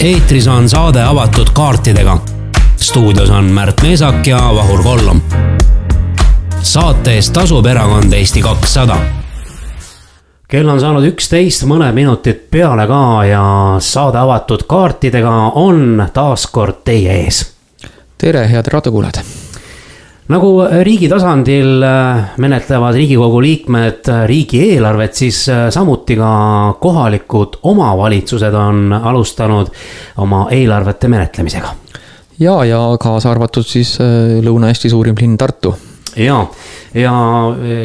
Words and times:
eetris 0.00 0.48
on 0.48 0.68
saade 0.68 1.02
avatud 1.02 1.46
kaartidega. 1.52 2.18
stuudios 2.76 3.30
on 3.30 3.44
Märt 3.44 3.82
Meesak 3.82 4.26
ja 4.26 4.38
Vahur 4.54 4.82
Kollom. 4.82 5.20
saate 6.62 7.14
eest 7.14 7.32
tasub 7.32 7.66
erakond 7.66 8.12
Eesti 8.12 8.42
kakssada. 8.42 8.96
kell 10.48 10.68
on 10.68 10.80
saanud 10.80 11.04
üksteist, 11.04 11.66
mõned 11.66 11.92
minutid 11.92 12.48
peale 12.50 12.86
ka 12.86 13.24
ja 13.24 13.44
saade 13.78 14.18
avatud 14.18 14.64
kaartidega 14.66 15.52
on 15.54 16.08
taas 16.12 16.46
kord 16.46 16.80
teie 16.84 17.20
ees. 17.24 17.52
tere, 18.18 18.48
head 18.48 18.72
raadiokuulajad 18.72 19.39
nagu 20.30 20.50
riigi 20.86 21.08
tasandil 21.10 21.82
äh, 21.82 22.30
menetlevad 22.42 22.94
riigikogu 22.98 23.42
liikmed 23.42 24.08
äh, 24.12 24.22
riigieelarvet, 24.30 25.14
siis 25.14 25.42
äh, 25.50 25.66
samuti 25.74 26.16
ka 26.20 26.30
kohalikud 26.80 27.60
omavalitsused 27.66 28.54
on 28.54 28.92
alustanud 28.94 29.70
oma 30.22 30.46
eelarvete 30.54 31.10
menetlemisega. 31.10 31.74
ja, 32.38 32.64
ja 32.64 32.80
kaasa 33.00 33.30
arvatud 33.30 33.66
siis 33.66 33.98
Lõuna-Eesti 34.44 34.90
suurim 34.90 35.18
linn 35.18 35.36
Tartu 35.38 35.74
ja, 36.16 36.38
ja 36.94 37.14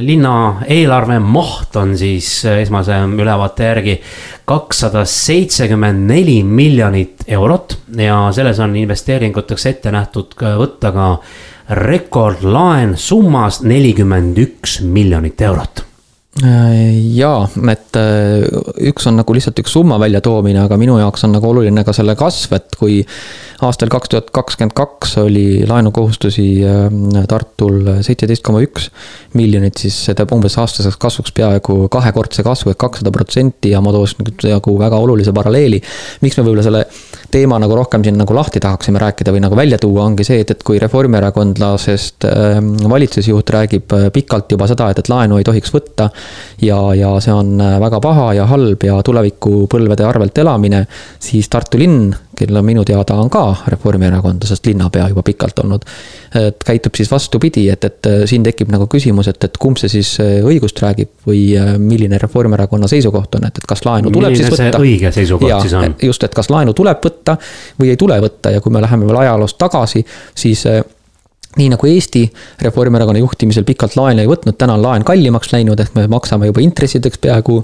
linna 0.02 0.36
eelarve 0.70 1.18
maht 1.20 1.76
on 1.82 1.98
siis 1.98 2.30
esmase 2.46 3.02
ülevaate 3.18 3.72
järgi 3.72 3.98
kakssada 4.46 5.06
seitsekümmend 5.10 6.08
neli 6.14 6.44
miljonit 6.44 7.26
eurot 7.28 7.78
ja 7.98 8.30
selles 8.38 8.62
on 8.62 8.78
investeeringuteks 8.86 9.66
ette 9.74 9.92
nähtud 9.92 10.38
võtta 10.62 10.94
ka 10.94 11.10
rekordlaen 11.70 12.94
summas 12.98 13.62
nelikümmend 13.62 14.38
üks 14.38 14.80
miljonit 14.82 15.42
eurot 15.42 15.86
jaa, 16.44 17.46
et 17.72 17.96
äh, 17.96 18.44
üks 18.90 19.06
on 19.08 19.16
nagu 19.16 19.36
lihtsalt 19.36 19.60
üks 19.62 19.72
summa 19.72 19.96
väljatoomine, 20.02 20.66
aga 20.66 20.76
minu 20.80 20.98
jaoks 21.00 21.24
on 21.24 21.32
nagu 21.38 21.48
oluline 21.48 21.86
ka 21.88 21.94
selle 21.96 22.18
kasv, 22.20 22.58
et 22.58 22.76
kui 22.76 22.98
aastal 23.64 23.88
kaks 23.94 24.12
tuhat 24.12 24.34
kakskümmend 24.36 24.76
kaks 24.76 25.16
oli 25.24 25.64
laenukohustusi 25.70 26.48
äh, 26.68 27.24
Tartul 27.32 27.88
seitseteist 28.04 28.44
koma 28.44 28.60
üks 28.66 28.90
miljonit, 29.40 29.80
siis 29.80 29.96
see 30.10 30.18
teeb 30.18 30.34
umbes 30.36 30.58
aastaseks 30.60 31.00
kasvuks 31.00 31.32
peaaegu 31.38 31.86
kahekordse 31.94 32.44
kasvu 32.44 32.74
ehk 32.74 32.82
kakssada 32.84 33.16
protsenti 33.16 33.72
ja 33.72 33.80
ma 33.84 33.96
tooks 33.96 34.18
nagu 34.44 34.76
väga 34.82 35.00
olulise 35.00 35.32
paralleeli. 35.36 35.80
miks 36.26 36.36
me 36.36 36.44
võib-olla 36.44 36.68
selle 36.68 36.84
teema 37.32 37.62
nagu 37.64 37.76
rohkem 37.80 38.04
siin 38.04 38.20
nagu 38.20 38.36
lahti 38.36 38.60
tahaksime 38.64 39.00
rääkida 39.02 39.32
või 39.36 39.44
nagu 39.44 39.56
välja 39.58 39.80
tuua, 39.82 40.06
ongi 40.10 40.28
see, 40.28 40.44
et, 40.44 40.52
et 40.52 40.68
kui 40.68 40.80
reformierakondlasest 40.84 42.28
äh, 42.28 42.60
valitsusjuht 42.92 43.56
räägib 43.56 43.96
äh, 43.96 44.10
pikalt 44.14 44.52
juba 44.52 44.68
seda, 44.72 44.92
et, 44.92 45.00
et 45.00 45.12
laenu 45.12 45.40
ei 45.40 45.48
tohiks 45.48 45.74
võtta. 45.76 46.10
Ja, 46.62 46.78
ja 46.96 47.14
see 47.24 47.34
on 47.34 47.56
äh, 47.62 47.80
väga 47.82 48.00
paha 48.04 48.34
ja 48.38 48.46
halb 48.50 48.84
ja 48.84 49.00
tulevikupõlvede 49.06 50.06
arvelt 50.08 50.38
elamine, 50.38 50.86
siis 51.22 51.50
Tartu 51.52 51.80
linn, 51.80 52.14
kellel 52.36 52.64
minu 52.68 52.84
teada 52.88 53.16
on 53.20 53.30
ka 53.32 53.44
reformierakondlasest 53.72 54.66
linnapea 54.68 55.08
juba 55.12 55.24
pikalt 55.24 55.60
olnud. 55.64 55.86
et 56.36 56.64
käitub 56.68 56.98
siis 56.98 57.12
vastupidi, 57.12 57.70
et, 57.72 57.84
et 57.88 58.10
siin 58.28 58.44
tekib 58.44 58.72
nagu 58.74 58.88
küsimus, 58.92 59.30
et, 59.32 59.44
et 59.48 59.58
kumb 59.62 59.80
see 59.80 59.92
siis 59.94 60.18
õigust 60.20 60.82
räägib 60.84 61.14
või 61.28 61.46
milline 61.80 62.20
Reformierakonna 62.20 62.90
seisukoht 62.92 63.38
on, 63.40 63.48
et, 63.48 63.62
et 63.62 63.68
kas 63.70 63.86
laenu 63.88 64.12
tuleb 64.12 64.34
milline 64.34 64.50
siis 64.50 64.60
võtta. 64.60 64.82
õige 64.84 65.12
seisukoht 65.16 65.50
ja, 65.50 65.62
siis 65.64 65.78
on? 65.80 65.96
just, 66.04 66.28
et 66.28 66.36
kas 66.36 66.52
laenu 66.52 66.76
tuleb 66.76 67.00
võtta 67.06 67.38
või 67.80 67.94
ei 67.94 68.00
tule 68.00 68.20
võtta 68.24 68.52
ja 68.52 68.64
kui 68.64 68.76
me 68.76 68.84
läheme 68.84 69.08
veel 69.08 69.22
ajaloos 69.24 69.56
tagasi, 69.62 70.04
siis 70.36 70.66
äh, 70.68 70.84
nii 71.56 71.70
nagu 71.74 71.88
Eesti 71.88 72.26
Reformierakonna 72.62 73.22
juhtimisel 73.22 73.68
pikalt 73.68 73.96
laene 74.00 74.26
ei 74.26 74.30
võtnud, 74.32 74.58
täna 74.60 74.76
on 74.76 74.84
laen 74.84 75.06
kallimaks 75.08 75.54
läinud, 75.54 75.80
ehk 75.80 75.96
me 75.96 76.08
maksame 76.12 76.52
juba 76.52 76.64
intressideks 76.66 77.22
peaaegu 77.22 77.62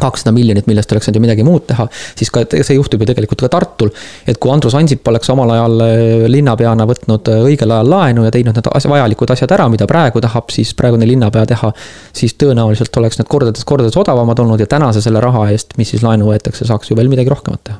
kakssada 0.00 0.32
miljonit, 0.34 0.66
millest 0.68 0.92
oleks 0.92 1.08
saanud 1.08 1.20
ju 1.20 1.24
midagi 1.24 1.44
muud 1.46 1.66
teha, 1.68 1.86
siis 2.18 2.30
ka 2.32 2.44
see 2.50 2.76
juhtub 2.76 3.02
ju 3.02 3.08
tegelikult 3.10 3.44
ka 3.44 3.50
Tartul. 3.52 3.92
et 4.26 4.38
kui 4.40 4.52
Andrus 4.52 4.74
Ansip 4.78 5.06
oleks 5.08 5.30
omal 5.32 5.52
ajal 5.54 5.84
äh, 5.84 6.26
linnapeana 6.30 6.86
võtnud 6.88 7.30
äh, 7.32 7.44
õigel 7.50 7.72
ajal 7.72 7.90
laenu 7.90 8.26
ja 8.26 8.32
teinud 8.34 8.56
need 8.56 8.70
asja, 8.72 8.90
vajalikud 8.92 9.32
asjad 9.34 9.54
ära, 9.56 9.68
mida 9.72 9.88
praegu 9.90 10.20
tahab 10.24 10.52
siis 10.54 10.74
praegune 10.76 11.08
linnapea 11.08 11.46
teha. 11.52 11.72
siis 12.16 12.36
tõenäoliselt 12.40 12.96
oleks 13.00 13.20
need 13.20 13.28
kordades, 13.28 13.64
kordades 13.64 13.96
odavamad 13.96 14.38
olnud 14.44 14.60
ja 14.60 14.66
tänase 14.66 15.02
selle 15.04 15.20
raha 15.20 15.48
eest, 15.52 15.76
mis 15.80 15.90
siis 15.94 16.04
laenu 16.04 16.30
võetakse, 16.30 16.66
saaks 16.68 16.90
ju 16.90 16.96
veel 16.96 17.08
midagi 17.12 17.32
rohkemat 17.32 17.64
teha. 17.64 17.78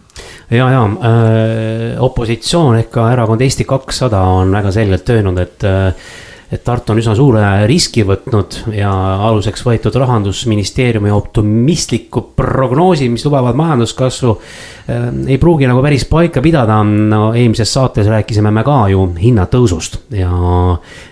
ja, 0.51 0.71
ja 0.73 0.85
äh, 0.85 2.01
opositsioon 2.03 2.81
ehk 2.81 2.95
ka 2.97 3.11
erakond 3.13 3.45
Eesti 3.45 3.69
kakssada 3.69 4.23
on 4.39 4.55
väga 4.57 4.73
selgelt 4.75 5.13
öelnud, 5.13 5.39
et 5.43 5.69
äh, 5.69 6.09
et 6.53 6.63
Tartu 6.65 6.93
on 6.95 7.01
üsna 7.01 7.15
suure 7.19 7.43
riski 7.67 8.05
võtnud 8.07 8.61
ja 8.77 8.91
aluseks 9.27 9.65
võetud 9.67 9.97
rahandusministeeriumi 9.99 11.11
optimistliku 11.11 12.23
prognoosi, 12.39 13.09
mis 13.11 13.25
lubavad 13.27 13.59
majanduskasvu 13.59 14.35
äh,. 14.37 15.09
ei 15.27 15.39
pruugi 15.43 15.67
nagu 15.67 15.83
päris 15.83 16.07
paika 16.11 16.43
pidada, 16.45 16.79
no 16.85 17.33
eelmises 17.35 17.73
saates 17.75 18.07
rääkisime 18.11 18.53
me 18.55 18.63
ka 18.67 18.79
ju 18.93 19.09
hinnatõusust 19.19 19.99
ja, 20.15 20.31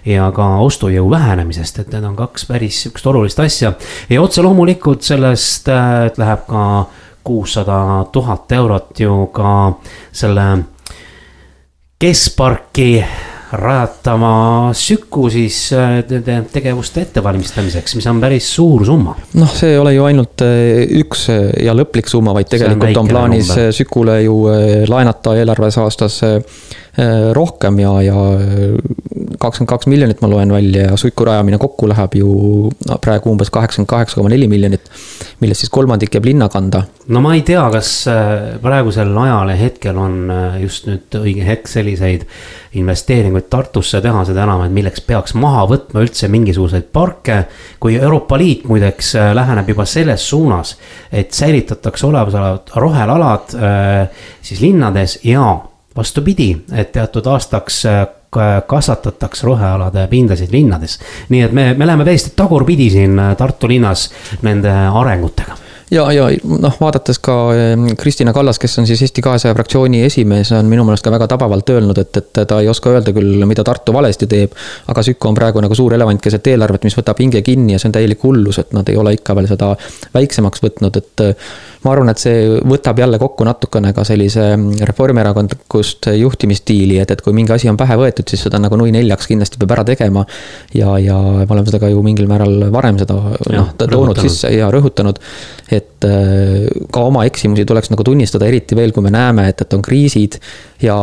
ja 0.07 0.31
ka 0.35 0.51
ostujõu 0.63 1.11
vähenemisest, 1.11 1.83
et 1.83 1.91
need 1.97 2.07
on 2.07 2.15
kaks 2.19 2.47
päris 2.51 2.85
sihukest 2.85 3.11
olulist 3.11 3.43
asja. 3.43 3.75
ja 4.11 4.23
otse 4.23 4.43
loomulikult 4.43 5.03
sellest 5.03 5.69
äh, 5.73 6.13
läheb 6.17 6.47
ka 6.47 6.65
kuussada 7.25 8.05
tuhat 8.13 8.53
eurot 8.53 9.01
ju 9.01 9.27
ka 9.33 9.73
selle 10.13 10.49
keskparki 11.99 13.05
rajatama 13.57 14.71
Süku 14.77 15.29
siis 15.31 15.59
äh, 15.73 16.01
tegevuste 16.53 17.05
ettevalmistamiseks, 17.07 17.97
mis 17.99 18.07
on 18.11 18.21
päris 18.23 18.49
suur 18.55 18.85
summa. 18.87 19.17
noh, 19.41 19.53
see 19.57 19.75
ei 19.75 19.81
ole 19.81 19.95
ju 19.95 20.07
ainult 20.09 20.45
äh, 20.47 20.85
üks 21.01 21.29
äh, 21.33 21.51
ja 21.65 21.75
lõplik 21.77 22.11
summa, 22.11 22.35
vaid 22.37 22.51
tegelikult 22.53 22.97
on, 22.97 23.05
on 23.05 23.13
plaanis 23.13 23.53
number. 23.53 23.73
Sükule 23.75 24.19
ju 24.23 24.39
laenata 24.89 25.37
eelarves 25.39 25.79
aastas 25.83 26.21
rohkem 27.35 27.79
ja, 27.83 27.91
ja 28.07 28.15
kakskümmend 29.45 29.71
kaks 29.71 29.89
miljonit 29.91 30.21
ma 30.23 30.29
loen 30.31 30.53
välja 30.53 30.89
ja 30.89 30.97
Suiku 30.99 31.27
rajamine 31.27 31.59
kokku 31.61 31.89
läheb 31.91 32.17
ju 32.19 32.29
praegu 33.03 33.33
umbes 33.33 33.51
kaheksakümmend 33.55 33.91
kaheksa 33.91 34.19
koma 34.19 34.31
neli 34.33 34.49
miljonit. 34.49 34.91
millest 35.41 35.65
siis 35.65 35.71
kolmandik 35.71 36.15
jääb 36.15 36.25
linna 36.25 36.49
kanda. 36.49 36.85
no 37.09 37.21
ma 37.21 37.35
ei 37.35 37.43
tea, 37.43 37.63
kas 37.73 37.91
äh, 38.11 38.55
praegusel 38.63 39.17
ajal 39.25 39.51
ja 39.53 39.57
hetkel 39.59 39.99
on 39.99 40.31
äh, 40.31 40.61
just 40.63 40.89
nüüd 40.89 41.19
õige 41.21 41.47
hetk 41.47 41.69
selliseid 41.69 42.27
investeeringuid 42.75 43.51
Tartusse 43.51 44.01
teha, 44.03 44.25
seda 44.27 44.43
enam, 44.47 44.65
et 44.65 44.73
milleks 44.75 45.05
peaks 45.07 45.35
maha 45.39 45.67
võtma 45.71 46.03
üldse 46.03 46.29
mingisuguseid 46.33 46.89
parke. 46.93 47.45
kui 47.81 47.99
Euroopa 47.99 48.39
Liit 48.39 48.65
muideks 48.71 49.15
äh, 49.21 49.35
läheneb 49.35 49.69
juba 49.75 49.85
selles 49.85 50.29
suunas, 50.29 50.77
et 51.13 51.33
säilitatakse 51.33 52.07
olemasolevad 52.07 52.75
rohelalad 52.81 53.55
siis 54.43 54.61
linnades 54.61 55.19
ja 55.25 55.45
vastupidi, 55.97 56.57
et 56.73 56.93
teatud 56.93 57.27
aastaks 57.27 57.83
kasvatatakse 58.67 59.47
rohealade 59.47 60.07
pindasid 60.11 60.53
linnades. 60.53 60.99
nii 61.29 61.43
et 61.43 61.53
me, 61.53 61.75
me 61.79 61.87
läheme 61.87 62.05
täiesti 62.05 62.33
tagurpidi 62.37 62.91
siin 62.91 63.19
äh, 63.19 63.37
Tartu 63.37 63.69
linnas 63.69 64.09
nende 64.43 64.73
arengutega 64.73 65.55
ja, 65.91 66.05
ja 66.13 66.29
noh, 66.45 66.77
vaadates 66.81 67.19
ka 67.23 67.35
ähm, 67.55 67.87
Kristina 68.01 68.33
Kallas, 68.33 68.59
kes 68.59 68.79
on 68.79 68.87
siis 68.89 69.03
Eesti 69.05 69.23
kahesaja 69.23 69.55
fraktsiooni 69.55 70.03
esimees, 70.07 70.53
on 70.57 70.69
minu 70.71 70.85
meelest 70.87 71.05
ka 71.05 71.13
väga 71.15 71.29
tabavalt 71.31 71.71
öelnud, 71.75 71.99
et, 72.01 72.17
et 72.21 72.43
ta 72.49 72.61
ei 72.61 72.69
oska 72.69 72.93
öelda 72.95 73.13
küll, 73.17 73.45
mida 73.49 73.65
Tartu 73.67 73.95
valesti 73.95 74.27
teeb. 74.31 74.55
aga 74.89 75.05
Süku 75.07 75.31
on 75.31 75.39
praegu 75.39 75.63
nagu 75.65 75.77
suur 75.79 75.95
elevant 75.95 76.23
keset 76.23 76.47
eelarvet, 76.55 76.89
mis 76.89 76.97
võtab 76.99 77.21
hinge 77.23 77.43
kinni 77.47 77.77
ja 77.77 77.83
see 77.83 77.91
on 77.91 77.97
täielik 77.99 78.25
hullus, 78.25 78.59
et 78.63 78.73
nad 78.77 78.89
ei 78.89 78.99
ole 79.01 79.15
ikka 79.19 79.37
veel 79.37 79.51
seda 79.51 79.75
väiksemaks 80.15 80.65
võtnud, 80.65 80.99
et 81.03 81.27
ma 81.85 81.93
arvan, 81.93 82.11
et 82.13 82.21
see 82.21 82.59
võtab 82.65 83.01
jälle 83.03 83.19
kokku 83.21 83.47
natukene 83.47 83.93
ka 83.97 84.05
sellise 84.09 84.47
reformierakondlikust 84.89 86.09
juhtimisstiili, 86.17 86.99
et, 87.03 87.13
et 87.13 87.25
kui 87.25 87.37
mingi 87.37 87.53
asi 87.55 87.71
on 87.71 87.79
pähe 87.81 87.97
võetud, 88.01 88.29
siis 88.31 88.47
seda 88.47 88.61
nagu 88.63 88.79
nui 88.81 88.93
neljaks 88.95 89.29
kindlasti 89.31 89.61
peab 89.61 89.77
ära 89.77 89.85
tegema. 89.89 90.25
ja, 90.75 90.97
ja 91.03 91.19
me 91.21 91.49
oleme 91.49 91.67
seda 91.69 91.83
ka 91.83 91.93
ju 91.93 92.03
mingil 92.05 92.29
määral 92.31 92.71
varem 92.75 93.01
seda 93.01 93.19
noh, 93.53 93.75
toonud 93.79 94.21
sisse 94.25 94.53
ja 94.55 94.71
rõhutanud. 94.73 95.21
et 95.75 96.07
äh, 96.09 96.69
ka 96.93 97.05
oma 97.09 97.25
eksimusi 97.29 97.65
tuleks 97.69 97.93
nagu 97.93 98.05
tunnistada, 98.05 98.49
eriti 98.49 98.77
veel, 98.77 98.93
kui 98.93 99.05
me 99.05 99.13
näeme, 99.13 99.49
et, 99.53 99.61
et 99.61 99.77
on 99.77 99.85
kriisid 99.85 100.41
ja 100.85 100.97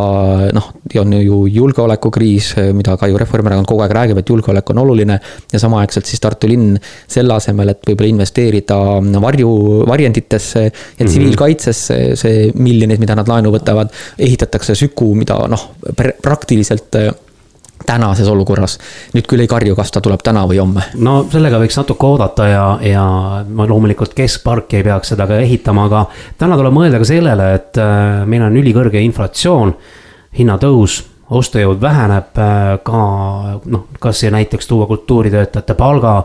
noh, 0.53 0.67
on 1.01 1.13
ju 1.17 1.45
julgeolekukriis, 1.49 2.53
mida 2.77 2.97
ka 2.99 3.09
ju 3.09 3.19
Reformierakond 3.21 3.69
kogu 3.69 3.85
aeg 3.85 3.93
räägib, 3.95 4.21
et 4.21 4.29
julgeolek 4.29 4.69
on 4.73 4.81
oluline. 4.83 5.19
ja 5.53 5.59
samaaegselt 5.59 6.09
siis 6.09 6.21
Tartu 6.21 6.49
linn 6.49 6.77
selle 7.07 7.33
asemel, 7.33 7.73
et 7.73 7.81
võib-olla 7.87 8.09
investeerida 8.15 8.77
varju, 9.21 9.51
varjenditesse 9.89 10.70
ja 10.71 10.77
mm 10.77 11.05
-hmm. 11.05 11.11
tsiviilkaitsesse, 11.11 11.99
see 12.15 12.51
miljonid, 12.55 12.99
mida 12.99 13.15
nad 13.15 13.27
laenu 13.27 13.51
võtavad, 13.51 13.91
ehitatakse 14.19 14.75
Süku, 14.75 15.13
mida 15.15 15.37
noh, 15.47 15.69
praktiliselt 16.21 16.95
tänases 17.85 18.27
olukorras. 18.27 18.77
nüüd 19.13 19.27
küll 19.27 19.43
ei 19.43 19.49
karju, 19.49 19.75
kas 19.75 19.91
ta 19.91 20.01
tuleb 20.01 20.21
täna 20.23 20.43
või 20.49 20.59
homme. 20.61 20.83
no 20.95 21.25
sellega 21.31 21.59
võiks 21.61 21.77
natuke 21.77 22.07
oodata 22.07 22.47
ja, 22.47 22.65
ja 22.85 23.05
ma 23.47 23.67
loomulikult 23.67 24.13
keskparki 24.17 24.81
ei 24.81 24.83
peaks 24.83 25.13
seda 25.13 25.27
ka 25.27 25.39
ehitama, 25.41 25.85
aga 25.89 26.05
täna 26.37 26.57
tuleb 26.59 26.75
mõelda 26.75 27.01
ka 27.01 27.09
sellele, 27.09 27.53
et 27.55 27.81
äh, 27.81 28.25
meil 28.25 28.45
on 28.47 28.57
ülikõrge 28.61 29.01
inflatsioon, 29.01 29.73
hinnatõus 30.37 31.01
ostujõud 31.31 31.79
väheneb 31.81 32.39
äh, 32.39 32.57
ka 32.83 33.01
noh, 33.71 33.85
kas 34.03 34.23
näiteks 34.31 34.67
tuua 34.67 34.87
kultuuritöötajate 34.89 35.75
palga 35.79 36.17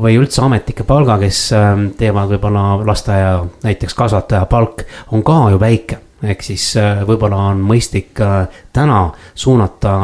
või 0.00 0.16
üldse 0.20 0.42
ametnike 0.44 0.86
palga, 0.88 1.18
kes 1.20 1.40
ähm, 1.56 1.90
teevad 1.98 2.32
võib-olla 2.32 2.64
lasteaia 2.86 3.38
näiteks 3.64 3.96
kasvataja 3.96 4.46
palk 4.48 4.86
on 5.12 5.24
ka 5.26 5.38
ju 5.52 5.60
väike 5.60 6.00
ehk 6.24 6.44
siis 6.46 6.70
äh, 6.80 7.02
võib-olla 7.08 7.50
on 7.50 7.60
mõistlik 7.68 8.16
äh, 8.24 8.46
täna 8.72 9.02
suunata 9.34 9.96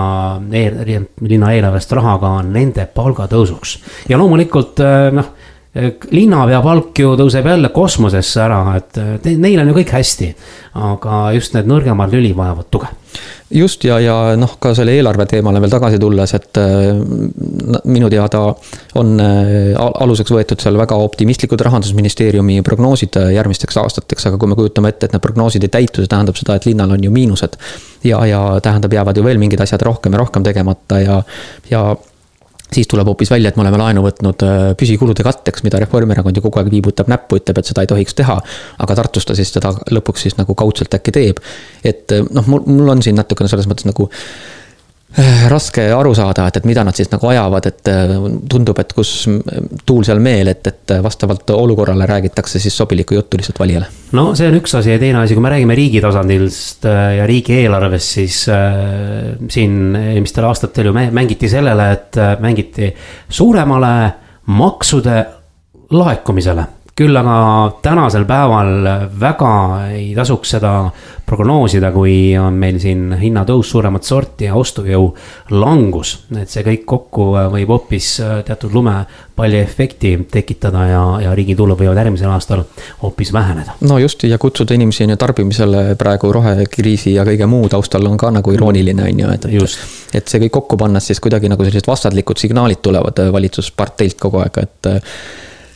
eel, 0.53 1.09
linna 1.25 1.55
eelarvest 1.57 1.97
raha 1.97 2.19
ka 2.21 2.35
nende 2.45 2.87
palgatõusuks. 2.93 3.79
ja 4.13 4.21
loomulikult 4.21 4.85
noh, 5.17 5.33
linnapea 6.13 6.61
palk 6.61 6.99
ju 7.01 7.15
tõuseb 7.17 7.49
jälle 7.49 7.71
kosmosesse 7.73 8.43
ära, 8.45 8.65
et 8.77 9.31
neil 9.41 9.63
on 9.63 9.73
ju 9.73 9.79
kõik 9.81 9.95
hästi. 9.97 10.35
aga 10.77 11.31
just 11.33 11.57
need 11.57 11.73
nõrgemad 11.73 12.13
lüli 12.13 12.37
vajavad 12.37 12.69
tuge 12.69 12.99
just 13.53 13.85
ja, 13.85 13.99
ja 14.01 14.17
noh, 14.39 14.57
ka 14.63 14.73
selle 14.77 14.95
eelarve 14.97 15.27
teemale 15.31 15.61
veel 15.63 15.73
tagasi 15.73 15.99
tulles, 16.01 16.35
et 16.39 16.61
äh, 16.61 16.93
minu 17.85 18.11
teada 18.13 18.45
on 19.01 19.15
äh, 19.23 19.73
aluseks 19.77 20.33
võetud 20.35 20.63
seal 20.63 20.79
väga 20.81 20.97
optimistlikud 21.05 21.61
rahandusministeeriumi 21.69 22.61
prognoosid 22.67 23.19
äh, 23.21 23.33
järgmisteks 23.37 23.81
aastateks, 23.83 24.29
aga 24.31 24.41
kui 24.41 24.53
me 24.53 24.59
kujutame 24.59 24.93
ette, 24.93 25.09
et 25.09 25.17
need 25.17 25.25
prognoosid 25.25 25.67
ei 25.67 25.73
täitu, 25.73 26.03
see 26.03 26.13
tähendab 26.13 26.39
seda, 26.41 26.57
et 26.57 26.69
linnal 26.69 26.97
on 26.97 27.05
ju 27.05 27.13
miinused. 27.13 27.59
ja, 28.05 28.25
ja 28.27 28.41
tähendab, 28.63 28.93
jäävad 28.93 29.17
ju 29.17 29.25
veel 29.25 29.39
mingid 29.43 29.61
asjad 29.61 29.83
rohkem 29.87 30.17
ja 30.17 30.23
rohkem 30.25 30.43
tegemata 30.47 31.01
ja, 31.01 31.23
ja 31.71 31.85
siis 32.75 32.89
tuleb 32.91 33.09
hoopis 33.11 33.31
välja, 33.31 33.53
et 33.53 33.59
me 33.59 33.65
oleme 33.65 33.81
laenu 33.81 34.05
võtnud 34.07 34.45
äh, 34.47 34.63
püsikulude 34.79 35.25
katteks, 35.27 35.65
mida 35.67 35.81
Reformierakond 35.83 36.39
ju 36.39 36.45
kogu 36.45 36.61
aeg 36.61 36.71
viibutab 36.73 37.11
näppu, 37.13 37.41
ütleb, 37.41 37.61
et 37.61 37.69
seda 37.69 37.85
ei 37.85 37.91
tohiks 37.91 38.17
teha. 38.19 38.39
aga 38.85 38.97
Tartus 38.99 39.29
ta 39.29 39.37
siis 39.39 39.53
seda 39.55 39.75
lõpuks 39.91 40.27
siis 40.27 40.39
nagu 40.41 40.55
kaudselt 40.59 40.95
äkki 40.95 41.15
teeb. 41.15 41.45
et 41.85 42.13
äh, 42.13 42.25
noh, 42.31 42.49
mul, 42.49 42.67
mul 42.67 42.97
on 42.97 43.05
siin 43.05 43.19
natukene 43.19 43.51
selles 43.53 43.69
mõttes 43.71 43.89
nagu 43.89 44.11
raske 45.53 45.85
aru 45.93 46.15
saada, 46.17 46.47
et, 46.49 46.57
et 46.57 46.67
mida 46.69 46.85
nad 46.87 46.97
siis 46.97 47.11
nagu 47.13 47.29
ajavad, 47.29 47.67
et 47.69 47.91
äh, 47.93 48.15
tundub, 48.51 48.79
et 48.81 48.93
kus 48.97 49.13
tuul 49.87 50.07
seal 50.09 50.23
meel, 50.25 50.49
et, 50.53 50.67
et 50.71 50.95
vastavalt 51.05 51.51
olukorrale 51.55 52.07
räägitakse 52.09 52.61
siis 52.63 52.77
sobilikku 52.77 53.19
juttu 53.19 53.41
lihtsalt 53.41 53.61
valijale. 53.61 53.91
no 54.17 54.31
see 54.39 54.49
on 54.49 54.57
üks 54.61 54.77
asi 54.79 54.95
ja 54.95 54.99
teine 55.03 55.21
asi, 55.23 55.37
kui 55.37 55.45
me 55.45 55.53
räägime 55.53 55.77
riigi 55.77 56.01
tasandist 56.05 56.89
äh, 56.89 57.17
ja 57.19 57.29
riigieelarvest, 57.29 58.17
siis 58.19 58.43
äh, 58.53 59.37
siin 59.53 59.97
eelmistel 59.97 60.49
aastatel 60.49 60.91
ju 60.91 60.97
mängiti 60.97 61.49
sellele, 61.49 61.91
et 61.93 62.21
mängiti 62.41 62.93
suuremale 63.29 63.95
maksude 64.47 65.19
laekumisele 65.93 66.65
küll 66.99 67.17
aga 67.17 67.37
tänasel 67.83 68.27
päeval 68.29 68.87
väga 69.21 69.53
ei 69.95 70.11
tasuks 70.17 70.51
seda 70.57 70.73
prognoosida, 71.27 71.89
kui 71.95 72.35
on 72.37 72.59
meil 72.61 72.77
siin 72.83 73.15
hinnatõus 73.17 73.71
suuremat 73.73 74.05
sorti 74.05 74.45
ja 74.51 74.57
ostujõu 74.59 75.07
langus. 75.57 76.27
et 76.37 76.51
see 76.53 76.65
kõik 76.67 76.85
kokku 76.85 77.29
võib 77.55 77.71
hoopis 77.73 78.09
teatud 78.45 78.75
lumepalliefekti 78.77 80.11
tekitada 80.31 80.83
ja, 80.91 81.05
ja 81.25 81.35
riigi 81.39 81.57
tulud 81.57 81.79
võivad 81.81 81.97
järgmisel 82.03 82.31
aastal 82.31 82.65
hoopis 83.03 83.33
väheneda. 83.33 83.79
no 83.89 83.97
just 83.99 84.25
ja 84.29 84.39
kutsuda 84.39 84.75
inimesi 84.75 85.07
on 85.07 85.15
ju 85.15 85.21
tarbimisele 85.23 85.85
praegu 85.97 86.33
rohekriisi 86.33 87.15
ja 87.15 87.25
kõige 87.25 87.49
muu 87.49 87.71
taustal 87.73 88.05
on 88.07 88.19
ka 88.21 88.31
nagu 88.31 88.53
irooniline 88.53 89.07
on 89.09 89.23
ju, 89.25 89.31
et, 89.33 89.47
et. 89.49 89.79
et 90.21 90.29
see 90.29 90.45
kõik 90.45 90.59
kokku 90.59 90.77
pannes 90.77 91.07
siis 91.07 91.21
kuidagi 91.25 91.49
nagu 91.49 91.65
sellised 91.65 91.89
vastandlikud 91.89 92.45
signaalid 92.45 92.85
tulevad 92.85 93.25
valitsusparteilt 93.33 94.21
kogu 94.21 94.43
aeg, 94.45 94.61
et 94.67 94.93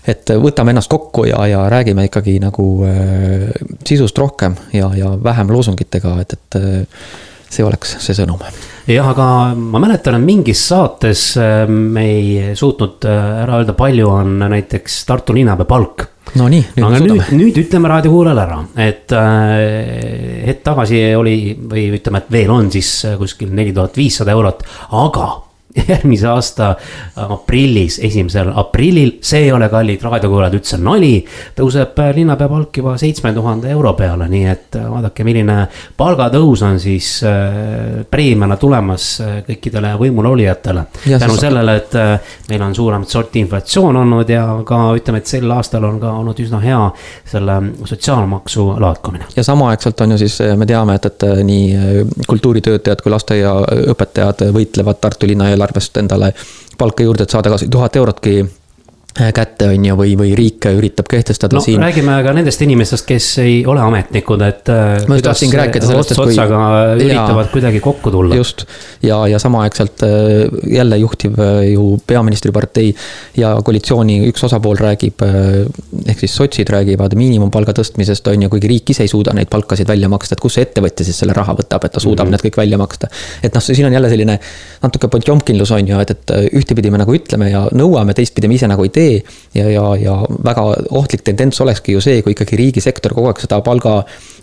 et 0.06 0.34
võtame 0.40 0.74
ennast 0.74 0.90
kokku 0.90 1.26
ja, 1.30 1.40
ja 1.50 1.66
räägime 1.72 2.06
ikkagi 2.08 2.38
nagu 2.42 2.66
äh, 2.86 3.50
sisust 3.86 4.18
rohkem 4.18 4.56
ja, 4.76 4.90
ja 4.96 5.12
vähem 5.22 5.50
loosungitega, 5.52 6.16
et, 6.22 6.36
et 6.36 6.58
äh, 6.60 7.06
see 7.50 7.66
oleks 7.66 7.96
see 8.02 8.16
sõnum. 8.16 8.42
jah, 8.90 9.08
aga 9.10 9.28
ma 9.56 9.82
mäletan, 9.82 10.18
et 10.18 10.26
mingis 10.26 10.62
saates 10.70 11.28
äh, 11.40 11.64
me 11.70 12.04
ei 12.10 12.52
suutnud 12.58 13.06
ära 13.06 13.60
öelda, 13.60 13.76
palju 13.78 14.10
on 14.10 14.36
näiteks 14.46 15.04
Tartu 15.08 15.34
linnapea 15.36 15.68
palk 15.68 16.06
no 16.38 16.48
nii, 16.50 16.62
nüüd 16.76 16.86
aga 16.86 17.00
nüüd, 17.02 17.32
nüüd 17.38 17.58
ütleme 17.64 17.90
raadiokuulajale 17.90 18.44
ära, 18.46 18.60
et 18.86 19.16
äh, 19.16 20.44
hetk 20.46 20.62
tagasi 20.66 21.02
oli 21.18 21.38
või 21.58 21.88
ütleme, 21.98 22.22
et 22.22 22.30
veel 22.38 22.54
on 22.54 22.70
siis 22.74 22.92
kuskil 23.18 23.50
neli 23.54 23.74
tuhat 23.74 23.98
viissada 23.98 24.34
eurot, 24.34 24.62
aga 25.02 25.26
järgmise 25.88 26.28
aasta 26.28 26.74
aprillis, 27.16 27.98
esimesel 28.04 28.50
aprillil, 28.54 29.16
see 29.24 29.46
ei 29.46 29.52
ole 29.52 29.68
kallid 29.72 30.02
raadiokuulajad, 30.02 30.56
üldse 30.58 30.78
nali. 30.80 31.14
tõuseb 31.56 31.98
linnapea 32.16 32.48
palk 32.48 32.80
juba 32.80 32.96
seitsme 33.00 33.32
tuhande 33.36 33.70
euro 33.72 33.92
peale, 33.98 34.28
nii 34.30 34.44
et 34.50 34.78
vaadake, 34.80 35.24
milline 35.26 35.58
palgatõus 35.96 36.62
on 36.66 36.80
siis 36.80 37.10
äh, 37.26 38.02
preemiana 38.10 38.56
tulemas 38.60 39.08
äh, 39.20 39.36
kõikidele 39.46 39.94
võimulolijatele. 40.00 40.86
tänu 41.18 41.36
sellele, 41.40 41.76
et 41.82 41.94
äh, 42.00 42.32
meil 42.50 42.66
on 42.66 42.74
suuremat 42.74 43.12
sorti 43.12 43.42
inflatsioon 43.44 43.96
olnud 44.02 44.30
ja 44.30 44.44
ka 44.66 44.80
ütleme, 44.96 45.22
et 45.22 45.30
sel 45.30 45.50
aastal 45.50 45.84
on 45.88 46.00
ka 46.00 46.12
olnud 46.20 46.40
üsna 46.42 46.60
hea 46.64 46.80
selle 47.28 47.60
sotsiaalmaksu 47.84 48.68
laekumine. 48.80 49.28
ja 49.36 49.44
samaaegselt 49.44 50.00
on 50.00 50.16
ju 50.16 50.20
siis, 50.24 50.38
me 50.56 50.66
teame, 50.66 50.96
et, 50.96 51.06
et 51.06 51.28
nii 51.44 52.16
kultuuritöötajad 52.26 53.02
kui 53.02 53.12
lasteaiaõpetajad 53.12 54.46
võitlevad 54.56 55.00
Tartu 55.00 55.28
linna 55.28 55.50
eelarve 55.50 55.65
eelarvest 55.66 55.96
endale 55.96 56.32
palka 56.78 57.02
juurde, 57.02 57.26
et 57.26 57.30
saada 57.30 57.50
kas 57.50 57.66
tuhat 57.70 57.96
eurotki 57.96 58.44
kätte, 59.16 59.68
on 59.72 59.84
ju, 59.84 59.96
või, 59.96 60.12
või 60.18 60.32
riik 60.36 60.66
üritab 60.68 61.08
kehtestada 61.08 61.56
no, 61.56 61.62
siin. 61.64 61.80
räägime 61.80 62.18
ka 62.24 62.32
nendest 62.36 62.60
inimestest, 62.66 63.06
kes 63.08 63.28
ei 63.40 63.54
ole 63.68 63.80
ametnikud, 63.80 64.42
et. 64.44 64.68
Äh, 64.72 65.06
ma 65.08 65.16
just 65.16 65.28
tahtsingi 65.30 65.56
rääkida 65.56 65.88
sellest, 65.88 66.12
et 66.12 66.20
kui. 66.20 66.34
üritavad 66.36 67.46
ja, 67.46 67.52
kuidagi 67.52 67.80
kokku 67.84 68.12
tulla. 68.12 68.36
just 68.36 68.66
ja, 69.02 69.22
ja 69.30 69.40
samaaegselt 69.40 70.04
äh, 70.04 70.10
jälle 70.72 70.98
juhtiv 71.00 71.40
ju 71.70 71.86
peaministripartei 72.06 72.90
ja 73.40 73.54
koalitsiooni 73.64 74.18
üks 74.28 74.44
osapool 74.44 74.76
räägib. 74.80 75.24
ehk 76.06 76.20
siis 76.20 76.36
sotsid 76.36 76.68
räägivad 76.72 77.16
miinimumpalga 77.16 77.72
tõstmisest, 77.78 78.28
on 78.32 78.46
ju, 78.46 78.52
kuigi 78.52 78.68
riik 78.68 78.92
ise 78.92 79.06
ei 79.06 79.12
suuda 79.12 79.32
neid 79.36 79.48
palkasid 79.52 79.88
välja 79.88 80.10
maksta, 80.12 80.36
et 80.36 80.44
kus 80.44 80.58
see 80.58 80.66
ettevõtja 80.68 81.08
siis 81.08 81.22
selle 81.24 81.36
raha 81.36 81.56
võtab, 81.56 81.88
et 81.88 81.96
ta 81.96 82.04
suudab 82.04 82.26
mm 82.26 82.34
-hmm. 82.34 82.36
need 82.36 82.46
kõik 82.50 82.60
välja 82.60 82.78
maksta. 82.78 83.08
et 83.42 83.54
noh, 83.54 83.64
siin 83.64 83.86
on 83.88 83.96
jälle 83.96 84.12
selline 84.12 84.38
natuke 84.82 85.08
potjomkinlus 85.08 85.70
on 85.70 85.88
ju, 85.88 85.98
et, 86.00 86.10
et 86.10 86.36
ühtepidi 86.52 86.90
me 86.90 86.98
nagu 86.98 87.14
ütleme 87.14 87.50
ja 87.50 87.66
nõuame, 87.72 88.14
teistpidi 88.14 88.48
me 88.48 88.54
ise 88.54 88.68
nagu 88.68 88.84
ei 88.84 88.92
tee 88.92 89.05
tee. 89.06 89.22
ja, 89.54 89.68
ja, 89.70 89.86
ja 90.00 90.16
väga 90.44 90.66
ohtlik 90.90 91.24
tendents 91.26 91.60
olekski 91.64 91.96
ju 91.96 92.04
see, 92.04 92.22
kui 92.22 92.36
ikkagi 92.36 92.58
riigisektor 92.60 93.14
kogu 93.16 93.30
aeg 93.32 93.42
seda 93.46 93.62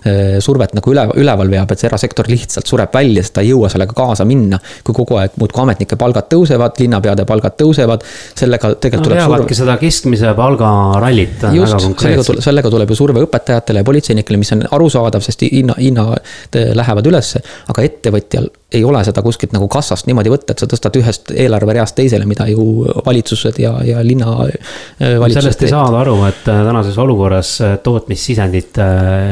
palgasurvet 0.04 0.74
nagu 0.78 0.94
üle, 0.94 1.06
üleval 1.20 1.52
veab, 1.52 1.72
et 1.72 1.82
see 1.82 1.90
erasektor 1.90 2.28
lihtsalt 2.32 2.70
sureb 2.70 2.94
välja, 2.94 3.24
sest 3.24 3.36
ta 3.38 3.44
ei 3.44 3.52
jõua 3.52 3.70
sellega 3.72 3.96
kaasa 3.98 4.26
minna. 4.28 4.60
kui 4.84 4.96
kogu 4.96 5.18
aeg 5.20 5.38
muudkui 5.40 5.64
ametnike 5.64 5.98
palgad 6.00 6.30
tõusevad, 6.32 6.80
linnapeade 6.80 7.26
palgad 7.26 7.56
tõusevad, 7.60 8.04
sellega 8.36 8.74
tegelikult 8.76 9.10
no, 9.10 9.10
tuleb. 9.10 9.22
veavadki 9.22 9.58
seda 9.58 9.78
keskmise 9.82 10.34
palga 10.38 10.72
rallit. 11.04 11.46
just, 11.54 11.88
sellega 12.02 12.24
tuleb, 12.28 12.44
sellega 12.44 12.74
tuleb 12.74 12.94
ju 12.94 13.00
surve 13.00 13.24
õpetajatele 13.28 13.84
ja 13.84 13.88
politseinikele, 13.88 14.42
mis 14.42 14.54
on 14.56 14.66
arusaadav, 14.72 15.24
sest 15.26 15.46
hinna, 15.48 15.78
hinnad 15.80 16.60
lähevad 16.76 17.08
ülesse, 17.08 17.44
aga 17.72 17.88
ettevõtjal 17.88 18.50
ei 18.74 18.82
ole 18.84 19.04
seda 19.06 19.22
kuskilt 19.22 19.54
nagu 19.54 19.68
kassast 19.70 20.08
niimoodi 20.10 20.32
võtta, 20.34 20.56
et 20.56 20.64
sa 20.64 20.68
tõstad 20.70 20.96
ühest 20.98 21.30
eelarvereast 21.30 21.96
teisele, 21.96 22.26
mida 22.26 22.48
ju 22.50 22.88
valitsused 23.06 23.60
ja, 23.62 23.76
ja 23.86 24.02
linna 24.02 24.34
Äh, 25.02 25.18
sellest 25.34 25.64
ei 25.66 25.72
saada 25.72 26.00
aru, 26.04 26.16
et 26.28 26.48
äh, 26.50 26.62
tänases 26.66 26.98
olukorras 27.02 27.56
äh, 27.62 27.76
tootmissisendite 27.84 28.86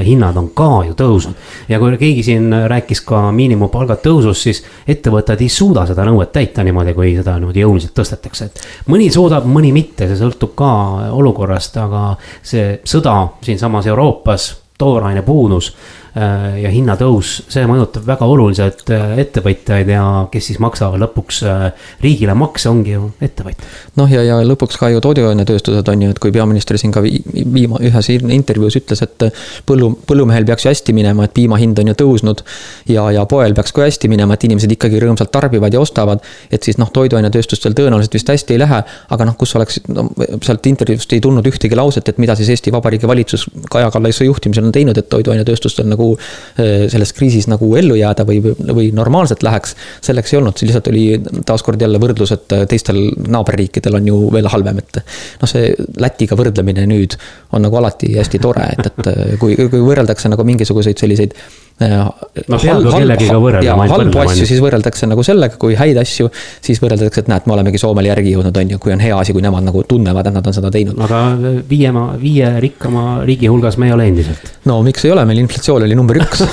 hinnad 0.06 0.38
on 0.38 0.50
ka 0.62 0.70
ju 0.88 0.96
tõusnud. 0.98 1.36
ja 1.70 1.80
kui 1.82 1.98
keegi 1.98 2.24
siin 2.24 2.54
rääkis 2.70 3.02
ka 3.08 3.24
miinimumpalga 3.36 3.98
tõusust, 4.04 4.48
siis 4.48 4.64
ettevõtted 4.88 5.42
ei 5.42 5.50
suuda 5.50 5.86
seda 5.90 6.06
nõuet 6.08 6.32
täita 6.36 6.66
niimoodi, 6.68 6.94
kui 6.98 7.16
seda 7.18 7.38
niimoodi 7.40 7.66
jõuliselt 7.66 7.96
tõstetakse, 7.98 8.50
et. 8.50 8.66
mõni 8.92 9.10
suudab, 9.14 9.48
mõni 9.50 9.74
mitte, 9.76 10.10
see 10.10 10.20
sõltub 10.20 10.54
ka 10.58 10.72
olukorrast, 11.18 11.78
aga 11.82 12.12
see 12.42 12.78
sõda 12.88 13.16
siinsamas 13.46 13.90
Euroopas, 13.90 14.52
tooraine 14.82 15.22
puudus 15.22 15.72
ja 16.12 16.70
hinnatõus, 16.72 17.38
see 17.48 17.64
mõjutab 17.70 18.04
väga 18.04 18.28
oluliselt 18.28 18.90
äh, 18.92 19.14
ettevõtjaid 19.24 19.88
ja 19.94 20.04
kes 20.32 20.50
siis 20.50 20.58
maksavad 20.60 21.00
lõpuks 21.00 21.38
äh, 21.48 21.62
riigile 22.04 22.34
makse, 22.36 22.68
ongi 22.68 22.98
ju 22.98 23.06
ettevõtjad. 23.24 23.64
noh, 23.96 24.12
ja, 24.12 24.24
ja 24.28 24.40
lõpuks 24.44 24.76
ka 24.80 24.90
ju 24.92 25.00
toiduainetööstused 25.04 25.88
on 25.88 26.04
ju, 26.04 26.10
et 26.12 26.20
kui 26.20 26.34
peaminister 26.36 26.76
siin 26.82 26.92
ka 26.92 27.04
viima-, 27.04 27.80
ühes 27.88 28.10
intervjuus 28.12 28.76
ütles, 28.82 29.04
et 29.06 29.26
põllu, 29.68 29.94
põllumehel 30.08 30.48
peaks 30.50 30.68
ju 30.68 30.74
hästi 30.74 30.96
minema, 30.98 31.30
et 31.30 31.36
piima 31.38 31.60
hind 31.62 31.80
on 31.80 31.94
ju 31.94 31.96
tõusnud. 32.04 32.44
ja, 32.92 33.08
ja 33.16 33.24
poel 33.32 33.56
peaks 33.56 33.72
ka 33.72 33.88
hästi 33.88 34.12
minema, 34.12 34.36
et 34.36 34.44
inimesed 34.50 34.76
ikkagi 34.76 35.00
rõõmsalt 35.00 35.32
tarbivad 35.32 35.72
ja 35.72 35.80
ostavad. 35.80 36.20
et 36.52 36.64
siis 36.64 36.76
noh, 36.82 36.92
toiduainetööstustel 36.92 37.72
tõenäoliselt 37.78 38.20
vist 38.20 38.34
hästi 38.36 38.58
ei 38.58 38.64
lähe, 38.66 38.82
aga 39.16 39.30
noh, 39.32 39.40
kus 39.40 39.56
oleks 39.56 39.80
no,, 39.88 40.10
sealt 40.44 40.68
intervjuust 40.68 41.16
ei 41.16 41.24
tulnud 41.24 41.48
ühtegi 41.48 41.80
lauset, 41.80 42.12
et 42.12 42.20
mida 42.20 42.36
siis 42.36 42.52
Eesti 42.52 42.76
Vabariigi 42.76 43.08
valitsus 43.08 43.48
Kaja 43.72 43.88
Kallase 43.96 44.28
juhtimisel 44.28 44.68
on 44.68 44.76
teinud, 44.76 44.98
et 45.00 45.08
toiduainetööstustel 45.08 45.88
nagu 45.88 46.01
nagu 46.02 46.18
äh, 46.18 46.90
selles 46.92 47.14
kriisis 47.18 47.48
nagu 47.52 47.70
ellu 47.78 47.98
jääda 48.00 48.26
või, 48.28 48.42
või 48.42 48.90
normaalselt 48.96 49.44
läheks. 49.46 49.76
selleks 50.02 50.34
ei 50.34 50.42
olnud, 50.42 50.58
see 50.58 50.70
lihtsalt 50.70 50.90
oli 50.92 51.06
taaskord 51.48 51.82
jälle 51.82 52.02
võrdlus, 52.02 52.34
et 52.36 52.58
äh, 52.58 52.66
teistel 52.70 53.00
naaberriikidel 53.28 54.00
on 54.02 54.12
ju 54.12 54.22
veel 54.34 54.50
halvem, 54.52 54.82
et. 54.84 55.02
noh, 55.42 55.50
see 55.50 55.74
Lätiga 56.02 56.38
võrdlemine 56.40 56.88
nüüd 56.90 57.18
on 57.54 57.66
nagu 57.66 57.78
alati 57.78 58.16
hästi 58.18 58.42
tore, 58.42 58.70
et, 58.74 58.92
et 58.92 59.12
äh, 59.12 59.36
kui, 59.42 59.58
kui 59.62 59.84
võrreldakse 59.84 60.32
nagu 60.32 60.46
mingisuguseid 60.48 61.02
selliseid 61.02 61.38
no 61.82 62.58
ju 62.62 62.92
kellegiga 62.94 63.38
võrrelda. 63.42 63.76
halbu 63.92 64.22
asju 64.24 64.48
siis 64.50 64.62
võrreldakse 64.62 65.08
nagu 65.10 65.24
sellega, 65.26 65.58
kui 65.62 65.76
häid 65.80 65.98
asju, 66.02 66.30
siis 66.64 66.82
võrreldakse, 66.84 67.24
et 67.24 67.32
näed, 67.32 67.48
me 67.50 67.56
olemegi 67.56 67.82
Soomele 67.82 68.12
järgi 68.12 68.36
jõudnud, 68.36 68.58
on 68.62 68.74
ju, 68.76 68.82
kui 68.82 68.94
on 68.94 69.02
hea 69.04 69.18
asi, 69.18 69.34
kui 69.36 69.44
nemad 69.44 69.66
nagu 69.66 69.84
tunnevad, 69.90 70.30
et 70.30 70.38
nad 70.38 70.48
on 70.48 70.58
seda 70.58 70.72
teinud. 70.74 71.00
aga 71.08 71.22
viie, 71.70 71.94
viie 72.22 72.52
rikkama 72.68 73.06
riigi 73.28 73.50
hulgas 73.52 73.80
me 73.82 73.90
ei 73.90 73.96
ole 73.96 74.08
endiselt. 74.12 74.52
no 74.70 74.82
miks 74.86 75.06
ei 75.08 75.14
ole, 75.16 75.26
meil 75.30 75.42
inflatsioon 75.44 75.88
oli 75.88 75.91
oli 75.92 75.96
number 75.96 76.18
üks 76.22 76.44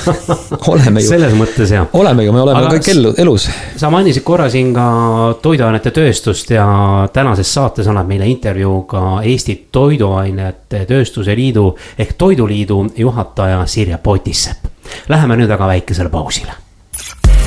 oleme 0.72 1.02
ju. 1.02 1.08
selles 1.08 1.34
mõttes 1.38 1.72
jah. 1.72 1.86
oleme 1.92 2.24
ju, 2.24 2.34
me 2.34 2.42
oleme 2.42 2.60
Aga 2.60 2.76
kõik 2.76 2.90
ellu, 2.92 3.12
elus. 3.22 3.48
sa 3.76 3.90
mainisid 3.92 4.24
korra 4.26 4.48
siin 4.50 4.72
ka 4.76 4.86
toiduainete 5.42 5.92
tööstust 5.94 6.52
ja 6.54 6.66
tänases 7.12 7.52
saates 7.54 7.88
annab 7.88 8.08
meile 8.10 8.28
intervjuu 8.28 8.82
ka 8.90 9.04
Eesti 9.22 9.58
Toiduainete 9.72 10.84
Tööstuse 10.88 11.36
Liidu 11.36 11.70
ehk 11.98 12.16
Toiduliidu 12.18 12.84
juhataja 12.96 13.66
Sirje 13.66 13.98
Potissepp. 14.02 14.66
Läheme 15.08 15.36
nüüd 15.36 15.50
aga 15.52 15.68
väikesele 15.74 16.10
pausile 16.12 16.64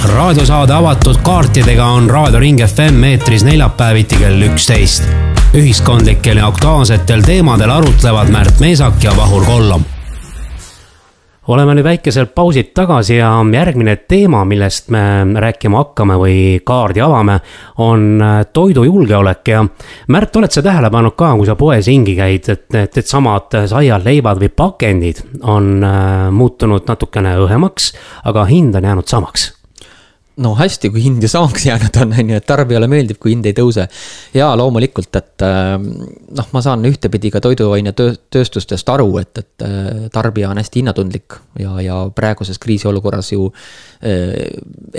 raadiosaade 0.02 0.74
avatud 0.74 1.20
kaartidega 1.22 1.86
on 1.94 2.08
Raadio 2.10 2.40
Ring 2.42 2.62
FM 2.66 3.04
eetris 3.06 3.44
neljapäeviti 3.46 4.18
kell 4.18 4.48
üksteist. 4.50 5.06
ühiskondlikel 5.54 6.42
ja 6.42 6.48
aktuaalsetel 6.48 7.22
teemadel 7.22 7.70
arutlevad 7.70 8.30
Märt 8.34 8.60
Meesak 8.60 9.04
ja 9.04 9.14
Vahur 9.18 9.46
Kollom 9.46 9.86
oleme 11.48 11.74
nüüd 11.76 11.86
väikeselt 11.86 12.36
pausilt 12.36 12.74
tagasi 12.78 13.16
ja 13.18 13.32
järgmine 13.54 13.96
teema, 14.10 14.44
millest 14.46 14.92
me 14.94 15.02
rääkima 15.42 15.82
hakkame 15.82 16.18
või 16.22 16.36
kaardi 16.66 17.02
avame, 17.02 17.40
on 17.82 18.22
toidujulgeolek 18.54 19.54
ja 19.54 19.64
Märt, 20.12 20.36
oled 20.36 20.52
sa 20.54 20.62
tähele 20.66 20.90
pannud 20.92 21.16
ka, 21.18 21.32
kui 21.38 21.48
sa 21.48 21.56
poes 21.56 21.88
ringi 21.88 22.16
käid, 22.18 22.50
et 22.50 22.68
need, 22.74 22.92
needsamad 22.98 23.58
saiad, 23.72 24.06
leibad 24.06 24.42
või 24.42 24.52
pakendid 24.56 25.24
on 25.42 25.80
äh, 25.86 26.28
muutunud 26.36 26.86
natukene 26.90 27.38
õhemaks, 27.46 27.94
aga 28.30 28.46
hind 28.50 28.78
on 28.78 28.92
jäänud 28.92 29.10
samaks 29.10 29.52
no 30.42 30.52
hästi, 30.58 30.90
kui 30.94 31.04
hind 31.04 31.24
ju 31.24 31.30
samaks 31.30 31.66
jäänud 31.66 31.98
on, 32.02 32.14
on 32.18 32.32
ju, 32.32 32.38
et 32.40 32.46
tarbijale 32.48 32.88
meeldib, 32.92 33.20
kui 33.22 33.34
hind 33.34 33.46
ei 33.50 33.56
tõuse. 33.58 33.88
ja 34.34 34.50
loomulikult, 34.58 35.14
et 35.20 35.46
ähm, 35.46 35.88
noh, 36.38 36.48
ma 36.56 36.64
saan 36.64 36.86
ühtepidi 36.88 37.32
ka 37.34 37.42
toiduainetööstustest 37.44 38.90
aru, 38.94 39.10
et, 39.22 39.42
et 39.44 39.66
äh, 39.68 40.08
tarbija 40.14 40.52
on 40.52 40.62
hästi 40.62 40.82
hinnatundlik 40.82 41.38
ja, 41.60 41.76
ja 41.84 42.00
praeguses 42.16 42.60
kriisiolukorras 42.62 43.32
ju 43.34 43.50
äh, 43.52 44.34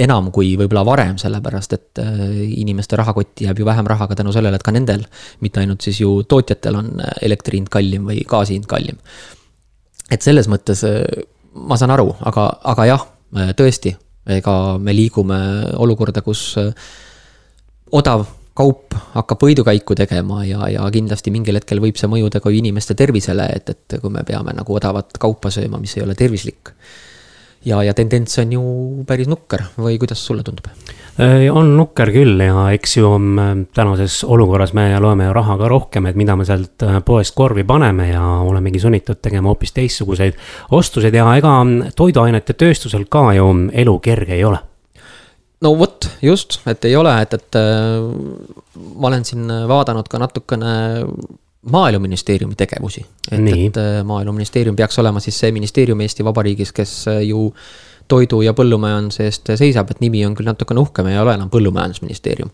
enam 0.06 0.30
kui 0.34 0.54
võib-olla 0.60 0.84
varem, 0.86 1.18
sellepärast 1.22 1.76
et 1.78 2.02
äh, 2.02 2.22
inimeste 2.62 2.98
rahakotti 3.00 3.48
jääb 3.48 3.62
ju 3.62 3.68
vähem 3.68 3.88
raha 3.90 4.08
ka 4.10 4.18
tänu 4.22 4.34
sellele, 4.34 4.60
et 4.60 4.66
ka 4.66 4.74
nendel, 4.74 5.06
mitte 5.40 5.62
ainult 5.62 5.82
siis 5.84 6.02
ju 6.04 6.20
tootjatel 6.28 6.78
on 6.78 6.94
elektri 7.22 7.60
hind 7.60 7.72
kallim 7.72 8.06
või 8.10 8.22
gaasi 8.28 8.58
hind 8.58 8.70
kallim. 8.70 9.00
et 10.12 10.22
selles 10.22 10.48
mõttes 10.48 10.84
ma 11.52 11.76
saan 11.80 11.92
aru, 11.94 12.10
aga, 12.28 12.48
aga 12.68 12.84
jah, 12.88 13.04
tõesti 13.56 13.94
ega 14.26 14.78
me 14.78 14.94
liigume 14.94 15.38
olukorda, 15.82 16.22
kus 16.22 16.52
äh, 16.60 16.70
odav 17.92 18.26
kaup 18.54 18.94
hakkab 19.14 19.40
võidukäiku 19.46 19.96
tegema 19.96 20.42
ja, 20.44 20.66
ja 20.68 20.84
kindlasti 20.92 21.32
mingil 21.32 21.56
hetkel 21.56 21.80
võib 21.80 21.96
see 21.96 22.10
mõjuda 22.10 22.42
ka 22.44 22.52
inimeste 22.52 22.94
tervisele, 22.98 23.48
et, 23.56 23.72
et 23.72 23.96
kui 24.00 24.12
me 24.12 24.24
peame 24.28 24.52
nagu 24.56 24.76
odavat 24.76 25.16
kaupa 25.20 25.50
sööma, 25.52 25.80
mis 25.80 25.96
ei 25.96 26.04
ole 26.04 26.16
tervislik. 26.18 26.74
Ja, 27.64 27.82
ja 27.82 27.94
tendents 27.94 28.38
on 28.42 28.52
ju 28.52 28.64
päris 29.06 29.30
nukker. 29.30 29.64
Või 29.78 29.98
kuidas 30.00 30.22
sulle 30.26 30.44
tundub? 30.46 30.68
Äh, 31.20 31.44
on 31.52 31.74
nukker 31.76 32.08
küll 32.08 32.40
ja 32.40 32.70
eks 32.72 32.96
ju 32.96 33.10
äh, 33.12 33.52
tänases 33.76 34.22
olukorras 34.24 34.72
me 34.72 34.86
loeme 35.00 35.26
ju 35.26 35.34
raha 35.36 35.58
ka 35.60 35.68
rohkem, 35.68 36.08
et 36.08 36.16
mida 36.16 36.36
me 36.36 36.46
sealt 36.48 36.82
äh, 36.86 37.00
poest 37.04 37.34
korvi 37.36 37.66
paneme 37.68 38.08
ja 38.08 38.22
olemegi 38.40 38.80
sunnitud 38.80 39.20
tegema 39.20 39.52
hoopis 39.52 39.74
teistsuguseid 39.76 40.38
ostuseid. 40.72 41.14
Ja 41.14 41.28
ega 41.36 41.58
toiduainete 41.96 42.56
tööstusel 42.56 43.04
ka 43.12 43.28
ju 43.36 43.50
elu 43.84 43.98
kerge 44.04 44.38
ei 44.38 44.44
ole. 44.48 44.62
No 45.62 45.76
vot, 45.78 46.08
just, 46.24 46.58
et 46.66 46.84
ei 46.88 46.96
ole, 46.98 47.12
et, 47.22 47.36
et 47.36 47.56
ma 48.98 49.10
olen 49.12 49.22
siin 49.22 49.46
vaadanud 49.70 50.08
ka 50.10 50.18
natukene 50.18 50.72
maaeluministeeriumi 51.70 52.54
tegevusi. 52.58 53.04
et, 53.30 53.48
et 53.52 53.80
maaeluministeerium 54.04 54.76
peaks 54.76 54.98
olema 54.98 55.20
siis 55.20 55.38
see 55.38 55.52
ministeerium 55.52 56.00
Eesti 56.00 56.24
Vabariigis, 56.24 56.72
kes 56.72 56.94
ju 57.22 57.46
äh, 57.46 57.66
toidu 58.12 58.42
ja 58.44 58.54
põllumajanduse 58.56 59.26
eest 59.28 59.52
seisab, 59.58 59.92
et 59.92 60.02
nimi 60.02 60.22
on 60.26 60.36
küll 60.38 60.48
natukene 60.48 60.82
uhkem, 60.82 61.08
ei 61.10 61.20
ole 61.20 61.36
enam 61.38 61.50
põllumajandusministeerium. 61.52 62.52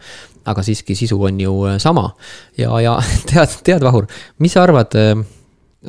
aga 0.48 0.62
siiski 0.64 0.94
sisu 0.96 1.18
on 1.28 1.40
ju 1.40 1.54
äh, 1.68 1.76
sama 1.82 2.06
ja, 2.56 2.72
ja 2.80 2.96
tead, 3.28 3.58
tead, 3.64 3.84
Vahur, 3.84 4.06
mis 4.38 4.54
sa 4.56 4.64
arvad, 4.64 4.94
äh, 4.96 5.18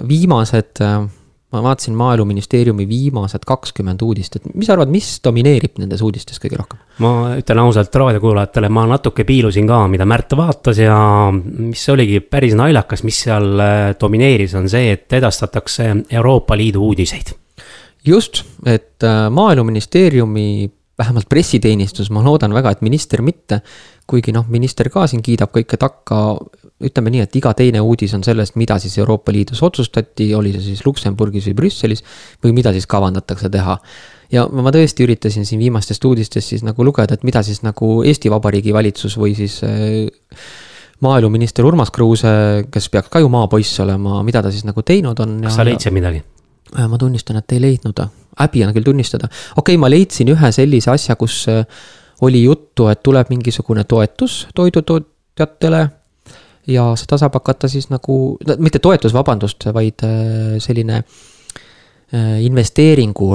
viimased, 0.07 0.81
äh, 0.83 1.05
ma 1.49 1.63
vaatasin 1.65 1.95
Maaeluministeeriumi 1.97 2.85
viimased 2.89 3.45
kakskümmend 3.47 4.03
uudist, 4.05 4.35
et 4.37 4.47
mis 4.53 4.69
sa 4.69 4.75
arvad, 4.75 4.91
mis 4.93 5.07
domineerib 5.25 5.79
nendes 5.81 6.03
uudistes 6.05 6.41
kõige 6.41 6.59
rohkem? 6.59 6.81
ma 7.01 7.35
ütlen 7.39 7.63
ausalt 7.63 7.95
raadiokuulajatele, 7.95 8.69
ma 8.69 8.85
natuke 8.91 9.25
piilusin 9.27 9.67
ka, 9.69 9.81
mida 9.91 10.05
Märt 10.09 10.35
vaatas 10.37 10.81
ja 10.83 10.95
mis 11.33 11.85
oligi 11.89 12.19
päris 12.21 12.57
naljakas, 12.59 13.03
mis 13.07 13.21
seal 13.25 13.63
domineeris, 14.01 14.55
on 14.59 14.69
see, 14.69 14.93
et 14.93 15.19
edastatakse 15.19 15.93
Euroopa 16.09 16.57
Liidu 16.57 16.85
uudiseid 16.91 17.33
just, 18.05 18.43
et 18.65 19.03
äh, 19.03 19.29
maaeluministeeriumi 19.29 20.71
vähemalt 20.99 21.29
pressiteenistus, 21.29 22.11
ma 22.11 22.23
loodan 22.23 22.53
väga, 22.53 22.73
et 22.75 22.83
minister 22.83 23.23
mitte, 23.23 23.61
kuigi 24.09 24.33
noh, 24.35 24.47
minister 24.49 24.89
ka 24.91 25.05
siin 25.09 25.21
kiidab 25.25 25.51
kõike 25.53 25.77
takka, 25.79 26.21
ütleme 26.85 27.11
nii, 27.13 27.25
et 27.27 27.35
iga 27.39 27.51
teine 27.57 27.81
uudis 27.83 28.13
on 28.17 28.23
sellest, 28.25 28.55
mida 28.59 28.79
siis 28.81 28.95
Euroopa 29.01 29.33
Liidus 29.35 29.61
otsustati, 29.65 30.31
oli 30.35 30.53
see 30.55 30.71
siis 30.71 30.85
Luksemburgis 30.85 31.49
või 31.49 31.57
Brüsselis, 31.61 32.03
või 32.43 32.55
mida 32.57 32.73
siis 32.75 32.87
kavandatakse 32.89 33.51
teha. 33.53 33.77
ja 34.31 34.45
ma 34.47 34.71
tõesti 34.71 35.03
üritasin 35.05 35.45
siin 35.45 35.59
viimastest 35.59 36.05
uudistest 36.05 36.53
siis 36.53 36.63
nagu 36.63 36.85
lugeda, 36.85 37.13
et 37.13 37.23
mida 37.23 37.43
siis 37.43 37.61
nagu 37.65 37.99
Eesti 38.05 38.31
Vabariigi 38.31 38.73
valitsus 38.73 39.17
või 39.17 39.35
siis 39.35 39.59
äh, 39.65 40.07
maaeluminister 41.01 41.65
Urmas 41.65 41.91
Kruuse, 41.91 42.65
kes 42.71 42.89
peaks 42.89 43.09
ka 43.09 43.19
ju 43.19 43.29
maapoiss 43.29 43.79
olema, 43.79 44.23
mida 44.23 44.43
ta 44.43 44.51
siis 44.51 44.65
nagu 44.67 44.83
teinud 44.85 45.19
on. 45.19 45.39
kas 45.43 45.59
sa 45.59 45.65
leidsid 45.67 45.95
midagi? 45.95 46.23
Äh, 46.77 46.87
ma 46.87 46.97
tunnistan, 47.01 47.39
et 47.41 47.57
ei 47.57 47.61
leidnud, 47.61 48.03
häbi 48.39 48.63
on 48.65 48.73
küll 48.75 48.91
tunnistada. 48.91 49.29
okei 49.57 49.75
okay,, 49.75 49.81
ma 49.81 49.89
leidsin 49.89 50.29
ühe 50.35 50.51
sellise 50.55 50.91
asja, 50.93 51.15
kus 51.19 51.41
äh, 51.49 51.65
oli 52.21 52.43
juttu, 52.43 52.87
et 52.87 53.03
tuleb 53.03 53.29
mingisugune 53.29 53.83
toetus 53.83 54.47
toidutootjatele. 54.55 55.89
ja 56.67 56.83
seda 56.95 57.17
saab 57.17 57.33
hakata 57.33 57.67
siis 57.67 57.89
nagu, 57.89 58.37
mitte 58.57 58.79
toetus, 58.79 59.13
vabandust, 59.13 59.65
vaid 59.73 60.03
äh, 60.05 60.57
selline 60.59 61.03
investeeringu 62.41 63.27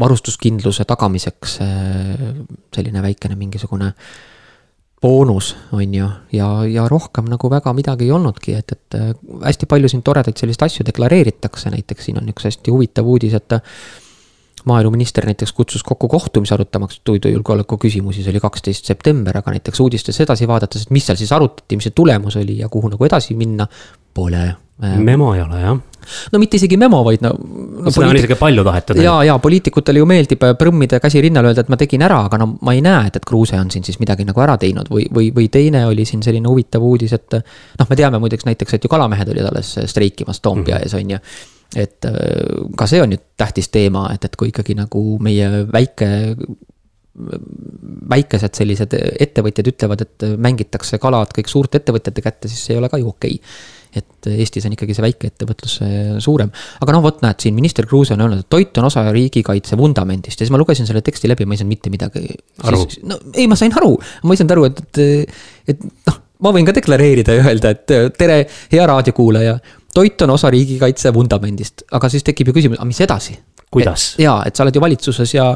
varustuskindluse 0.00 0.84
tagamiseks 0.84 1.54
selline 2.76 3.02
väikene 3.02 3.36
mingisugune 3.36 3.94
boonus, 5.00 5.56
on 5.72 5.94
ju, 5.94 6.08
ja, 6.32 6.48
ja 6.68 6.88
rohkem 6.88 7.24
nagu 7.30 7.50
väga 7.50 7.72
midagi 7.72 8.04
ei 8.04 8.12
olnudki, 8.12 8.54
et, 8.58 8.72
et 8.72 8.96
äh, 8.98 9.12
hästi 9.46 9.68
palju 9.70 9.88
siin 9.88 10.04
toredaid 10.04 10.36
selliseid 10.36 10.66
asju 10.66 10.84
deklareeritakse, 10.86 11.72
näiteks 11.72 12.08
siin 12.08 12.20
on 12.20 12.28
üks 12.32 12.44
hästi 12.50 12.74
huvitav 12.74 13.08
uudis, 13.08 13.34
et 13.38 13.56
äh, 13.56 13.78
maaeluminister 14.68 15.26
näiteks 15.26 15.52
kutsus 15.52 15.84
kokku 15.86 16.08
kohtumise 16.08 16.54
arutamaks 16.54 17.00
toidujulgeoleku 17.04 17.78
küsimusi, 17.80 18.24
see 18.24 18.34
oli 18.34 18.42
kaksteist 18.42 18.88
september, 18.90 19.36
aga 19.38 19.54
näiteks 19.56 19.80
uudistes 19.80 20.20
edasi 20.20 20.48
vaadates, 20.48 20.86
et 20.86 20.96
mis 20.96 21.06
seal 21.06 21.20
siis 21.20 21.32
arutati, 21.36 21.78
mis 21.78 21.88
see 21.88 21.96
tulemus 21.96 22.36
oli 22.40 22.58
ja 22.58 22.68
kuhu 22.68 22.92
nagu 22.92 23.08
edasi 23.08 23.36
minna, 23.38 23.66
pole. 24.14 24.48
memo 24.80 25.34
ei 25.34 25.42
ole 25.42 25.60
jah 25.60 25.78
no 26.32 26.38
mitte 26.40 26.56
isegi 26.56 26.76
memo, 26.80 27.02
vaid 27.04 27.20
no, 27.24 27.32
no. 27.36 27.92
seda 27.92 28.08
on 28.08 28.18
isegi 28.18 28.36
palju 28.40 28.64
tahetud. 28.64 29.00
ja, 29.02 29.18
ja 29.28 29.36
poliitikutele 29.42 30.00
ju 30.00 30.08
meeldib 30.08 30.46
äh, 30.46 30.54
prõmmida 30.58 31.00
käsi 31.02 31.20
rinnal, 31.20 31.50
öelda, 31.50 31.64
et 31.66 31.72
ma 31.72 31.78
tegin 31.80 32.04
ära, 32.06 32.22
aga 32.30 32.40
no 32.40 32.50
ma 32.66 32.74
ei 32.76 32.82
näe, 32.84 33.10
et, 33.10 33.20
et 33.20 33.28
Kruuse 33.28 33.58
on 33.60 33.70
siin 33.72 33.86
siis 33.86 34.00
midagi 34.00 34.24
nagu 34.28 34.40
ära 34.42 34.56
teinud 34.60 34.90
või, 34.92 35.06
või, 35.14 35.30
või 35.36 35.50
teine 35.52 35.84
oli 35.90 36.06
siin 36.08 36.24
selline 36.26 36.48
huvitav 36.48 36.84
uudis, 36.86 37.14
et. 37.16 37.40
noh, 37.78 37.88
me 37.90 37.98
teame 37.98 38.20
muideks 38.22 38.48
näiteks, 38.48 38.76
et 38.76 38.84
ju 38.84 38.92
kalamehed 38.92 39.32
olid 39.34 39.50
alles 39.52 39.76
streikimas 39.92 40.40
Toompea 40.40 40.80
mhm. 40.80 40.88
ees, 40.88 40.96
on 40.96 41.16
ju 41.16 41.24
et 41.76 42.08
äh, 42.08 42.66
ka 42.76 42.88
see 42.90 43.02
on 43.02 43.14
ju 43.14 43.20
tähtis 43.38 43.70
teema, 43.70 44.08
et, 44.14 44.24
et 44.26 44.36
kui 44.36 44.50
ikkagi 44.50 44.76
nagu 44.78 45.04
meie 45.22 45.66
väike 45.70 46.10
väikesed 48.10 48.54
sellised 48.56 48.94
ettevõtjad 48.94 49.66
ütlevad, 49.66 50.04
et 50.06 50.24
mängitakse 50.40 51.00
kalad 51.02 51.34
kõik 51.36 51.50
suurte 51.50 51.80
ettevõtjate 51.80 52.22
kätte, 52.24 52.48
siis 52.48 52.62
see 52.64 52.76
ei 52.76 52.80
ole 52.80 52.88
ka 52.88 53.00
ju 53.02 53.10
okei 53.10 53.34
okay 53.36 53.78
et 53.96 54.28
Eestis 54.30 54.66
on 54.68 54.74
ikkagi 54.74 54.94
see 54.94 55.04
väikeettevõtlus 55.04 55.76
suurem. 56.22 56.50
aga 56.82 56.94
noh, 56.94 57.02
vot 57.04 57.22
näed, 57.24 57.40
siin 57.42 57.56
minister 57.56 57.86
Kruuse 57.90 58.14
on 58.14 58.24
öelnud, 58.24 58.44
et 58.44 58.50
toit 58.52 58.78
on 58.78 58.86
osa 58.86 59.02
riigikaitse 59.14 59.78
vundamendist 59.80 60.38
ja 60.38 60.46
siis 60.46 60.54
ma 60.54 60.60
lugesin 60.62 60.88
selle 60.88 61.02
teksti 61.06 61.30
läbi, 61.30 61.46
ma 61.48 61.56
ei 61.56 61.62
saanud 61.62 61.74
mitte 61.74 61.92
midagi. 61.92 62.36
no 63.02 63.18
ei, 63.34 63.48
ma 63.50 63.58
sain 63.58 63.74
aru, 63.76 63.96
ma 64.24 64.36
ei 64.36 64.42
saanud 64.42 64.56
aru, 64.56 64.68
et, 64.70 64.82
et, 64.86 65.40
et 65.74 65.84
noh, 66.06 66.20
ma 66.46 66.54
võin 66.54 66.68
ka 66.68 66.74
deklareerida 66.76 67.36
ja 67.40 67.48
öelda, 67.50 67.74
et 67.74 67.96
tere, 68.18 68.42
hea 68.72 68.86
raadiokuulaja. 68.92 69.58
Toit 69.94 70.22
on 70.22 70.34
osa 70.36 70.50
riigikaitse 70.52 71.12
vundamendist, 71.14 71.86
aga 71.92 72.10
siis 72.12 72.26
tekib 72.26 72.50
ju 72.50 72.56
küsimus, 72.60 72.80
aga 72.80 72.88
mis 72.88 73.00
edasi? 73.06 73.38
kuidas? 73.70 74.14
jaa, 74.20 74.42
et 74.46 74.56
sa 74.56 74.64
oled 74.66 74.76
ju 74.76 74.82
valitsuses 74.82 75.34
ja 75.34 75.52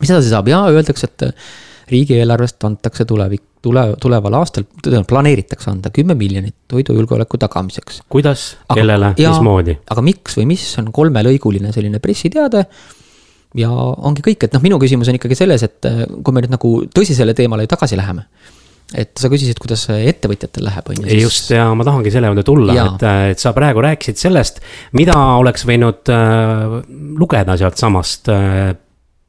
mis 0.00 0.10
edasi 0.10 0.32
saab 0.32 0.48
ja 0.50 0.64
öeldakse, 0.70 1.10
et 1.10 1.28
riigieelarvest 1.90 2.64
antakse 2.64 3.04
tulevik, 3.04 3.42
tule, 3.62 3.84
tuleval 4.00 4.38
aastal, 4.40 4.64
planeeritakse 5.08 5.70
anda 5.72 5.92
kümme 5.94 6.16
miljonit 6.16 6.56
toidujulgeoleku 6.68 7.38
tagamiseks. 7.40 8.02
kuidas, 8.08 8.54
kellele, 8.72 9.12
mismoodi? 9.18 9.78
aga 9.90 10.04
miks 10.04 10.38
või 10.40 10.48
mis 10.54 10.66
on 10.80 10.92
kolmelõiguline 10.96 11.72
selline 11.76 12.00
pressiteade 12.04 12.64
ja 13.58 13.70
ongi 13.70 14.24
kõik, 14.24 14.46
et 14.46 14.56
noh, 14.56 14.62
minu 14.64 14.80
küsimus 14.82 15.10
on 15.10 15.18
ikkagi 15.18 15.38
selles, 15.38 15.64
et 15.66 15.88
äh, 15.88 16.04
kui 16.24 16.34
me 16.34 16.42
nüüd 16.44 16.54
nagu 16.56 16.74
tõsisele 16.94 17.36
teemale 17.36 17.68
tagasi 17.70 17.98
läheme. 17.98 18.26
Et 18.92 19.14
sa 19.18 19.30
küsisid, 19.32 19.58
kuidas 19.62 19.86
ettevõtjatel 19.94 20.66
läheb, 20.68 20.90
on 20.92 21.02
ju. 21.02 21.18
just 21.24 21.50
ja 21.54 21.70
ma 21.74 21.86
tahangi 21.86 22.12
selle 22.12 22.30
juurde 22.30 22.44
tulla, 22.46 22.76
et, 22.84 23.04
et 23.32 23.42
sa 23.42 23.54
praegu 23.56 23.82
rääkisid 23.84 24.20
sellest, 24.20 24.60
mida 24.98 25.16
oleks 25.40 25.64
võinud 25.68 26.12
äh, 26.12 26.80
lugeda 27.18 27.56
sealtsamast 27.60 28.28
äh, 28.34 28.74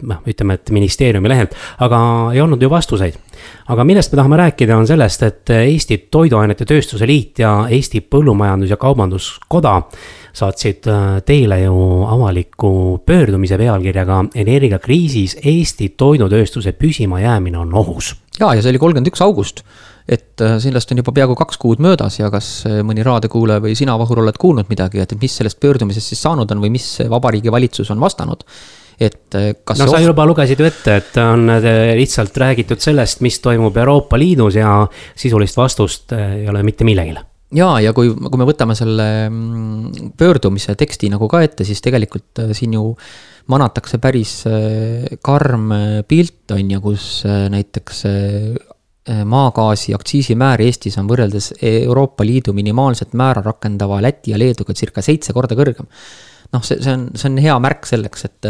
noh, 0.04 0.20
ütleme, 0.28 0.58
et 0.60 0.72
ministeeriumi 0.76 1.32
lehelt, 1.32 1.56
aga 1.84 2.00
ei 2.36 2.42
olnud 2.44 2.62
ju 2.62 2.70
vastuseid. 2.72 3.16
aga 3.72 3.84
millest 3.88 4.12
me 4.12 4.20
tahame 4.20 4.38
rääkida, 4.38 4.78
on 4.78 4.88
sellest, 4.88 5.24
et 5.24 5.50
Eesti 5.56 5.98
Toiduainete 6.12 6.66
Tööstuse 6.66 7.08
Liit 7.08 7.40
ja 7.40 7.68
Eesti 7.70 8.04
Põllumajandus- 8.12 8.70
ja 8.70 8.78
Kaubanduskoda 8.78 9.82
saatsid 10.36 10.88
äh, 10.92 11.22
teile 11.26 11.62
ju 11.62 12.04
avaliku 12.12 13.00
pöördumise 13.06 13.58
pealkirjaga 13.58 14.26
Energiakriisis 14.36 15.38
Eesti 15.44 15.94
toidutööstuse 15.98 16.72
püsimajäämine 16.72 17.58
on 17.58 17.74
ohus. 17.74 18.16
Ja, 18.40 18.54
ja 18.54 18.62
see 18.64 18.74
oli 18.74 18.82
kolmkümmend 18.82 19.12
üks 19.12 19.24
august 19.26 19.64
et 20.06 20.42
äh, 20.46 20.58
sellest 20.62 20.94
on 20.94 21.02
juba 21.02 21.14
peaaegu 21.16 21.36
kaks 21.40 21.60
kuud 21.62 21.84
möödas 21.84 22.20
ja 22.20 22.30
kas 22.34 22.50
äh, 22.70 22.80
mõni 22.86 23.06
raadiokuulaja 23.06 23.64
või 23.64 23.76
sina, 23.78 23.98
Vahur, 24.00 24.22
oled 24.22 24.40
kuulnud 24.42 24.70
midagi, 24.72 25.02
et 25.02 25.16
mis 25.22 25.38
sellest 25.42 25.60
pöördumisest 25.64 26.14
siis 26.14 26.24
saanud 26.26 26.52
on 26.54 26.64
või 26.64 26.74
mis 26.78 26.88
Vabariigi 27.10 27.54
Valitsus 27.54 27.94
on 27.96 28.04
vastanud? 28.04 28.46
et 28.96 29.36
kas 29.68 29.80
no 29.82 29.90
sa 29.90 29.98
oht... 29.98 30.06
juba 30.06 30.24
lugesid 30.24 30.62
ju 30.62 30.68
ette, 30.70 30.94
et 31.02 31.18
on 31.20 31.50
lihtsalt 32.00 32.38
räägitud 32.40 32.80
sellest, 32.80 33.20
mis 33.26 33.42
toimub 33.44 33.76
Euroopa 33.76 34.16
Liidus 34.16 34.56
ja 34.56 34.86
sisulist 35.20 35.60
vastust 35.60 36.16
ei 36.16 36.48
ole 36.48 36.64
mitte 36.64 36.88
millegile 36.88 37.26
ja, 37.54 37.70
ja 37.84 37.94
kui, 37.96 38.12
kui 38.14 38.42
me 38.42 38.48
võtame 38.48 38.76
selle 38.78 39.08
mm, 39.30 40.12
pöördumise 40.18 40.76
teksti 40.80 41.12
nagu 41.14 41.30
ka 41.32 41.44
ette, 41.46 41.68
siis 41.68 41.84
tegelikult 41.86 42.44
äh, 42.44 42.54
siin 42.58 42.76
ju 42.78 42.92
manatakse 43.52 44.00
päris 44.02 44.38
äh, 44.50 45.18
karm 45.24 45.72
äh, 45.72 46.00
pilt, 46.08 46.52
on 46.56 46.72
ju, 46.72 46.82
kus 46.84 47.10
näiteks 47.26 48.06
maagaasi 49.06 49.94
aktsiisimäär 49.94 50.64
Eestis 50.66 50.96
on 50.98 51.06
võrreldes 51.06 51.52
Euroopa 51.62 52.26
Liidu 52.26 52.56
minimaalset 52.58 53.12
määra 53.14 53.44
rakendava 53.46 54.00
Läti 54.02 54.32
ja 54.34 54.40
Leeduga 54.42 54.74
circa 54.74 55.04
seitse 55.06 55.34
korda 55.34 55.54
kõrgem. 55.54 55.86
noh, 56.54 56.64
see, 56.66 56.80
see 56.82 56.96
on, 56.96 57.04
see 57.14 57.30
on 57.30 57.38
hea 57.44 57.58
märk 57.62 57.86
selleks, 57.86 58.26
et, 58.26 58.48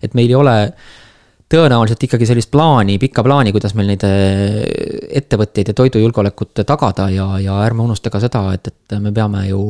et 0.00 0.16
meil 0.16 0.32
ei 0.32 0.38
ole 0.38 0.54
tõenäoliselt 1.52 2.02
ikkagi 2.04 2.26
sellist 2.28 2.50
plaani, 2.52 2.98
pikka 3.00 3.22
plaani, 3.24 3.52
kuidas 3.54 3.74
meil 3.78 3.88
neid 3.92 4.04
äh, 4.04 4.58
ettevõtteid 5.20 5.72
ja 5.72 5.76
toidujulgeolekut 5.76 6.62
tagada 6.68 7.08
ja, 7.12 7.28
ja 7.42 7.56
ärme 7.64 7.86
unusta 7.86 8.12
ka 8.12 8.20
seda, 8.22 8.44
et, 8.56 8.68
et 8.68 8.96
me 9.00 9.12
peame 9.16 9.46
ju 9.48 9.62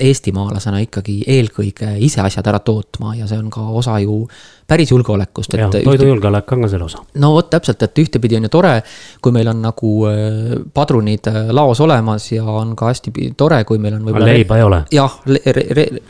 eestimaalasena 0.00 0.80
ikkagi 0.86 1.20
eelkõige 1.36 1.96
ise 2.04 2.22
asjad 2.24 2.48
ära 2.52 2.62
tootma 2.64 3.14
ja 3.18 3.28
see 3.28 3.40
on 3.40 3.50
ka 3.52 3.66
osa 3.80 3.98
ju 4.04 4.22
päris 4.66 4.90
julgeolekust. 4.90 5.54
jah, 5.54 5.70
toidujulgeolek 5.70 6.52
on 6.52 6.64
ka 6.64 6.68
selle 6.70 6.84
osa. 6.84 7.02
no 7.22 7.32
vot, 7.34 7.48
täpselt, 7.50 7.82
et 7.82 7.98
ühtepidi 8.02 8.38
on 8.38 8.48
ju 8.48 8.52
tore, 8.52 8.74
kui 9.22 9.34
meil 9.34 9.50
on 9.52 9.62
nagu 9.62 9.92
äh, 10.10 10.52
padrunid 10.74 11.30
äh, 11.30 11.40
laos 11.54 11.80
olemas 11.84 12.30
ja 12.32 12.44
on 12.44 12.74
ka 12.78 12.90
hästi 12.90 13.30
tore, 13.38 13.62
kui 13.68 13.80
meil 13.82 13.98
on 13.98 14.06
võib-olla. 14.08 14.30
leiba 14.32 14.58
ei 14.58 14.66
ole. 14.66 14.82
jah, 14.92 15.18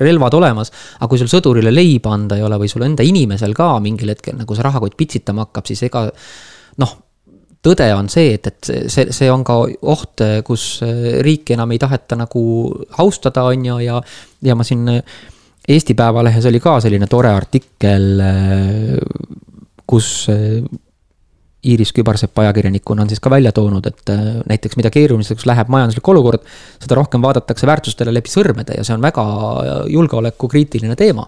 relvad 0.00 0.38
olemas, 0.40 0.72
aga 0.98 1.10
kui 1.12 1.20
sul 1.20 1.32
sõdurile 1.32 1.74
leiba 1.74 2.14
anda 2.16 2.38
ei 2.38 2.46
ole 2.46 2.60
või 2.62 2.70
sul 2.72 2.86
enda 2.86 3.06
inimesel 3.06 3.54
ka 3.56 3.74
mingil 3.84 4.14
hetkel 4.14 4.38
nagu 4.40 4.56
see 4.56 4.64
rahakott 4.64 4.96
pitsitama 4.96 5.46
hakkab, 5.46 5.68
siis 5.68 5.84
ega 5.88 6.06
noh 6.82 6.96
tõde 7.66 7.86
on 7.96 8.08
see, 8.12 8.34
et, 8.36 8.46
et 8.46 8.90
see, 8.92 9.08
see 9.10 9.30
on 9.32 9.42
ka 9.44 9.58
oht, 9.66 10.22
kus 10.46 10.66
äh, 10.86 11.20
riiki 11.26 11.56
enam 11.56 11.72
ei 11.74 11.80
taheta 11.82 12.16
nagu 12.16 12.42
austada, 13.02 13.48
on 13.50 13.64
ju, 13.68 13.80
ja, 13.84 14.00
ja 14.46 14.56
ma 14.56 14.64
siin 14.64 14.86
Eesti 15.68 15.94
Päevalehes 15.98 16.46
oli 16.46 16.60
ka 16.62 16.76
selline 16.80 17.08
tore 17.10 17.32
artikkel, 17.34 18.20
kus 19.86 20.10
eh, 20.30 20.60
Iiris 21.66 21.90
Kübarsepp 21.94 22.38
ajakirjanikuna 22.38 23.02
on 23.02 23.10
siis 23.10 23.22
ka 23.22 23.30
välja 23.30 23.50
toonud, 23.54 23.86
et 23.90 24.12
eh, 24.14 24.28
näiteks 24.46 24.78
mida 24.78 24.92
keeruliseks 24.94 25.46
läheb 25.48 25.72
majanduslik 25.72 26.08
olukord, 26.12 26.46
seda 26.82 26.98
rohkem 26.98 27.24
vaadatakse 27.24 27.66
väärtustele 27.66 28.14
läbi 28.14 28.30
sõrmede 28.30 28.78
ja 28.78 28.86
see 28.86 28.94
on 28.94 29.02
väga 29.02 29.26
julgeolekukriitiline 29.90 30.94
teema 30.98 31.26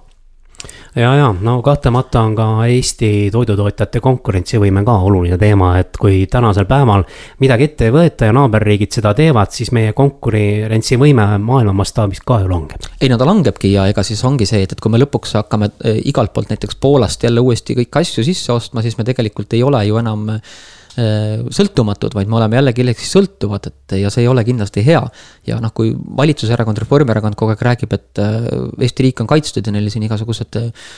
ja, 0.96 1.14
ja 1.14 1.34
no 1.40 1.58
kahtlemata 1.62 2.20
on 2.20 2.34
ka 2.38 2.46
Eesti 2.66 3.28
toidutootjate 3.32 4.00
konkurentsivõime 4.04 4.82
ka 4.86 4.96
oluline 5.08 5.38
teema, 5.38 5.72
et 5.78 5.96
kui 6.00 6.24
tänasel 6.30 6.66
päeval 6.70 7.04
midagi 7.42 7.68
ette 7.68 7.88
ei 7.88 7.94
võeta 7.94 8.30
ja 8.30 8.34
naaberriigid 8.36 8.98
seda 8.98 9.14
teevad, 9.18 9.52
siis 9.54 9.70
meie 9.76 9.92
konkurentsivõime 9.96 11.28
maailma 11.44 11.76
mastaabis 11.82 12.24
ka 12.26 12.40
ju 12.42 12.50
langeb. 12.50 12.88
ei 13.00 13.12
no 13.12 13.18
ta 13.18 13.28
langebki 13.28 13.72
ja 13.72 13.86
ega 13.90 14.02
siis 14.02 14.24
ongi 14.24 14.46
see, 14.46 14.64
et, 14.66 14.72
et 14.74 14.80
kui 14.80 14.92
me 14.92 15.00
lõpuks 15.02 15.36
hakkame 15.38 15.70
eh, 15.84 16.02
igalt 16.10 16.34
poolt 16.34 16.50
näiteks 16.54 16.80
Poolast 16.80 17.22
jälle 17.24 17.40
uuesti 17.40 17.78
kõiki 17.78 18.02
asju 18.02 18.26
sisse 18.26 18.52
ostma, 18.52 18.82
siis 18.82 18.98
me 18.98 19.06
tegelikult 19.06 19.54
ei 19.54 19.62
ole 19.62 19.84
ju 19.86 19.98
enam 20.00 20.26
Äh, 20.28 20.77
sõltumatud, 20.98 22.14
vaid 22.16 22.30
me 22.30 22.38
oleme 22.40 22.58
jälle 22.58 22.72
kellelegi 22.74 23.06
sõltuvad, 23.06 23.68
et 23.70 23.94
ja 24.00 24.10
see 24.10 24.24
ei 24.24 24.30
ole 24.30 24.42
kindlasti 24.46 24.82
hea. 24.86 25.02
ja 25.46 25.60
noh, 25.62 25.72
kui 25.74 25.92
valitsuserakond, 25.94 26.80
Reformierakond 26.82 27.38
kogu 27.38 27.54
aeg 27.54 27.62
räägib, 27.68 27.94
et 27.94 28.22
äh, 28.22 28.48
Eesti 28.82 29.06
riik 29.06 29.22
on 29.22 29.30
kaitstud 29.30 29.66
ja 29.66 29.74
neil 29.74 29.90
siin 29.92 30.06
igasugused 30.08 30.58
äh, 30.58 30.90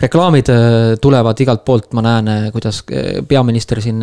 reklaamid 0.00 0.48
tulevad 1.00 1.40
igalt 1.44 1.64
poolt, 1.64 1.90
ma 1.92 2.02
näen, 2.06 2.30
kuidas 2.54 2.78
peaminister 3.28 3.82
siin 3.84 4.00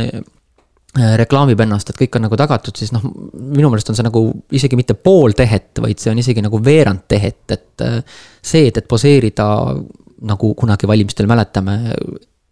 reklaamib 1.18 1.60
ennast, 1.66 1.90
et 1.90 1.98
kõik 1.98 2.20
on 2.20 2.28
nagu 2.28 2.38
tagatud, 2.38 2.78
siis 2.78 2.94
noh, 2.94 3.02
minu 3.34 3.72
meelest 3.72 3.90
on 3.92 3.98
see 3.98 4.06
nagu 4.06 4.22
isegi 4.54 4.78
mitte 4.78 4.94
pool 4.94 5.34
tehet, 5.38 5.72
vaid 5.82 5.98
see 6.02 6.13
on 6.13 6.22
isegi 6.22 6.44
nagu 6.46 6.62
veerand 6.63 7.08
tehet, 7.10 7.44
et 7.50 7.86
see, 8.46 8.68
et, 8.70 8.78
et 8.78 8.88
poseerida 8.88 9.48
nagu 10.30 10.54
kunagi 10.58 10.90
valimistel 10.90 11.30
mäletame, 11.30 11.78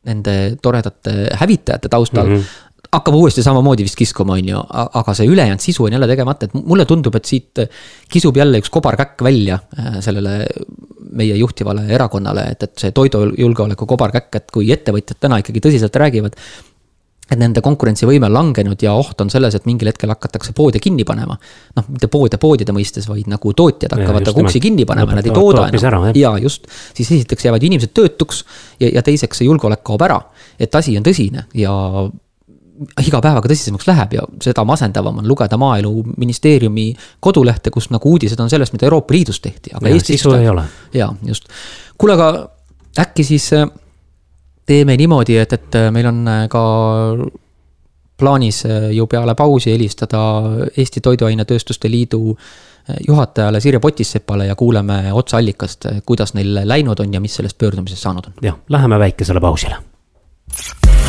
nende 0.06 0.36
toredate 0.62 1.16
hävitajate 1.42 1.90
taustal 1.90 2.28
mm. 2.30 2.38
-hmm 2.38 2.64
hakkab 2.96 3.16
uuesti 3.18 3.44
samamoodi 3.46 3.86
vist 3.86 3.98
kiskuma, 4.00 4.38
on 4.40 4.52
ju, 4.54 4.62
aga 5.02 5.16
see 5.18 5.28
ülejäänud 5.32 5.64
sisu 5.64 5.88
on 5.88 5.96
jälle 5.98 6.08
tegemata, 6.10 6.48
et 6.48 6.58
mulle 6.58 6.86
tundub, 6.90 7.16
et 7.20 7.26
siit 7.30 7.66
kisub 8.12 8.38
jälle 8.38 8.62
üks 8.64 8.72
kobarkäkk 8.74 9.24
välja 9.26 9.60
äh, 9.80 10.00
sellele 10.06 10.38
meie 11.16 11.36
juhtivale 11.40 11.86
erakonnale, 11.96 12.50
et, 12.56 12.64
et 12.64 12.86
see 12.86 12.96
toidujulgeoleku 12.96 13.88
kobarkäkk, 13.90 14.40
et 14.40 14.54
kui 14.54 14.72
ettevõtjad 14.74 15.22
täna 15.22 15.40
ikkagi 15.42 15.64
tõsiselt 15.64 16.00
räägivad, 16.02 16.36
et 17.26 17.40
nende 17.42 17.62
konkurentsivõime 17.66 18.28
on 18.28 18.36
langenud 18.36 18.84
ja 18.86 18.94
oht 18.94 19.22
on 19.24 19.32
selles, 19.34 19.56
et 19.58 19.66
mingil 19.66 19.90
hetkel 19.90 20.12
hakatakse 20.14 20.54
poode 20.58 20.82
kinni 20.84 21.06
panema. 21.08 21.38
noh, 21.78 21.88
mitte 21.90 22.10
poode 22.12 22.38
poodide 22.42 22.76
mõistes, 22.76 23.08
vaid 23.10 23.30
nagu 23.32 23.54
tootjad 23.54 23.96
hakkavad 23.98 24.30
nagu 24.30 24.44
uksi 24.46 24.62
kinni 24.62 24.86
panema, 24.86 25.18
nad 25.18 25.26
ei 25.26 25.34
tooda 25.34 25.66
enam. 25.72 26.12
ja 26.16 26.36
just, 26.42 26.70
siis 26.94 27.12
esiteks 27.18 27.48
jäävad 27.48 27.66
inimesed 27.66 27.96
töötuks 27.98 28.44
ja, 28.80 28.92
ja 29.00 29.06
teiseks 29.06 29.42
see 29.42 29.50
julgeolek 29.50 29.82
kaob 29.84 30.06
ära. 30.06 30.22
et 30.60 30.76
asi 30.76 30.98
on 30.98 31.06
tõsine 31.06 31.48
ja 31.58 31.74
iga 33.06 33.22
päevaga 33.24 33.50
tõsisemaks 33.52 33.88
läheb 33.88 34.18
ja 34.18 34.26
seda 34.44 34.66
masendavam 34.68 35.22
on 35.22 35.28
lugeda 35.28 35.58
Maaeluministeeriumi 35.58 36.90
kodulehte, 37.20 37.72
kus 37.72 37.90
nagu 37.94 38.12
uudised 38.12 38.40
on 38.40 38.50
sellest, 38.52 38.74
mida 38.76 38.90
Euroopa 38.90 39.16
Liidus 39.16 39.40
tehti, 39.40 39.72
aga 39.74 39.88
ja, 39.88 39.96
Eestis. 39.96 40.20
sisu 40.20 40.36
ei 40.36 40.50
ole. 40.50 40.64
jaa, 40.94 41.14
just. 41.26 41.50
kuule, 41.98 42.18
aga 42.18 42.50
äkki 43.00 43.24
siis 43.24 43.54
äh, 43.54 43.68
teeme 44.66 44.98
niimoodi, 44.98 45.38
et, 45.38 45.54
et 45.54 45.78
meil 45.92 46.10
on 46.10 46.22
äh, 46.28 46.46
ka 46.52 46.64
plaanis 48.18 48.64
äh, 48.66 48.90
ju 48.96 49.08
peale 49.12 49.36
pausi 49.36 49.74
helistada 49.74 50.22
Eesti 50.78 51.02
Toiduainetööstuste 51.02 51.92
Liidu 51.92 52.22
äh, 52.32 52.96
juhatajale 53.08 53.60
Sirje 53.60 53.80
Potissepale 53.80 54.50
ja 54.50 54.56
kuuleme 54.56 55.14
otseallikast, 55.14 55.90
kuidas 56.06 56.34
neil 56.34 56.62
läinud 56.64 57.00
on 57.00 57.14
ja 57.14 57.22
mis 57.22 57.36
sellest 57.36 57.58
pöördumisest 57.58 58.02
saanud 58.02 58.32
on. 58.32 58.40
jah, 58.42 58.60
läheme 58.70 59.00
väikesele 59.00 59.42
pausile. 59.42 59.76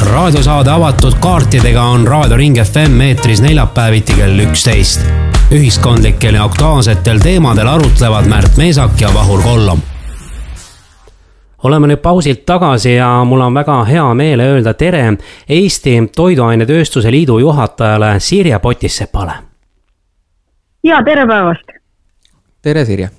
Raadiosaade 0.02 0.70
avatud 0.70 1.12
kaartidega 1.20 1.82
on 1.82 2.06
Raadio 2.06 2.36
Ring 2.36 2.56
FM 2.64 3.00
eetris 3.00 3.42
neljapäeviti 3.42 4.12
kell 4.12 4.38
üksteist. 4.38 5.00
ühiskondlikel 5.52 6.34
ja 6.34 6.44
aktuaalsetel 6.44 7.18
teemadel 7.18 7.66
arutlevad 7.66 8.26
Märt 8.26 8.56
Meesak 8.56 9.00
ja 9.00 9.08
Vahur 9.14 9.42
Kollom 9.42 9.80
oleme 11.62 11.86
nüüd 11.86 12.02
pausilt 12.02 12.44
tagasi 12.46 12.94
ja 12.94 13.24
mul 13.24 13.40
on 13.40 13.54
väga 13.54 13.84
hea 13.84 14.14
meel 14.14 14.40
öelda 14.40 14.74
tere 14.74 15.16
Eesti 15.48 16.10
Toiduainetööstuse 16.16 17.10
Liidu 17.12 17.38
juhatajale 17.38 18.20
Sirje 18.20 18.58
Potissepale. 18.58 19.32
ja 20.84 21.02
tere 21.04 21.26
päevast. 21.26 21.72
tere, 22.62 22.84
Sirje 22.84 23.10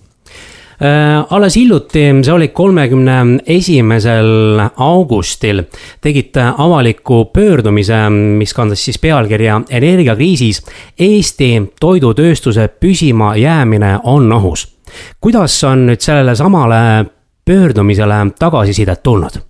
alles 1.30 1.56
hiljuti, 1.56 2.04
see 2.22 2.34
oli 2.34 2.48
kolmekümne 2.54 3.40
esimesel 3.50 4.60
augustil, 4.78 5.63
tegite 6.02 6.44
avaliku 6.58 7.26
pöördumise, 7.34 7.98
mis 8.10 8.54
kandas 8.54 8.86
siis 8.86 9.00
pealkirja 9.02 9.62
Energiakriisis 9.70 10.62
Eesti 11.00 11.74
toidutööstuse 11.80 12.68
püsimajäämine 12.68 14.00
on 14.04 14.32
ohus. 14.32 14.78
kuidas 15.22 15.63
on 15.63 15.88
nüüd 15.88 16.00
sellele 16.00 16.36
samale 16.36 17.06
pöördumisele 17.46 18.32
tagasisidet 18.40 19.04
tulnud? 19.04 19.42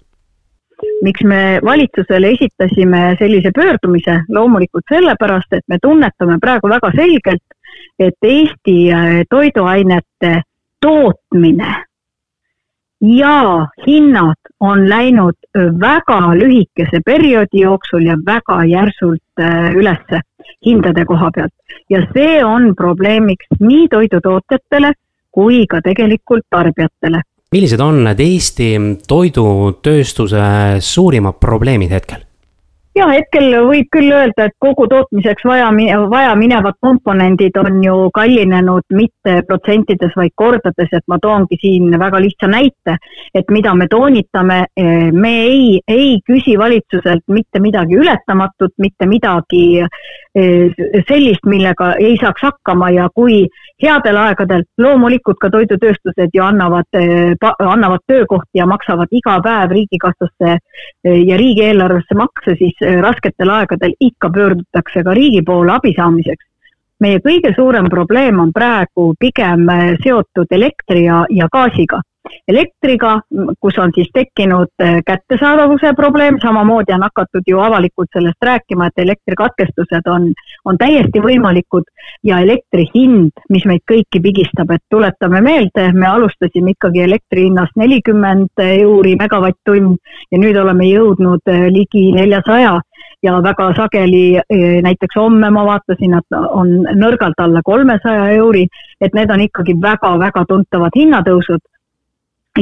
miks 1.02 1.24
me 1.24 1.60
valitsusele 1.66 2.30
esitasime 2.30 3.16
sellise 3.20 3.52
pöördumise, 3.56 4.22
loomulikult 4.30 4.84
sellepärast, 4.90 5.54
et 5.54 5.66
me 5.68 5.78
tunnetame 5.82 6.38
praegu 6.42 6.70
väga 6.70 6.92
selgelt, 6.96 7.44
et 8.00 8.18
Eesti 8.24 8.78
äh, 8.94 9.22
toiduainete 9.30 10.42
tootmine 10.82 11.76
ja 13.02 13.68
hinnad 13.88 14.36
on 14.60 14.90
läinud 14.90 15.36
väga 15.80 16.20
lühikese 16.34 17.02
perioodi 17.06 17.62
jooksul 17.62 18.06
ja 18.06 18.18
väga 18.26 18.64
järsult 18.66 19.40
äh, 19.40 19.72
ülesse. 19.76 20.22
hindade 20.66 21.06
koha 21.06 21.30
pealt. 21.36 21.54
ja 21.90 22.02
see 22.14 22.44
on 22.46 22.76
probleemiks 22.76 23.46
nii 23.60 23.88
toidutootjatele 23.88 24.94
kui 25.32 25.66
ka 25.68 25.82
tegelikult 25.82 26.46
tarbijatele. 26.50 27.22
millised 27.52 27.80
on 27.80 28.04
need 28.04 28.20
Eesti 28.20 28.72
toidutööstuse 29.08 30.42
suurimad 30.80 31.38
probleemid 31.40 31.92
hetkel? 31.92 32.27
Ja 32.98 33.08
hetkel 33.12 33.54
võib 33.68 33.90
küll 33.94 34.12
öelda, 34.14 34.48
et 34.48 34.56
kogu 34.62 34.88
tootmiseks 34.90 35.46
vaja, 35.46 35.70
vaja 36.10 36.34
minevad 36.40 36.78
komponendid 36.82 37.58
on 37.62 37.80
ju 37.84 37.96
kallinenud 38.16 38.86
mitte 38.96 39.42
protsentides, 39.48 40.16
vaid 40.18 40.34
kordades, 40.36 40.90
et 40.92 41.06
ma 41.08 41.20
toongi 41.22 41.60
siin 41.62 41.94
väga 42.00 42.22
lihtsa 42.24 42.50
näite, 42.52 42.98
et 43.36 43.54
mida 43.54 43.74
me 43.78 43.88
toonitame, 43.92 44.60
me 45.14 45.34
ei, 45.46 45.80
ei 45.88 46.18
küsi 46.26 46.58
valitsuselt 46.60 47.26
mitte 47.34 47.62
midagi 47.64 47.98
ületamatut, 48.00 48.74
mitte 48.82 49.08
midagi 49.10 49.82
eh, 49.82 50.84
sellist, 51.08 51.46
millega 51.46 51.94
ei 52.02 52.18
saaks 52.22 52.48
hakkama 52.50 52.90
ja 52.96 53.08
kui 53.14 53.44
headel 53.84 54.18
aegadel 54.22 54.66
loomulikult 54.82 55.40
ka 55.42 55.52
toidutööstused 55.54 56.34
ju 56.34 56.44
annavad, 56.46 56.90
eh, 56.98 57.34
annavad 57.60 58.06
töökohti 58.08 58.62
ja 58.62 58.68
maksavad 58.70 59.12
iga 59.12 59.38
päev 59.44 59.76
riigikassasse 59.78 60.58
eh, 60.58 61.22
ja 61.28 61.38
riigieelarvesse 61.38 62.18
makse, 62.18 62.58
siis 62.58 62.87
rasketel 63.02 63.50
aegadel 63.50 63.96
ikka 64.00 64.30
pöördutakse 64.30 65.04
ka 65.04 65.14
riigi 65.14 65.42
poole 65.46 65.72
abi 65.72 65.94
saamiseks. 65.98 66.46
meie 67.00 67.20
kõige 67.22 67.54
suurem 67.56 67.90
probleem 67.90 68.40
on 68.40 68.52
praegu 68.54 69.14
pigem 69.20 69.68
seotud 70.04 70.48
elektri 70.52 71.04
ja, 71.06 71.26
ja 71.30 71.48
gaasiga 71.52 72.02
elektriga, 72.48 73.20
kus 73.62 73.78
on 73.80 73.92
siis 73.96 74.10
tekkinud 74.14 74.72
äh, 74.82 75.00
kättesaadavuse 75.06 75.94
probleem, 75.96 76.40
samamoodi 76.42 76.94
on 76.94 77.06
hakatud 77.08 77.48
ju 77.48 77.60
avalikult 77.60 78.10
sellest 78.14 78.44
rääkima, 78.44 78.88
et 78.88 79.04
elektrikatkestused 79.06 80.10
on, 80.14 80.32
on 80.66 80.78
täiesti 80.78 81.22
võimalikud 81.24 81.88
ja 82.24 82.40
elektri 82.46 82.88
hind, 82.96 83.32
mis 83.50 83.66
meid 83.66 83.84
kõiki 83.92 84.22
pigistab, 84.24 84.72
et 84.72 84.84
tuletame 84.90 85.42
meelde, 85.42 85.92
me 85.94 86.08
alustasime 86.08 86.76
ikkagi 86.76 87.04
elektri 87.06 87.48
hinnast 87.48 87.76
nelikümmend 87.76 88.64
euri 88.64 89.16
megavatt-tund 89.20 89.98
ja 90.32 90.42
nüüd 90.42 90.58
oleme 90.58 90.90
jõudnud 90.90 91.52
äh, 91.52 91.68
ligi 91.74 92.10
neljasaja 92.16 92.78
ja 93.24 93.38
väga 93.44 93.72
sageli 93.76 94.38
äh, 94.38 94.82
näiteks 94.84 95.16
homme 95.16 95.50
ma 95.52 95.66
vaatasin, 95.66 96.18
et 96.20 96.38
on 96.50 96.74
nõrgalt 97.00 97.40
alla 97.42 97.62
kolmesaja 97.66 98.30
euri, 98.38 98.68
et 99.02 99.14
need 99.14 99.32
on 99.32 99.44
ikkagi 99.48 99.76
väga-väga 99.82 100.46
tuntavad 100.50 100.96
hinnatõusud 100.96 101.64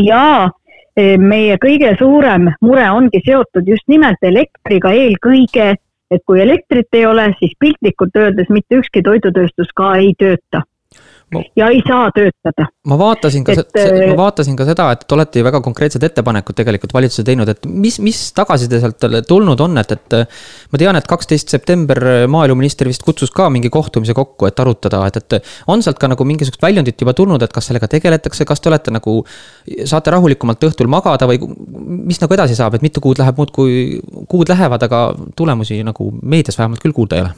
ja 0.03 0.49
e, 0.97 1.17
meie 1.17 1.58
kõige 1.62 1.95
suurem 1.99 2.49
mure 2.62 2.86
ongi 2.91 3.21
seotud 3.25 3.67
just 3.67 3.88
nimelt 3.88 4.21
elektriga 4.21 4.91
eelkõige, 4.93 5.75
et 6.12 6.21
kui 6.25 6.41
elektrit 6.41 6.93
ei 6.93 7.05
ole, 7.05 7.31
siis 7.39 7.55
piltlikult 7.60 8.15
öeldes 8.15 8.49
mitte 8.49 8.81
ükski 8.81 9.03
toidutööstus 9.03 9.71
ka 9.75 9.95
ei 9.97 10.13
tööta 10.19 10.63
ma, 11.33 11.41
ja 11.55 11.67
ei 11.73 11.81
saa 11.88 12.09
töötada. 12.15 12.67
ma 12.88 12.97
vaatasin 12.99 13.43
ka, 13.45 13.55
ma 13.57 13.81
äh, 13.81 14.13
vaatasin 14.17 14.57
ka 14.57 14.67
seda, 14.67 14.88
et 14.95 15.15
olete 15.15 15.41
ju 15.41 15.47
väga 15.47 15.61
konkreetsed 15.65 16.03
ettepanekud 16.05 16.57
tegelikult 16.57 16.93
valitsuse 16.95 17.25
teinud, 17.27 17.49
et 17.51 17.65
mis, 17.69 17.97
mis 18.03 18.19
tagasiside 18.38 18.79
sealt 18.83 19.07
tulnud 19.29 19.63
on, 19.65 19.77
et, 19.81 19.95
et. 19.95 20.17
ma 20.71 20.81
tean, 20.81 20.99
et 20.99 21.07
kaksteist 21.09 21.53
september 21.55 22.01
maaeluminister 22.31 22.89
vist 22.89 23.05
kutsus 23.07 23.33
ka 23.35 23.49
mingi 23.53 23.71
kohtumise 23.73 24.15
kokku, 24.17 24.49
et 24.49 24.59
arutada, 24.63 25.01
et, 25.09 25.21
et. 25.21 25.55
on 25.71 25.83
sealt 25.85 25.99
ka 26.01 26.11
nagu 26.11 26.27
mingisugust 26.27 26.63
väljundit 26.63 27.01
juba 27.01 27.15
tulnud, 27.17 27.41
et 27.41 27.55
kas 27.55 27.71
sellega 27.71 27.89
tegeletakse, 27.91 28.45
kas 28.45 28.61
te 28.61 28.71
olete 28.71 28.93
nagu. 28.95 29.17
saate 29.85 30.13
rahulikumalt 30.13 30.63
õhtul 30.67 30.89
magada 30.91 31.27
või 31.29 31.41
mis 32.05 32.21
nagu 32.21 32.33
edasi 32.38 32.55
saab, 32.57 32.77
et 32.77 32.85
mitu 32.85 33.01
kuud 33.03 33.19
läheb 33.21 33.38
muudkui, 33.39 33.99
kuud 34.29 34.49
lähevad, 34.49 34.85
aga 34.85 35.07
tulemusi 35.35 35.81
nagu 35.85 36.11
meedias 36.21 36.59
vähemalt 36.59 36.83
küll 36.83 36.95
kuulda 36.95 37.19
ei 37.19 37.25
ole 37.25 37.35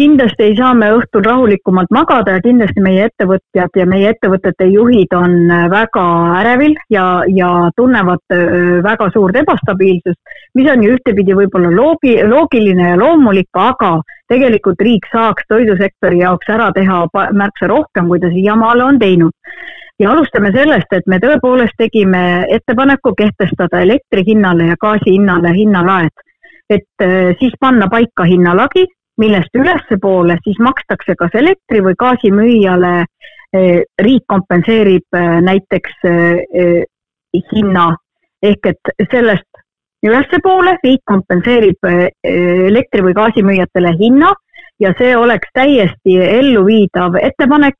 kindlasti 0.00 0.46
ei 0.48 0.54
saa 0.56 0.72
me 0.74 0.88
õhtul 0.96 1.24
rahulikumalt 1.26 1.90
magada 1.92 2.36
ja 2.36 2.42
kindlasti 2.44 2.80
meie 2.84 3.08
ettevõtjad 3.10 3.74
ja 3.76 3.86
meie 3.88 4.12
ettevõtete 4.14 4.68
juhid 4.72 5.12
on 5.16 5.34
äh, 5.52 5.66
väga 5.72 6.04
ärevil 6.40 6.76
ja, 6.92 7.06
ja 7.36 7.50
tunnevad 7.76 8.22
äh, 8.34 8.78
väga 8.86 9.10
suurt 9.12 9.36
ebastabiilsust, 9.42 10.20
mis 10.56 10.70
on 10.72 10.84
ju 10.84 10.94
ühtepidi 10.96 11.36
võib-olla 11.36 11.72
loogi-, 11.74 12.20
loogiline 12.28 12.94
ja 12.94 13.00
loomulik, 13.00 13.50
aga 13.52 13.98
tegelikult 14.32 14.80
riik 14.86 15.08
saaks 15.12 15.44
toidusektori 15.52 16.22
jaoks 16.22 16.48
ära 16.54 16.70
teha 16.72 17.02
märksa 17.36 17.68
rohkem, 17.68 18.08
kui 18.08 18.22
ta 18.22 18.30
siiamaale 18.32 18.86
on 18.86 19.00
teinud 19.02 19.36
ja 20.00 20.14
alustame 20.14 20.52
sellest, 20.54 20.92
et 20.96 21.10
me 21.12 21.18
tõepoolest 21.20 21.76
tegime 21.76 22.46
ettepaneku 22.48 23.12
kehtestada 23.18 23.82
elektri 23.84 24.24
hinnale 24.30 24.70
ja 24.70 24.78
gaasi 24.80 25.18
hinnale 25.18 25.52
hinnalaed. 25.56 26.24
et 26.70 27.02
äh, 27.02 27.34
siis 27.40 27.52
panna 27.60 27.88
paika 27.90 28.24
hinnalagi, 28.24 28.86
millest 29.20 29.54
ülespoole 29.54 30.38
siis 30.44 30.58
makstakse 30.62 31.16
kas 31.18 31.34
elektri 31.38 31.82
või 31.84 31.96
gaasimüüjale, 31.98 32.94
eh, 33.54 33.82
riik 34.02 34.24
kompenseerib 34.28 35.18
eh, 35.20 35.40
näiteks 35.46 36.06
eh, 36.10 36.84
hinna. 37.52 37.90
Ehk 38.42 38.66
et 38.72 38.92
sellest 39.12 39.60
ülespoole 40.06 40.78
riik 40.82 41.02
kompenseerib 41.04 41.84
elektri 42.24 43.02
või 43.04 43.12
gaasimüüjatele 43.18 43.92
hinna 43.98 44.30
ja 44.80 44.94
see 44.96 45.12
oleks 45.16 45.52
täiesti 45.52 46.16
elluviidav 46.24 47.18
ettepanek, 47.20 47.76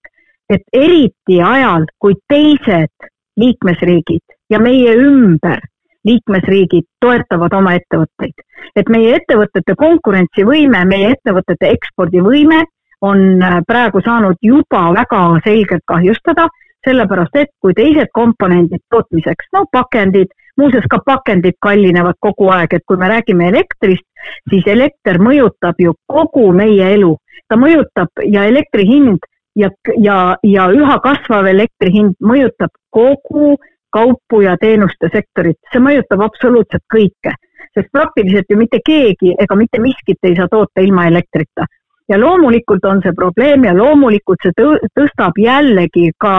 et 0.53 0.67
eriti 0.77 1.41
ajal, 1.41 1.87
kui 1.99 2.19
teised 2.29 3.09
liikmesriigid 3.41 4.37
ja 4.53 4.61
meie 4.61 4.93
ümber 5.01 5.65
liikmesriigid 6.05 6.87
toetavad 7.01 7.53
oma 7.53 7.75
ettevõtteid. 7.79 8.35
et 8.77 8.89
meie 8.89 9.15
ettevõtete 9.17 9.75
konkurentsivõime, 9.77 10.85
meie 10.85 11.11
ettevõtete 11.15 11.71
ekspordivõime 11.77 12.65
on 13.01 13.43
äh, 13.43 13.61
praegu 13.67 14.01
saanud 14.05 14.37
juba 14.43 14.83
väga 14.95 15.23
selgelt 15.45 15.85
kahjustada, 15.87 16.49
sellepärast 16.87 17.37
et 17.37 17.51
kui 17.61 17.75
teised 17.77 18.13
komponendid 18.13 18.83
tootmiseks, 18.91 19.49
no 19.53 19.65
pakendid, 19.73 20.33
muuseas 20.57 20.87
ka 20.91 21.01
pakendid 21.07 21.57
kallinevad 21.63 22.17
kogu 22.21 22.51
aeg, 22.53 22.75
et 22.75 22.85
kui 22.87 22.97
me 23.01 23.09
räägime 23.09 23.49
elektrist, 23.49 24.07
siis 24.51 24.67
elekter 24.67 25.21
mõjutab 25.21 25.81
ju 25.81 25.95
kogu 26.07 26.51
meie 26.53 26.95
elu. 26.95 27.17
ta 27.49 27.57
mõjutab 27.59 28.21
ja 28.31 28.45
elektri 28.47 28.85
hind 28.87 29.25
ja, 29.59 29.71
ja, 29.99 30.37
ja 30.43 30.69
üha 30.71 30.99
kasvav 31.03 31.49
elektri 31.51 31.91
hind 31.91 32.15
mõjutab 32.23 32.71
kogu 32.95 33.57
kaupu 33.93 34.41
ja 34.45 34.57
teenuste 34.61 35.11
sektorit, 35.13 35.59
see 35.73 35.83
mõjutab 35.83 36.25
absoluutselt 36.27 36.87
kõike, 36.95 37.35
sest 37.75 37.91
praktiliselt 37.93 38.49
ju 38.51 38.59
mitte 38.59 38.81
keegi 38.87 39.35
ega 39.39 39.59
mitte 39.59 39.83
miskit 39.83 40.19
ei 40.27 40.37
saa 40.39 40.49
toota 40.51 40.85
ilma 40.87 41.07
elektrita. 41.11 41.67
ja 42.11 42.17
loomulikult 42.19 42.85
on 42.91 42.99
see 43.05 43.13
probleem 43.15 43.65
ja 43.65 43.73
loomulikult 43.75 44.43
see 44.43 44.55
tõstab 44.99 45.37
jällegi 45.39 46.09
ka 46.19 46.33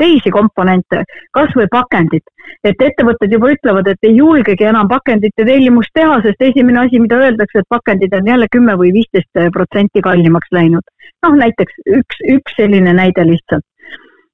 teisi 0.00 0.32
komponente, 0.34 1.04
kas 1.30 1.54
või 1.54 1.68
pakendid. 1.70 2.24
et 2.64 2.82
ettevõtted 2.88 3.32
juba 3.32 3.52
ütlevad, 3.54 3.86
et 3.86 4.08
ei 4.08 4.16
julgegi 4.16 4.64
enam 4.64 4.88
pakendite 4.88 5.46
tellimust 5.46 5.94
teha, 5.94 6.20
sest 6.22 6.42
esimene 6.42 6.86
asi, 6.86 6.98
mida 6.98 7.16
öeldakse, 7.22 7.62
et 7.62 7.68
pakendid 7.68 8.14
on 8.18 8.26
jälle 8.26 8.46
kümme 8.50 8.74
või 8.82 8.92
viisteist 8.92 9.52
protsenti 9.52 10.02
kallimaks 10.02 10.50
läinud. 10.52 10.82
noh, 11.22 11.36
näiteks 11.44 11.82
üks, 11.86 12.22
üks 12.36 12.56
selline 12.56 12.92
näide 12.92 13.26
lihtsalt 13.26 13.64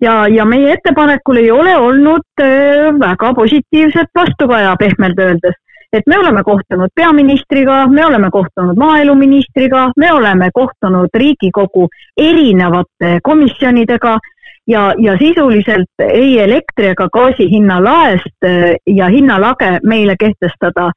ja, 0.01 0.27
ja 0.29 0.45
meie 0.45 0.73
ettepanekul 0.73 1.37
ei 1.37 1.51
ole 1.51 1.77
olnud 1.77 2.41
äh, 2.41 2.93
väga 3.01 3.35
positiivset 3.35 4.11
vastukaja 4.15 4.77
pehmelt 4.79 5.19
öeldes. 5.19 5.55
et 5.93 6.03
me 6.07 6.19
oleme 6.19 6.43
kohtunud 6.45 6.91
peaministriga, 6.95 7.87
me 7.87 8.07
oleme 8.07 8.31
kohtunud 8.31 8.77
maaeluministriga, 8.77 9.91
me 9.97 10.13
oleme 10.13 10.51
kohtunud 10.55 11.09
Riigikogu 11.15 11.89
erinevate 12.17 13.19
komisjonidega 13.23 14.19
ja, 14.67 14.95
ja 14.99 15.17
sisuliselt 15.19 16.05
ei 16.09 16.39
elektri 16.41 16.87
ega 16.87 17.09
gaasi 17.13 17.51
hinna 17.51 17.81
laest 17.85 18.45
äh, 18.45 18.75
ja 18.87 19.09
hinnalage 19.09 19.79
meile 19.83 20.17
kehtestada 20.21 20.91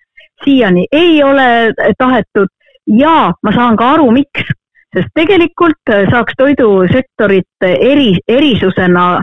siiani 0.43 0.85
ei 0.91 1.23
ole 1.23 1.73
tahetud 1.97 2.47
ja 2.87 3.31
ma 3.43 3.51
saan 3.51 3.77
ka 3.77 3.91
aru, 3.91 4.11
miks, 4.11 4.51
sest 4.95 5.11
tegelikult 5.13 5.91
äh, 5.91 6.07
saaks 6.11 6.37
toidusektorit 6.37 7.65
äh, 7.65 7.75
eri, 7.91 8.13
erisusena 8.27 9.21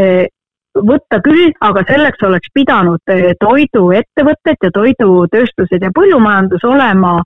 äh, 0.00 0.24
võtta 0.72 1.20
küll, 1.24 1.52
aga 1.60 1.82
selleks 1.88 2.22
oleks 2.24 2.48
pidanud 2.54 3.10
toiduettevõtted 3.40 4.64
ja 4.64 4.70
toidutööstused 4.72 5.82
ja 5.84 5.90
põllumajandus 5.92 6.64
olema 6.64 7.18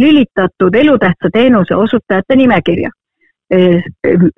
lülitatud 0.00 0.74
elutähtsa 0.74 1.28
teenuse 1.32 1.76
osutajate 1.76 2.36
nimekirja. 2.36 2.88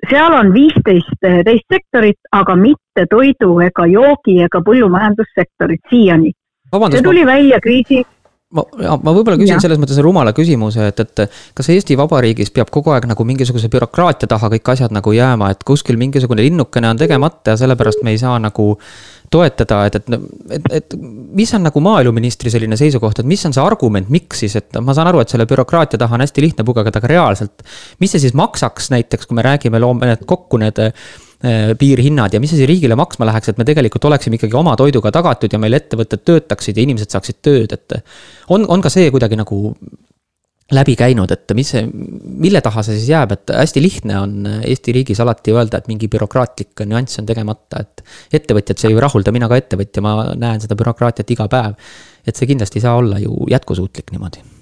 seal 0.09 0.33
on 0.35 0.51
viisteist 0.53 1.15
teist 1.21 1.63
sektorit, 1.73 2.19
aga 2.31 2.57
mitte 2.59 3.07
toidu 3.09 3.53
ega 3.63 3.87
joogi 3.87 4.35
ega 4.43 4.59
põllumajandussektorit 4.59 5.87
siiani. 5.89 6.33
see 6.91 7.01
tuli 7.01 7.25
välja 7.25 7.61
kriisi 7.63 8.03
ma, 8.55 8.63
ma 9.03 9.11
võib-olla 9.11 9.35
küsin 9.39 9.57
ja. 9.57 9.63
selles 9.63 9.79
mõttes 9.81 9.99
rumala 10.03 10.31
küsimuse, 10.35 10.87
et, 10.91 11.01
et 11.03 11.37
kas 11.57 11.69
Eesti 11.73 11.97
Vabariigis 11.99 12.53
peab 12.55 12.71
kogu 12.73 12.93
aeg 12.95 13.09
nagu 13.09 13.25
mingisuguse 13.27 13.69
bürokraatia 13.73 14.29
taha 14.31 14.51
kõik 14.55 14.71
asjad 14.73 14.95
nagu 14.95 15.11
jääma, 15.15 15.51
et 15.53 15.65
kuskil 15.67 15.99
mingisugune 15.99 16.45
linnukene 16.45 16.91
on 16.93 17.01
tegemata 17.01 17.53
ja 17.53 17.61
sellepärast 17.63 18.05
me 18.07 18.15
ei 18.15 18.21
saa 18.21 18.37
nagu 18.39 18.69
toetada, 19.33 19.81
et, 19.89 19.97
et, 19.99 20.27
et, 20.55 20.71
et 20.79 20.97
mis 21.35 21.51
on 21.57 21.65
nagu 21.67 21.81
maaeluministri 21.83 22.51
selline 22.53 22.77
seisukoht, 22.79 23.19
et 23.19 23.27
mis 23.27 23.43
on 23.47 23.55
see 23.55 23.63
argument, 23.63 24.07
miks 24.13 24.45
siis, 24.45 24.55
et 24.55 24.79
ma 24.79 24.95
saan 24.95 25.11
aru, 25.11 25.19
et 25.19 25.33
selle 25.33 25.47
bürokraatia 25.49 25.99
taha 25.99 26.15
on 26.15 26.23
hästi 26.23 26.45
lihtne 26.45 26.67
pugeda, 26.67 26.93
aga 26.95 27.11
reaalselt. 27.11 27.65
mis 27.99 28.15
see 28.15 28.23
siis 28.23 28.37
maksaks 28.37 28.87
näiteks, 28.95 29.27
kui 29.27 29.35
me 29.35 29.43
räägime, 29.43 29.83
loome 29.83 30.13
need 30.13 30.23
kokku 30.29 30.61
need 30.63 30.79
piirhinnad 31.77 32.33
ja 32.33 32.41
mis 32.41 32.55
see 32.57 32.65
riigile 32.69 32.95
maksma 32.97 33.27
läheks, 33.29 33.51
et 33.51 33.59
me 33.61 33.65
tegelikult 33.67 34.07
oleksime 34.09 34.39
ikkagi 34.39 34.57
oma 34.57 34.73
toiduga 34.79 35.11
tagatud 35.13 35.53
ja 35.53 35.59
meil 35.61 35.77
ettevõtted 35.77 36.23
töötaksid 36.25 36.77
ja 36.77 36.85
inimesed 36.87 37.13
saaksid 37.13 37.41
tööd, 37.45 37.75
et. 37.77 37.97
on, 38.49 38.65
on 38.65 38.81
ka 38.81 38.89
see 38.93 39.11
kuidagi 39.13 39.37
nagu 39.37 39.59
läbi 40.73 40.97
käinud, 40.99 41.31
et 41.31 41.53
mis 41.55 41.69
mille 41.77 42.61
taha 42.63 42.83
see 42.83 42.97
siis 42.97 43.11
jääb, 43.13 43.31
et 43.37 43.53
hästi 43.55 43.83
lihtne 43.83 44.17
on 44.19 44.49
Eesti 44.57 44.97
riigis 44.97 45.21
alati 45.23 45.53
öelda, 45.55 45.79
et 45.79 45.87
mingi 45.87 46.09
bürokraatlik 46.11 46.83
nüanss 46.89 47.21
on 47.21 47.29
tegemata, 47.29 47.85
et. 47.85 48.03
ettevõtjat 48.41 48.81
see 48.81 48.91
ei 48.91 48.99
rahulda, 48.99 49.31
mina 49.35 49.47
ka 49.47 49.61
ettevõtja, 49.61 50.03
ma 50.03 50.33
näen 50.35 50.63
seda 50.63 50.75
bürokraatiat 50.79 51.37
iga 51.37 51.47
päev. 51.51 51.79
et 52.27 52.35
see 52.35 52.49
kindlasti 52.49 52.81
ei 52.81 52.87
saa 52.89 52.97
olla 52.99 53.19
ju 53.23 53.45
jätkusuutlik 53.47 54.11
niimoodi. 54.11 54.56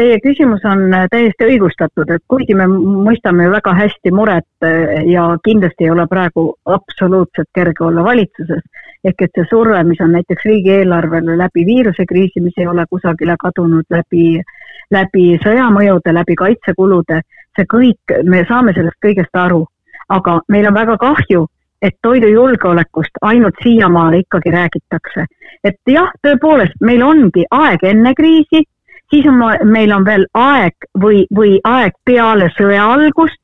Teie 0.00 0.16
küsimus 0.24 0.62
on 0.64 0.86
täiesti 1.12 1.44
õigustatud, 1.44 2.08
et 2.08 2.22
kuigi 2.30 2.54
me 2.56 2.64
mõistame 2.70 3.50
väga 3.52 3.74
hästi 3.76 4.12
muret 4.16 4.68
ja 5.04 5.26
kindlasti 5.44 5.84
ei 5.84 5.90
ole 5.92 6.06
praegu 6.08 6.46
absoluutselt 6.64 7.50
kerge 7.52 7.84
olla 7.84 8.04
valitsuses, 8.06 8.62
ehk 9.04 9.26
et 9.26 9.36
see 9.36 9.44
surve, 9.50 9.82
mis 9.84 10.00
on 10.00 10.14
näiteks 10.16 10.46
riigieelarvele 10.48 11.36
läbi 11.36 11.66
viirusekriisi, 11.68 12.40
mis 12.40 12.56
ei 12.56 12.70
ole 12.70 12.86
kusagile 12.88 13.36
kadunud, 13.44 13.84
läbi 13.92 14.38
äh, 14.40 14.56
läbi 14.94 15.38
sõjamõjude, 15.44 16.14
läbi 16.14 16.36
kaitsekulude, 16.38 17.22
see 17.56 17.68
kõik, 17.70 18.18
me 18.24 18.42
saame 18.48 18.74
sellest 18.76 18.98
kõigest 19.04 19.36
aru. 19.36 19.66
aga 20.10 20.40
meil 20.50 20.66
on 20.66 20.74
väga 20.74 20.96
kahju, 20.98 21.44
et 21.82 21.94
toidujulgeolekust 22.02 23.20
ainult 23.22 23.54
siiamaale 23.62 24.18
ikkagi 24.24 24.50
räägitakse. 24.50 25.26
et 25.64 25.76
jah, 25.86 26.10
tõepoolest, 26.22 26.74
meil 26.80 27.02
ongi 27.02 27.44
aeg 27.50 27.84
enne 27.84 28.14
kriisi, 28.14 28.64
siis 29.10 29.26
on 29.26 29.38
meil 29.68 29.92
on 29.92 30.04
veel 30.04 30.26
aeg 30.34 30.90
või, 31.02 31.24
või 31.34 31.58
aeg 31.64 31.96
peale 32.04 32.50
sõja 32.56 32.86
algust, 32.94 33.38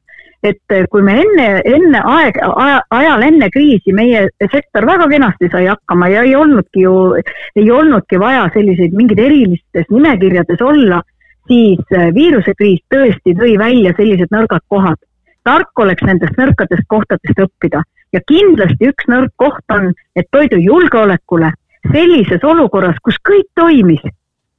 et 0.47 0.75
kui 0.91 1.03
me 1.03 1.17
enne, 1.23 1.47
enne 1.65 2.01
aeg, 2.07 2.39
ajal 2.95 3.25
enne 3.27 3.49
kriisi 3.51 3.95
meie 3.97 4.27
sektor 4.53 4.87
väga 4.87 5.09
kenasti 5.11 5.49
sai 5.51 5.67
hakkama 5.67 6.09
ja 6.13 6.23
ei 6.23 6.37
olnudki 6.39 6.85
ju, 6.85 6.95
ei 7.57 7.71
olnudki 7.71 8.21
vaja 8.21 8.47
selliseid 8.55 8.95
mingeid 8.95 9.23
erilistes 9.27 9.89
nimekirjades 9.91 10.63
olla 10.63 11.03
siis 11.47 11.83
äh, 11.95 12.09
viirusekriis 12.15 12.83
tõesti 12.93 13.35
tõi 13.39 13.57
välja 13.59 13.95
sellised 13.97 14.33
nõrgad 14.35 14.65
kohad. 14.69 14.99
tark 15.47 15.79
oleks 15.79 16.03
nendest 16.03 16.35
nõrkadest 16.39 16.87
kohtadest 16.91 17.39
õppida 17.39 17.83
ja 18.13 18.21
kindlasti 18.27 18.89
üks 18.91 19.07
nõrk 19.07 19.31
koht 19.37 19.75
on, 19.75 19.93
et 20.17 20.27
toidujulgeolekule 20.35 21.53
sellises 21.93 22.43
olukorras, 22.43 22.97
kus 23.03 23.19
kõik 23.23 23.47
toimis, 23.55 24.03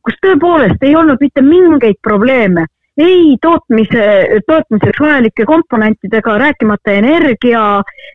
kus 0.08 0.18
tõepoolest 0.24 0.84
ei 0.88 0.96
olnud 0.96 1.20
mitte 1.20 1.44
mingeid 1.44 2.00
probleeme, 2.04 2.66
ei 2.98 3.36
tootmise, 3.42 4.04
tootmiseks 4.48 5.02
vajalike 5.04 5.46
komponentidega, 5.46 6.38
rääkimata 6.42 6.96
energia 6.98 7.64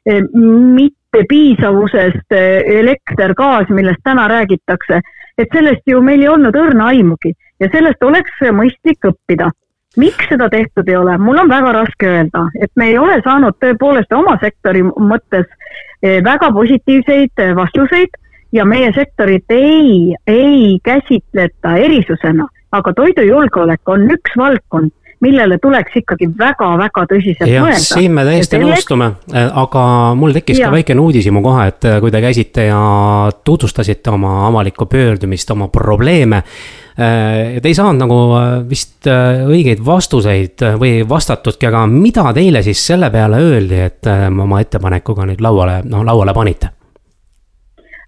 eh, 0.06 0.22
mittepiisavusest, 0.78 2.32
eh, 2.32 2.78
elekter, 2.80 3.34
gaas, 3.38 3.68
millest 3.68 4.02
täna 4.04 4.26
räägitakse, 4.32 5.02
et 5.38 5.52
sellest 5.52 5.84
ju 5.86 6.00
meil 6.02 6.24
ei 6.24 6.32
olnud 6.32 6.56
õrna 6.56 6.88
aimugi 6.92 7.34
ja 7.60 7.68
sellest 7.72 8.02
oleks 8.02 8.40
mõistlik 8.52 9.04
õppida. 9.12 9.52
miks 9.96 10.24
seda 10.24 10.46
tehtud 10.48 10.88
ei 10.88 10.96
ole, 10.96 11.18
mul 11.20 11.36
on 11.36 11.50
väga 11.52 11.72
raske 11.76 12.06
öelda, 12.08 12.46
et 12.64 12.70
me 12.80 12.86
ei 12.88 12.94
ole 12.98 13.18
saanud 13.24 13.58
tõepoolest 13.60 14.12
oma 14.16 14.38
sektori 14.40 14.80
mõttes 14.82 15.44
eh, 16.02 16.24
väga 16.24 16.48
positiivseid 16.52 17.44
vastuseid 17.54 18.21
ja 18.52 18.64
meie 18.68 18.92
sektorit 18.94 19.44
ei, 19.50 20.14
ei 20.26 20.78
käsitleta 20.84 21.76
erisusena, 21.76 22.48
aga 22.72 22.92
toidujulgeolek 22.96 23.88
on 23.88 24.10
üks 24.10 24.36
valdkond 24.38 24.92
millele 25.22 25.54
tuleks 25.62 25.94
ikkagi 26.00 26.26
väga-väga 26.34 27.04
tõsiselt 27.06 27.46
ja, 27.46 27.62
mõelda. 27.62 27.78
siin 27.78 28.10
me 28.10 28.24
täiesti 28.26 28.56
selleks... 28.56 28.80
nõustume, 28.82 29.10
aga 29.62 29.82
mul 30.18 30.34
tekkis 30.34 30.58
ja. 30.58 30.66
ka 30.66 30.74
väikene 30.74 31.04
uudishimu 31.04 31.42
kohe, 31.44 31.68
et 31.70 31.86
kui 32.02 32.10
te 32.10 32.22
käisite 32.24 32.64
ja 32.66 32.80
tutvustasite 33.46 34.10
oma 34.10 34.48
avalikku 34.48 34.88
pöördumist, 34.90 35.54
oma 35.54 35.70
probleeme 35.70 36.42
Äh, 36.92 37.60
te 37.62 37.70
ei 37.70 37.74
saanud 37.74 38.02
nagu 38.02 38.16
äh, 38.36 38.50
vist 38.68 39.06
äh, 39.08 39.46
õigeid 39.48 39.80
vastuseid 39.84 40.60
või 40.76 41.00
vastatudki, 41.08 41.70
aga 41.70 41.86
mida 41.88 42.26
teile 42.36 42.60
siis 42.66 42.82
selle 42.84 43.08
peale 43.10 43.40
öeldi, 43.40 43.78
et 43.80 44.10
oma 44.28 44.60
ettepanekuga 44.60 45.24
nüüd 45.30 45.40
lauale, 45.40 45.80
no 45.88 46.02
lauale 46.04 46.36
panite? 46.36 46.68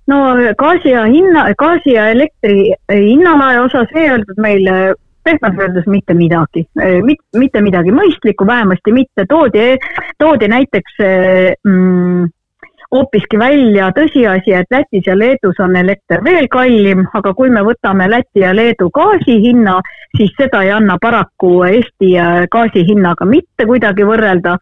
No 0.07 0.21
gaasi 0.59 0.93
ja 0.93 1.05
hinna, 1.09 1.47
gaasi 1.59 1.97
ja 1.97 2.09
elektri 2.13 2.75
hinnalae 2.91 3.61
osas 3.61 3.93
ei 3.95 4.11
öeldud 4.11 4.41
meile 4.43 4.95
pehmelt 5.25 5.61
öeldes 5.61 5.87
mitte 5.89 6.15
midagi, 6.15 6.67
mitte 7.33 7.61
midagi 7.65 7.93
mõistlikku, 7.97 8.47
vähemasti 8.47 8.93
mitte, 8.93 9.25
toodi, 9.29 9.79
toodi 10.21 10.49
näiteks 10.53 10.99
mm, 11.01 12.27
hoopiski 12.95 13.39
välja 13.39 13.91
tõsiasi, 13.97 14.55
et 14.55 14.71
Lätis 14.71 15.07
ja 15.07 15.17
Leedus 15.19 15.59
on 15.61 15.77
elekter 15.77 16.23
veel 16.25 16.47
kallim, 16.51 17.05
aga 17.19 17.35
kui 17.35 17.51
me 17.51 17.65
võtame 17.67 18.07
Läti 18.11 18.45
ja 18.45 18.55
Leedu 18.55 18.91
gaasi 18.95 19.39
hinna, 19.43 19.81
siis 20.17 20.33
seda 20.39 20.63
ei 20.63 20.71
anna 20.75 20.97
paraku 21.03 21.53
Eesti 21.69 22.15
gaasi 22.53 22.85
hinnaga 22.89 23.27
mitte 23.27 23.67
kuidagi 23.67 24.07
võrrelda. 24.07 24.57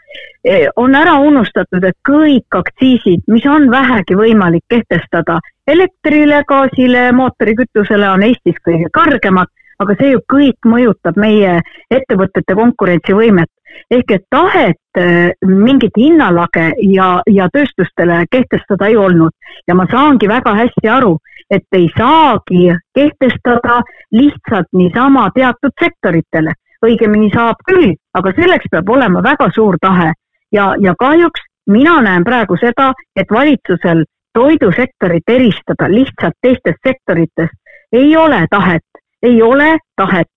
E, 0.45 0.67
on 0.77 0.95
ära 0.99 1.19
unustatud, 1.23 1.85
et 1.85 1.99
kõik 2.09 2.61
aktsiisid, 2.63 3.27
mis 3.29 3.47
on 3.47 3.69
vähegi 3.71 4.17
võimalik 4.19 4.65
kehtestada 4.69 5.39
elektrile, 5.69 6.43
gaasile, 6.49 7.11
mootorikütusele, 7.17 8.09
on 8.11 8.25
Eestis 8.27 8.59
kõige 8.65 8.89
kõrgemad 8.97 9.53
aga 9.83 9.97
see 9.99 10.13
ju 10.13 10.21
kõik 10.31 10.69
mõjutab 10.69 11.19
meie 11.21 11.59
ettevõtete 11.91 12.57
konkurentsivõimet. 12.59 13.51
Ehk 13.91 14.11
et 14.11 14.25
tahet 14.31 14.99
äh, 14.99 15.31
mingit 15.47 15.97
hinnalage 15.97 16.73
ja, 16.95 17.21
ja 17.27 17.49
tööstustele 17.53 18.25
kehtestada 18.31 18.87
ei 18.87 18.97
olnud. 18.97 19.33
Ja 19.69 19.75
ma 19.75 19.87
saangi 19.91 20.29
väga 20.29 20.55
hästi 20.55 20.89
aru, 20.89 21.19
et 21.51 21.67
ei 21.73 21.89
saagi 21.97 22.73
kehtestada 22.95 23.81
lihtsalt 24.13 24.69
niisama 24.73 25.31
teatud 25.35 25.73
sektoritele. 25.81 26.53
õigemini 26.83 27.29
saab 27.31 27.61
küll, 27.63 27.93
aga 28.19 28.33
selleks 28.35 28.67
peab 28.71 28.89
olema 28.91 29.21
väga 29.23 29.47
suur 29.55 29.77
tahe. 29.81 30.13
Ja, 30.53 30.75
ja 30.81 30.95
kahjuks 30.99 31.45
mina 31.71 32.01
näen 32.03 32.25
praegu 32.25 32.57
seda, 32.59 32.93
et 33.17 33.31
valitsusel 33.31 34.03
toidusektorit 34.35 35.29
eristada 35.29 35.87
lihtsalt 35.89 36.35
teistest 36.43 36.83
sektoritest 36.83 37.55
ei 37.93 38.17
ole 38.17 38.47
tahet. 38.51 38.83
Ei 39.23 39.43
ole 39.43 39.79
tahet. 39.97 40.29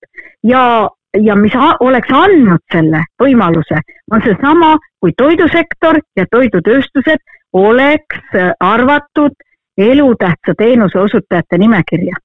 Ja, 0.43 0.89
ja 1.23 1.35
mis 1.35 1.53
oleks 1.79 2.11
andnud 2.11 2.63
selle 2.73 3.03
võimaluse, 3.21 3.79
on 4.11 4.23
seesama, 4.25 4.75
kui 4.99 5.13
toidusektor 5.17 5.99
ja 6.17 6.25
toidutööstused 6.31 7.23
oleks 7.55 8.37
arvatud 8.59 9.35
elutähtsa 9.77 10.55
teenuse 10.57 10.99
osutajate 10.99 11.57
nimekirja. 11.57 12.15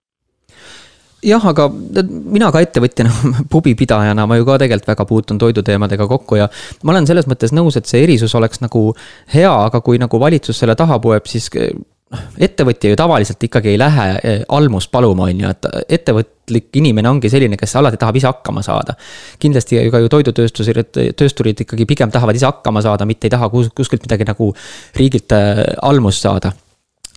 Jah, 1.21 1.43
aga 1.47 1.67
mina 2.09 2.49
ka 2.49 2.63
ettevõtjana, 2.65 3.11
pubipidajana, 3.53 4.25
ma 4.27 4.39
ju 4.39 4.47
ka 4.49 4.57
tegelikult 4.63 4.89
väga 4.95 5.07
puutun 5.09 5.41
toiduteemadega 5.43 6.07
kokku 6.09 6.39
ja 6.41 6.49
ma 6.83 6.95
olen 6.95 7.09
selles 7.09 7.29
mõttes 7.29 7.53
nõus, 7.53 7.77
et 7.77 7.91
see 7.91 8.01
erisus 8.07 8.35
oleks 8.39 8.63
nagu 8.65 8.87
hea, 9.35 9.53
aga 9.53 9.83
kui 9.85 10.01
nagu 10.01 10.21
valitsus 10.21 10.63
selle 10.63 10.77
taha 10.81 10.97
poeb, 11.03 11.29
siis 11.29 11.51
noh, 11.53 11.67
ettevõtja 12.11 12.91
ju 12.91 12.97
tavaliselt 12.99 13.45
ikkagi 13.47 13.71
ei 13.71 13.79
lähe 13.79 14.07
eh, 14.19 14.41
almust 14.57 14.91
paluma, 14.91 15.29
on 15.31 15.43
ju, 15.45 15.51
et 15.51 15.69
ettevõtlik 15.99 16.81
inimene 16.81 17.11
ongi 17.11 17.31
selline, 17.31 17.59
kes 17.59 17.77
alati 17.79 18.01
tahab 18.01 18.19
ise 18.19 18.27
hakkama 18.27 18.65
saada. 18.67 18.97
kindlasti 19.39 19.79
ka 19.91 20.01
ju 20.03 20.11
toidutöösturid, 20.11 20.91
töösturid 21.17 21.63
ikkagi 21.63 21.87
pigem 21.87 22.11
tahavad 22.11 22.35
ise 22.35 22.49
hakkama 22.49 22.83
saada, 22.83 23.07
mitte 23.07 23.29
ei 23.29 23.37
taha 23.37 23.49
kus, 23.53 23.71
kuskilt 23.77 24.03
midagi 24.09 24.27
nagu 24.27 24.51
riigilt 24.99 25.37
eh, 25.39 25.63
almust 25.87 26.27
saada. 26.27 26.53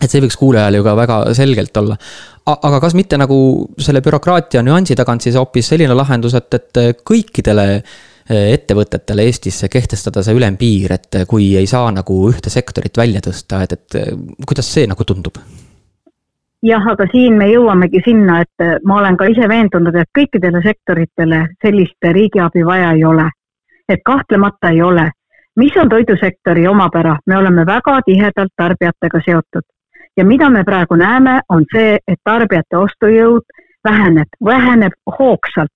et 0.00 0.10
see 0.10 0.22
võiks 0.22 0.38
kuulajale 0.38 0.78
ju 0.78 0.86
ka 0.86 0.96
väga 0.96 1.18
selgelt 1.34 1.76
olla. 1.82 1.98
aga 2.54 2.80
kas 2.80 2.94
mitte 2.94 3.18
nagu 3.18 3.36
selle 3.78 4.02
bürokraatia 4.02 4.62
nüansi 4.62 4.94
tagant 4.94 5.22
siis 5.22 5.34
hoopis 5.34 5.74
selline 5.74 5.94
lahendus, 5.94 6.34
et, 6.38 6.54
et 6.54 7.02
kõikidele 7.02 7.82
ettevõtetele 8.30 9.26
Eestis 9.28 9.64
kehtestada 9.70 10.22
see 10.24 10.36
ülempiir, 10.36 10.94
et 10.96 11.18
kui 11.28 11.50
ei 11.60 11.66
saa 11.66 11.90
nagu 11.92 12.16
ühte 12.30 12.50
sektorit 12.50 12.96
välja 12.96 13.20
tõsta, 13.24 13.62
et, 13.64 13.72
et 13.72 14.46
kuidas 14.46 14.70
see 14.72 14.88
nagu 14.88 15.04
tundub? 15.04 15.40
jah, 16.64 16.86
aga 16.88 17.04
siin 17.12 17.36
me 17.36 17.50
jõuamegi 17.50 18.00
sinna, 18.04 18.38
et 18.40 18.84
ma 18.88 18.96
olen 19.02 19.18
ka 19.20 19.28
ise 19.28 19.48
veendunud, 19.48 19.96
et 20.00 20.08
kõikidele 20.18 20.62
sektoritele 20.64 21.42
sellist 21.60 22.08
riigiabi 22.16 22.64
vaja 22.64 22.92
ei 22.96 23.04
ole. 23.04 23.28
et 23.88 24.00
kahtlemata 24.04 24.70
ei 24.70 24.82
ole. 24.82 25.10
mis 25.56 25.76
on 25.76 25.88
toidusektori 25.88 26.66
omapära, 26.66 27.18
me 27.26 27.36
oleme 27.36 27.66
väga 27.66 28.00
tihedalt 28.06 28.52
tarbijatega 28.56 29.20
seotud 29.26 29.68
ja 30.16 30.24
mida 30.24 30.50
me 30.50 30.64
praegu 30.64 30.96
näeme, 30.96 31.40
on 31.48 31.64
see, 31.72 31.98
et 32.08 32.18
tarbijate 32.24 32.76
ostujõud 32.76 33.44
väheneb, 33.84 34.28
väheneb 34.44 34.92
hoogsalt. 35.18 35.70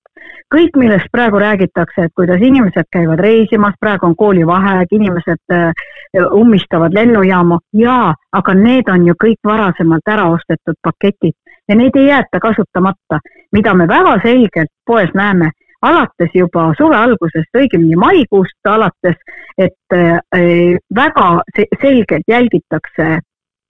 kõik, 0.55 0.75
millest 0.75 1.07
praegu 1.11 1.39
räägitakse, 1.39 2.03
et 2.03 2.11
kuidas 2.15 2.41
inimesed 2.41 2.87
käivad 2.91 3.19
reisimas, 3.19 3.73
praegu 3.79 4.05
on 4.05 4.15
koolivaheaeg, 4.15 4.87
inimesed 4.91 5.53
äh, 5.53 5.71
ummistavad 6.33 6.93
lennujaama, 6.93 7.59
jaa, 7.73 8.13
aga 8.31 8.53
need 8.53 8.89
on 8.89 9.07
ju 9.07 9.13
kõik 9.23 9.39
varasemalt 9.45 10.11
ära 10.11 10.25
ostetud 10.33 10.75
paketid 10.83 11.33
ja 11.69 11.75
neid 11.75 11.95
ei 11.95 12.07
jäeta 12.07 12.39
kasutamata, 12.39 13.21
mida 13.51 13.73
me 13.73 13.87
väga 13.87 14.17
selgelt 14.25 14.73
poes 14.85 15.13
näeme 15.13 15.51
alates 15.81 16.33
juba 16.33 16.73
suve 16.77 16.95
algusest, 16.95 17.55
õigemini 17.55 17.95
maikuust 17.95 18.67
alates, 18.67 19.15
et 19.57 19.95
äh, 19.95 20.19
väga 20.95 21.29
selgelt 21.81 22.27
jälgitakse 22.27 23.19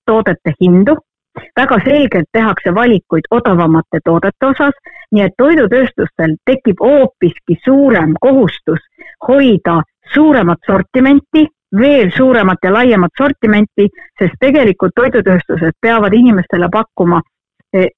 toodete 0.06 0.54
hindu, 0.62 0.98
väga 1.56 1.78
selgelt 1.84 2.30
tehakse 2.32 2.74
valikuid 2.76 3.30
odavamate 3.32 4.00
toodete 4.06 4.46
osas, 4.46 4.76
nii 5.12 5.24
et 5.26 5.38
toidutööstustel 5.38 6.36
tekib 6.46 6.82
hoopiski 6.84 7.60
suurem 7.66 8.14
kohustus 8.22 8.82
hoida 9.28 9.82
suuremat 10.14 10.60
sortimenti, 10.66 11.46
veel 11.80 12.12
suuremat 12.16 12.58
ja 12.64 12.74
laiemat 12.74 13.12
sortimenti, 13.18 13.90
sest 14.20 14.40
tegelikult 14.40 14.96
toidutööstused 14.96 15.78
peavad 15.82 16.14
inimestele 16.14 16.70
pakkuma 16.72 17.22
eh, 17.74 17.92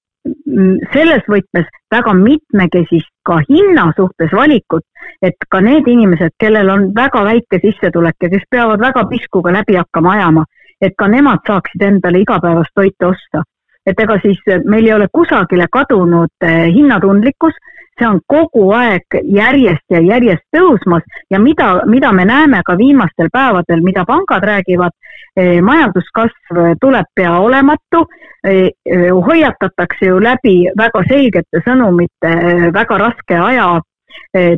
selles 0.93 1.23
võtmes 1.30 1.69
väga 1.91 2.13
mitmekesist 2.13 3.10
ka 3.25 3.39
hinna 3.49 3.88
suhtes 3.97 4.34
valikut, 4.36 4.84
et 5.21 5.47
ka 5.49 5.62
need 5.62 5.88
inimesed, 5.88 6.36
kellel 6.39 6.69
on 6.69 6.89
väga 6.95 7.23
väike 7.25 7.62
sissetulek 7.63 8.15
ja 8.21 8.30
kes 8.30 8.43
peavad 8.49 8.80
väga 8.80 9.06
piskuga 9.10 9.54
läbi 9.54 9.80
hakkama 9.80 10.13
ajama, 10.17 10.45
et 10.82 10.94
ka 10.98 11.08
nemad 11.08 11.44
saaksid 11.48 11.82
endale 11.88 12.22
igapäevast 12.26 12.74
toitu 12.76 13.13
osta. 13.13 13.44
et 13.86 14.00
ega 14.00 14.13
siis 14.22 14.38
meil 14.70 14.86
ei 14.86 14.94
ole 14.94 15.08
kusagile 15.13 15.65
kadunud 15.72 16.44
eh, 16.46 16.67
hinnatundlikkus, 16.70 17.56
see 17.98 18.08
on 18.08 18.20
kogu 18.30 18.67
aeg 18.78 19.17
järjest 19.26 19.86
ja 19.89 20.00
järjest 20.06 20.44
tõusmas. 20.56 21.02
Ja 21.32 21.39
mida, 21.39 21.82
mida 21.89 22.12
me 22.13 22.26
näeme 22.26 22.62
ka 22.65 22.78
viimastel 22.78 23.32
päevadel, 23.34 23.82
mida 23.82 24.06
pangad 24.06 24.46
räägivad, 24.46 24.94
eh, 25.36 25.62
majanduskasv 25.62 26.62
tuleb 26.82 27.10
pea 27.15 27.39
olematu, 27.39 28.06
hoiatatakse 29.26 30.06
ju 30.06 30.20
läbi 30.20 30.56
väga 30.78 31.04
selgete 31.10 31.62
sõnumite 31.65 32.32
väga 32.74 32.98
raske 32.98 33.38
aja 33.38 33.67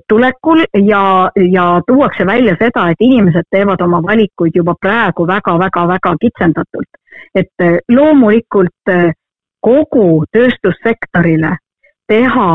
tulekul 0.09 0.63
ja, 0.85 1.29
ja 1.51 1.81
tuuakse 1.87 2.25
välja 2.25 2.55
seda, 2.59 2.89
et 2.89 3.01
inimesed 3.01 3.47
teevad 3.51 3.81
oma 3.81 4.01
valikuid 4.03 4.55
juba 4.55 4.75
praegu 4.81 5.27
väga-väga-väga 5.27 6.15
kitsendatult. 6.21 6.89
et 7.35 7.85
loomulikult 7.89 8.91
kogu 9.61 10.25
tööstussektorile 10.31 11.57
teha 12.07 12.49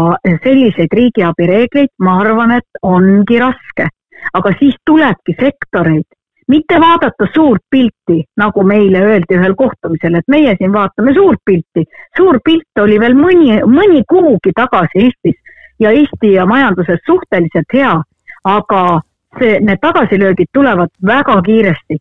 selliseid 0.44 0.92
riigiabi 0.92 1.46
reegleid, 1.50 1.92
ma 2.04 2.18
arvan, 2.22 2.58
et 2.58 2.82
ongi 2.82 3.40
raske. 3.40 3.88
aga 4.34 4.50
siis 4.58 4.74
tulebki 4.86 5.32
sektoreid, 5.38 6.04
mitte 6.50 6.80
vaadata 6.82 7.28
suurt 7.34 7.62
pilti, 7.70 8.16
nagu 8.36 8.64
meile 8.66 9.02
öeldi 9.06 9.36
ühel 9.38 9.54
kohtumisel, 9.54 10.16
et 10.18 10.26
meie 10.28 10.56
siin 10.58 10.72
vaatame 10.72 11.14
suurt 11.14 11.38
pilti. 11.44 11.84
suur 12.16 12.40
pilt 12.44 12.82
oli 12.82 12.98
veel 13.00 13.14
mõni, 13.14 13.60
mõni 13.62 14.02
kuugi 14.08 14.52
tagasi 14.56 15.04
Eestis 15.06 15.38
ja 15.80 15.90
Eesti 15.90 16.32
ja 16.32 16.46
majanduses 16.46 17.00
suhteliselt 17.06 17.72
hea, 17.72 18.02
aga 18.44 19.00
see, 19.38 19.60
need 19.60 19.80
tagasilöögid 19.80 20.50
tulevad 20.52 20.88
väga 21.06 21.42
kiiresti. 21.42 21.98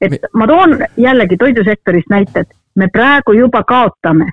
et 0.00 0.12
ma 0.32 0.46
toon 0.46 0.78
jällegi 0.96 1.36
toidusektorist 1.36 2.10
näited, 2.10 2.46
me 2.74 2.88
praegu 2.92 3.32
juba 3.32 3.62
kaotame 3.64 4.26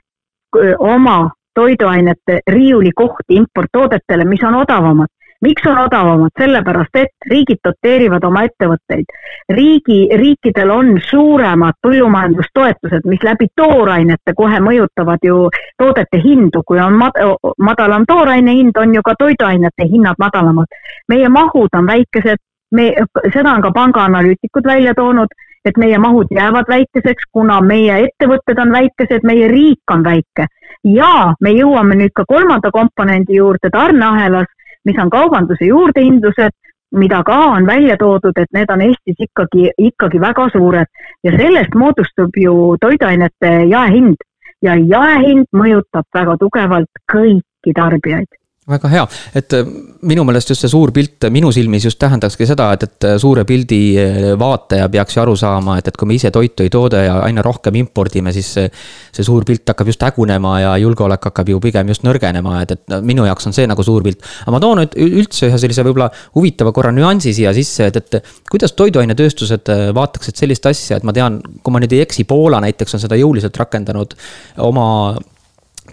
oma 0.80 1.32
toiduainete 1.54 2.40
riiulikohti 2.48 3.36
importtoodetele, 3.36 4.26
mis 4.26 4.44
on 4.44 4.56
odavamad. 4.56 5.08
Miks 5.44 5.68
on 5.68 5.78
odavamad? 5.78 6.32
sellepärast, 6.40 6.96
et 6.96 7.28
riigid 7.30 7.60
doteerivad 7.68 8.24
oma 8.24 8.44
ettevõtteid. 8.48 9.06
riigi, 9.50 10.00
riikidel 10.18 10.72
on 10.72 10.94
suuremad 11.10 11.78
põllumajandustoetused, 11.88 13.06
mis 13.06 13.24
läbi 13.24 13.48
toorainete 13.56 14.34
kohe 14.36 14.60
mõjutavad 14.60 15.24
ju 15.30 15.50
toodete 15.78 16.22
hindu, 16.24 16.64
kui 16.68 16.80
on 16.80 16.98
mad 16.98 17.20
madalam 17.60 18.06
tooraine 18.08 18.56
hind, 18.60 18.78
on 18.78 18.96
ju 18.96 19.02
ka 19.04 19.16
toiduainete 19.20 19.90
hinnad 19.92 20.20
madalamad. 20.20 20.68
meie 21.08 21.30
mahud 21.30 21.70
on 21.78 21.88
väikesed, 21.88 22.40
me, 22.72 22.94
seda 23.34 23.52
on 23.52 23.62
ka 23.62 23.72
pangaanalüütikud 23.72 24.66
välja 24.66 24.94
toonud 24.96 25.30
et 25.66 25.78
meie 25.78 25.98
mahud 25.98 26.28
jäävad 26.32 26.68
väikeseks, 26.68 27.30
kuna 27.32 27.62
meie 27.62 28.00
ettevõtted 28.08 28.60
on 28.60 28.72
väikesed, 28.72 29.24
meie 29.24 29.48
riik 29.48 29.92
on 29.92 30.04
väike. 30.04 30.48
ja 30.84 31.34
me 31.42 31.52
jõuame 31.56 31.96
nüüd 31.96 32.12
ka 32.16 32.26
kolmanda 32.28 32.72
komponendi 32.72 33.38
juurde 33.38 33.70
tarneahelas, 33.72 34.50
mis 34.86 35.00
on 35.00 35.10
kaubanduse 35.10 35.66
juurdehindlused, 35.66 36.54
mida 36.96 37.24
ka 37.24 37.38
on 37.56 37.66
välja 37.66 37.98
toodud, 37.98 38.38
et 38.38 38.52
need 38.54 38.70
on 38.70 38.82
Eestis 38.82 39.26
ikkagi, 39.28 39.72
ikkagi 39.78 40.22
väga 40.22 40.50
suured. 40.54 40.92
Ja 41.24 41.32
sellest 41.38 41.74
moodustub 41.76 42.38
ju 42.38 42.78
toiduainete 42.82 43.56
jaehind. 43.72 44.22
Ja 44.62 44.76
jaehind 44.78 45.50
mõjutab 45.56 46.08
väga 46.14 46.38
tugevalt 46.40 47.04
kõiki 47.12 47.74
tarbijaid 47.76 48.30
väga 48.70 48.88
hea, 48.88 49.04
et 49.36 49.54
äh, 49.58 49.72
minu 50.08 50.24
meelest 50.24 50.54
just 50.54 50.64
see 50.64 50.72
suur 50.72 50.94
pilt 50.96 51.26
minu 51.34 51.50
silmis 51.52 51.84
just 51.84 51.98
tähendakski 52.00 52.46
seda, 52.48 52.70
et, 52.76 52.86
et 52.88 53.08
äh, 53.10 53.16
suure 53.20 53.44
pildi 53.48 53.80
äh, 54.00 54.20
vaataja 54.40 54.86
peaks 54.92 55.18
ju 55.18 55.22
aru 55.24 55.34
saama, 55.40 55.76
et, 55.82 55.90
et 55.92 55.98
kui 56.00 56.08
me 56.08 56.16
ise 56.16 56.32
toitu 56.32 56.64
ei 56.64 56.72
tooda 56.72 57.02
ja 57.04 57.18
aina 57.26 57.44
rohkem 57.44 57.76
impordime, 57.82 58.32
siis 58.36 58.54
see, 58.56 58.70
see 59.12 59.28
suur 59.28 59.44
pilt 59.48 59.68
hakkab 59.68 59.92
just 59.92 60.06
hägunema 60.08 60.54
ja 60.64 60.72
julgeolek 60.80 61.28
hakkab 61.28 61.52
ju 61.52 61.60
pigem 61.64 61.92
just 61.92 62.08
nõrgenema, 62.08 62.62
et, 62.64 62.72
et 62.78 62.96
minu 63.04 63.28
jaoks 63.28 63.52
on 63.52 63.58
see 63.58 63.68
nagu 63.68 63.84
suur 63.84 64.06
pilt. 64.06 64.24
aga 64.46 64.56
ma 64.56 64.64
toon 64.64 64.84
nüüd 64.84 64.96
üldse 65.10 65.50
ühe 65.50 65.60
sellise 65.60 65.84
võib-olla 65.84 66.08
huvitava 66.38 66.72
korra 66.72 66.96
nüansi 66.96 67.36
siia 67.36 67.52
sisse, 67.58 67.92
et, 67.92 68.00
et 68.00 68.32
kuidas 68.52 68.78
toiduainetööstused 68.80 69.74
vaataksid 70.00 70.40
sellist 70.40 70.72
asja, 70.72 71.02
et 71.02 71.08
ma 71.08 71.12
tean, 71.16 71.42
kui 71.60 71.76
ma 71.76 71.84
nüüd 71.84 72.00
ei 72.00 72.06
eksi, 72.08 72.24
Poola 72.24 72.64
näiteks 72.64 72.96
on 72.96 73.04
seda 73.04 73.20
jõuliselt 73.20 73.60
rakendanud 73.60 74.16
oma 74.64 74.88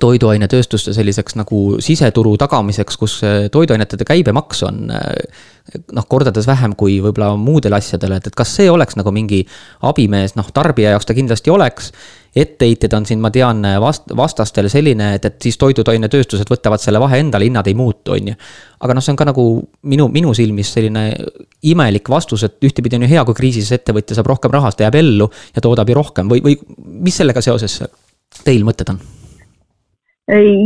toiduainetööstuste 0.00 0.94
selliseks 0.96 1.36
nagu 1.38 1.60
siseturu 1.82 2.36
tagamiseks, 2.40 2.98
kus 3.00 3.20
toiduainete 3.52 4.00
käibemaks 4.08 4.64
on 4.68 4.86
noh, 5.92 6.06
kordades 6.08 6.46
vähem 6.48 6.74
kui 6.78 6.98
võib-olla 7.02 7.34
muudel 7.38 7.74
asjadel, 7.76 8.16
et, 8.16 8.30
et 8.30 8.36
kas 8.36 8.52
see 8.58 8.70
oleks 8.70 8.98
nagu 8.98 9.12
mingi 9.14 9.42
abimees, 9.86 10.34
noh, 10.38 10.48
tarbija 10.54 10.94
jaoks 10.94 11.08
ta 11.08 11.16
kindlasti 11.16 11.52
oleks. 11.52 11.92
etteheited 12.30 12.92
on 12.94 13.06
siin, 13.06 13.18
ma 13.18 13.30
tean, 13.34 13.64
vast-, 13.82 14.12
vastastel 14.16 14.68
selline, 14.70 15.14
et, 15.16 15.24
et 15.26 15.42
siis 15.42 15.58
toiduainetööstused 15.58 16.50
võtavad 16.50 16.78
selle 16.78 17.00
vahe 17.02 17.18
endale, 17.18 17.48
hinnad 17.48 17.66
ei 17.66 17.74
muutu, 17.74 18.14
on 18.14 18.30
ju. 18.30 18.34
aga 18.80 18.94
noh, 18.94 19.04
see 19.04 19.14
on 19.14 19.18
ka 19.18 19.26
nagu 19.32 19.46
minu, 19.82 20.08
minu 20.14 20.34
silmis 20.34 20.72
selline 20.76 21.08
imelik 21.66 22.08
vastus, 22.08 22.46
et 22.46 22.58
ühtepidi 22.62 23.00
on 23.00 23.06
ju 23.06 23.14
hea, 23.16 23.24
kui 23.26 23.38
kriisis 23.42 23.72
ettevõtja 23.74 24.18
saab 24.18 24.30
rohkem 24.30 24.54
raha, 24.54 24.70
ta 24.70 24.86
jääb 24.86 25.00
ellu 25.02 25.30
ja 25.56 25.64
toodab 25.64 25.90
ju 25.90 25.98
rohkem 25.98 26.30
või, 26.30 26.44
või 26.44 26.60
mis 27.02 27.18
sellega 27.18 27.42
seoses 27.42 27.80
teil 28.44 28.62
mõtted 28.66 28.94
on? 28.94 29.02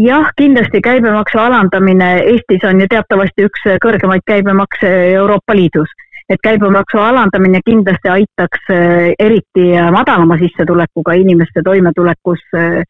Jah, 0.04 0.30
kindlasti 0.36 0.80
käibemaksu 0.84 1.38
alandamine 1.38 2.08
Eestis 2.22 2.64
on 2.68 2.80
ju 2.80 2.88
teatavasti 2.90 3.46
üks 3.48 3.62
kõrgemaid 3.84 4.24
käibemakse 4.26 4.90
Euroopa 5.14 5.56
Liidus. 5.56 5.88
et 6.28 6.40
käibemaksu 6.42 6.98
alandamine 6.98 7.60
kindlasti 7.66 8.08
aitaks 8.08 8.70
eh, 8.72 9.12
eriti 9.18 9.66
madalama 9.92 10.38
sissetulekuga 10.40 11.12
inimeste 11.20 11.60
toimetulekus 11.64 12.40
äh, 12.56 12.80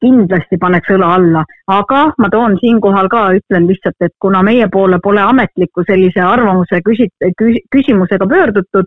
kindlasti 0.00 0.58
paneks 0.60 0.90
õla 0.94 1.08
alla, 1.16 1.44
aga 1.72 2.00
ma 2.18 2.28
toon 2.30 2.58
siinkohal 2.60 3.08
ka, 3.08 3.22
ütlen 3.38 3.66
lihtsalt, 3.66 3.96
et 4.04 4.12
kuna 4.20 4.42
meie 4.42 4.68
poole 4.72 4.98
pole 5.02 5.22
ametliku 5.24 5.84
sellise 5.88 6.20
arvamuse 6.20 6.80
küsi-, 6.86 7.10
küsimusega 7.72 8.28
pöördutud, 8.28 8.86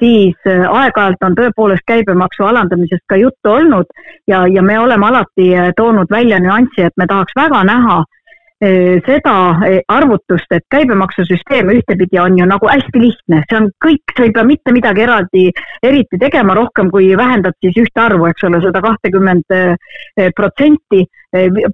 siis 0.00 0.48
äh, 0.48 0.64
aeg-ajalt 0.64 1.28
on 1.28 1.36
tõepoolest 1.38 1.86
käibemaksu 1.86 2.48
alandamisest 2.48 3.04
ka 3.06 3.20
juttu 3.20 3.52
olnud 3.52 3.86
ja, 4.26 4.46
ja 4.48 4.62
me 4.62 4.78
oleme 4.78 5.06
alati 5.06 5.52
äh, 5.54 5.70
toonud 5.76 6.10
välja 6.10 6.40
nüanssi, 6.40 6.88
et 6.88 6.96
me 6.96 7.06
tahaks 7.06 7.36
väga 7.36 7.64
näha 7.68 8.02
Eh, 8.02 8.23
seda 8.62 9.34
eh, 9.66 9.80
arvutust, 9.88 10.52
et 10.54 10.64
käibemaksusüsteem 10.70 11.72
ühtepidi 11.74 12.20
on 12.22 12.38
ju 12.38 12.46
nagu 12.46 12.68
hästi 12.70 13.00
lihtne, 13.02 13.42
see 13.48 13.58
on 13.58 13.66
kõik, 13.82 14.14
sa 14.16 14.26
ei 14.26 14.32
pea 14.34 14.44
mitte 14.46 14.72
midagi 14.72 15.04
eraldi, 15.04 15.48
eriti 15.82 16.20
tegema 16.20 16.54
rohkem, 16.54 16.90
kui 16.90 17.10
vähendad 17.18 17.56
siis 17.60 17.76
ühte 17.82 18.00
arvu, 18.00 18.28
eks 18.30 18.46
ole, 18.46 18.62
sada 18.62 18.82
kahtekümmend 18.84 19.56
eh, 19.58 20.30
protsenti, 20.36 21.04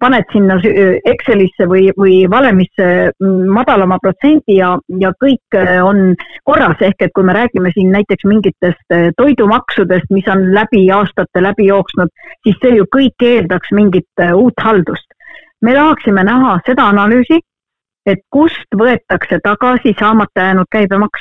paned 0.00 0.24
sinna 0.32 0.54
Excelisse 0.56 1.66
või, 1.68 1.90
või 1.92 2.22
valemisse 2.32 2.86
mm, 3.10 3.50
madalama 3.52 3.98
protsendi 4.00 4.56
ja, 4.56 4.70
ja 5.02 5.10
kõik 5.20 5.58
on 5.84 6.14
korras, 6.48 6.80
ehk 6.80 7.04
et 7.04 7.12
kui 7.12 7.26
me 7.28 7.34
räägime 7.36 7.68
siin 7.74 7.92
näiteks 7.92 8.24
mingitest 8.24 8.96
toidumaksudest, 9.20 10.08
mis 10.16 10.32
on 10.32 10.46
läbi 10.56 10.86
aastate 10.96 11.44
läbi 11.44 11.68
jooksnud, 11.68 12.08
siis 12.40 12.56
see 12.64 12.72
ju 12.78 12.88
kõik 12.88 13.20
eeldaks 13.20 13.76
mingit 13.76 14.24
uut 14.32 14.64
haldust 14.64 15.09
me 15.62 15.74
tahaksime 15.74 16.24
näha 16.24 16.58
seda 16.66 16.88
analüüsi, 16.92 17.40
et 18.06 18.24
kust 18.30 18.76
võetakse 18.76 19.40
tagasi 19.44 19.94
saamata 19.98 20.48
jäänud 20.48 20.70
käibemaks. 20.72 21.20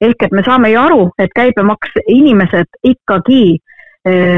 ehk 0.00 0.22
et 0.22 0.32
me 0.32 0.42
saame 0.42 0.70
ju 0.70 0.80
aru, 0.80 1.10
et 1.18 1.30
käibemaks, 1.34 1.90
inimesed 2.08 2.66
ikkagi 2.82 3.58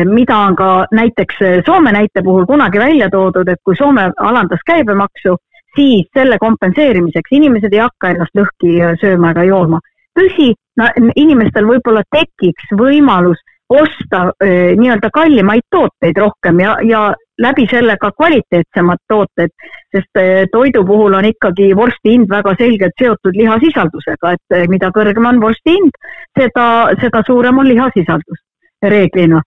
mida 0.04 0.36
on 0.36 0.56
ka 0.56 0.86
näiteks 0.92 1.36
Soome 1.66 1.92
näite 1.92 2.22
puhul 2.22 2.46
kunagi 2.46 2.78
välja 2.78 3.08
toodud, 3.10 3.48
et 3.48 3.60
kui 3.64 3.76
Soome 3.76 4.10
alandas 4.20 4.60
käibemaksu, 4.66 5.36
siis 5.76 6.06
selle 6.14 6.38
kompenseerimiseks 6.38 7.32
inimesed 7.32 7.72
ei 7.72 7.80
hakka 7.80 8.10
ennast 8.12 8.36
lõhki 8.36 8.76
sööma 9.00 9.30
ega 9.30 9.44
jooma. 9.44 9.80
tõsi, 10.14 10.52
no 10.76 10.88
inimestel 11.16 11.66
võib-olla 11.66 12.02
tekiks 12.10 12.76
võimalus 12.78 13.40
osta 13.68 14.30
nii-öelda 14.76 15.10
kallimaid 15.10 15.64
tooteid 15.70 16.16
rohkem 16.16 16.60
ja, 16.60 16.76
ja 16.84 17.14
läbi 17.38 17.66
selle 17.70 17.96
ka 18.00 18.10
kvaliteetsemad 18.16 19.00
tooted, 19.08 19.50
sest 19.94 20.20
toidu 20.52 20.84
puhul 20.86 21.14
on 21.18 21.24
ikkagi 21.24 21.72
vorsti 21.76 22.14
hind 22.14 22.30
väga 22.30 22.54
selgelt 22.58 22.94
seotud 23.02 23.36
lihasisaldusega, 23.36 24.34
et 24.36 24.68
mida 24.70 24.90
kõrgem 24.94 25.26
on 25.28 25.40
vorsti 25.42 25.76
hind, 25.78 25.98
seda, 26.38 26.66
seda 27.00 27.22
suurem 27.26 27.58
on 27.58 27.68
lihasisaldus 27.68 28.40
reeglina. 28.82 29.42